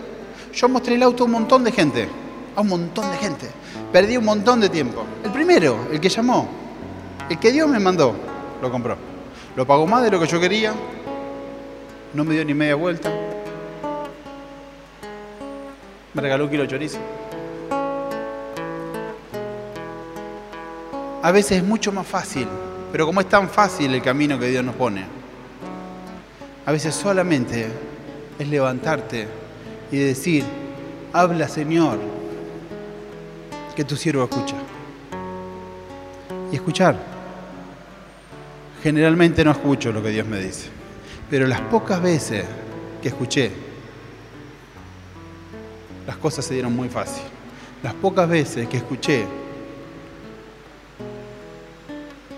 Yo 0.52 0.68
mostré 0.68 0.96
el 0.96 1.02
auto 1.02 1.22
a 1.22 1.26
un 1.26 1.32
montón 1.32 1.64
de 1.64 1.72
gente, 1.72 2.08
a 2.56 2.60
un 2.60 2.68
montón 2.68 3.10
de 3.10 3.16
gente. 3.16 3.48
Perdí 3.92 4.16
un 4.16 4.24
montón 4.24 4.60
de 4.60 4.68
tiempo. 4.68 5.04
El 5.24 5.30
primero, 5.30 5.86
el 5.90 6.00
que 6.00 6.08
llamó, 6.08 6.48
el 7.28 7.38
que 7.38 7.52
Dios 7.52 7.68
me 7.68 7.78
mandó, 7.78 8.14
lo 8.62 8.70
compró. 8.70 8.96
Lo 9.56 9.66
pagó 9.66 9.86
más 9.86 10.02
de 10.02 10.10
lo 10.10 10.20
que 10.20 10.26
yo 10.26 10.40
quería, 10.40 10.72
no 12.14 12.24
me 12.24 12.34
dio 12.34 12.44
ni 12.44 12.54
media 12.54 12.74
vuelta. 12.74 13.12
Me 16.14 16.22
regaló 16.22 16.44
un 16.44 16.50
kilo 16.50 16.66
chorizo. 16.66 16.98
A 21.22 21.32
veces 21.32 21.58
es 21.58 21.64
mucho 21.64 21.92
más 21.92 22.06
fácil, 22.06 22.46
pero 22.92 23.04
como 23.04 23.20
es 23.20 23.28
tan 23.28 23.48
fácil 23.48 23.92
el 23.92 24.02
camino 24.02 24.38
que 24.38 24.46
Dios 24.46 24.64
nos 24.64 24.74
pone, 24.74 25.04
a 26.64 26.72
veces 26.72 26.94
solamente 26.94 27.66
es 28.38 28.48
levantarte 28.48 29.26
y 29.90 29.98
decir, 29.98 30.44
habla 31.12 31.48
Señor, 31.48 31.98
que 33.74 33.84
tu 33.84 33.96
siervo 33.96 34.24
escucha. 34.24 34.56
Y 36.52 36.56
escuchar. 36.56 37.17
Generalmente 38.82 39.44
no 39.44 39.50
escucho 39.50 39.92
lo 39.92 40.02
que 40.02 40.10
Dios 40.10 40.26
me 40.26 40.38
dice, 40.40 40.68
pero 41.28 41.46
las 41.46 41.60
pocas 41.62 42.00
veces 42.00 42.44
que 43.02 43.08
escuché, 43.08 43.50
las 46.06 46.16
cosas 46.16 46.44
se 46.44 46.54
dieron 46.54 46.74
muy 46.74 46.88
fácil. 46.88 47.24
Las 47.82 47.94
pocas 47.94 48.28
veces 48.28 48.68
que 48.68 48.76
escuché, 48.76 49.24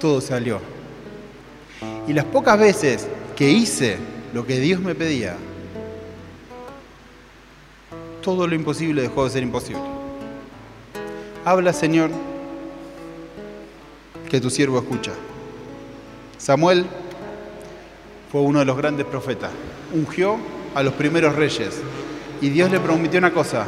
todo 0.00 0.20
salió. 0.20 0.60
Y 2.08 2.12
las 2.12 2.24
pocas 2.24 2.58
veces 2.58 3.06
que 3.36 3.50
hice 3.50 3.98
lo 4.32 4.46
que 4.46 4.58
Dios 4.58 4.80
me 4.80 4.94
pedía, 4.94 5.36
todo 8.22 8.46
lo 8.46 8.54
imposible 8.54 9.02
dejó 9.02 9.24
de 9.24 9.30
ser 9.30 9.42
imposible. 9.42 9.82
Habla, 11.44 11.72
Señor, 11.72 12.10
que 14.28 14.40
tu 14.40 14.50
siervo 14.50 14.78
escucha. 14.78 15.12
Samuel 16.40 16.86
fue 18.32 18.40
uno 18.40 18.60
de 18.60 18.64
los 18.64 18.76
grandes 18.76 19.04
profetas. 19.04 19.50
Ungió 19.92 20.38
a 20.74 20.82
los 20.82 20.94
primeros 20.94 21.36
reyes. 21.36 21.78
Y 22.40 22.48
Dios 22.48 22.70
le 22.70 22.80
prometió 22.80 23.18
una 23.18 23.30
cosa, 23.30 23.66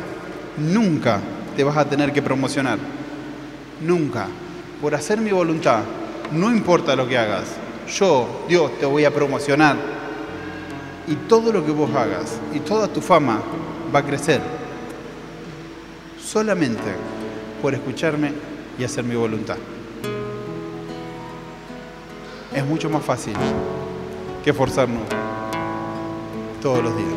nunca 0.57 1.21
te 1.55 1.65
vas 1.65 1.77
a 1.77 1.85
tener 1.85 2.13
que 2.13 2.23
promocionar. 2.23 2.79
Nunca. 3.83 4.27
Por 4.81 4.95
hacer 4.95 5.21
mi 5.21 5.31
voluntad, 5.31 5.81
no 6.33 6.51
importa 6.51 6.97
lo 6.97 7.07
que 7.07 7.19
hagas. 7.19 7.45
Yo, 7.95 8.45
Dios, 8.49 8.79
te 8.81 8.87
voy 8.87 9.05
a 9.05 9.11
promocionar. 9.11 9.77
Y 11.07 11.15
todo 11.29 11.53
lo 11.53 11.67
que 11.67 11.73
vos 11.73 11.95
hagas 11.95 12.39
y 12.55 12.61
toda 12.61 12.89
tu 12.89 13.03
fama 13.03 13.43
va 13.95 13.99
a 13.99 14.05
crecer 14.05 14.41
solamente 16.25 16.95
por 17.61 17.75
escucharme 17.75 18.33
y 18.79 18.85
hacer 18.85 19.05
mi 19.05 19.15
voluntad. 19.15 19.57
Es 22.55 22.67
mucho 22.67 22.91
más 22.91 23.03
fácil 23.03 23.35
que 24.45 24.53
forzarnos 24.53 25.03
todos 26.61 26.85
los 26.85 26.95
días. 26.97 27.13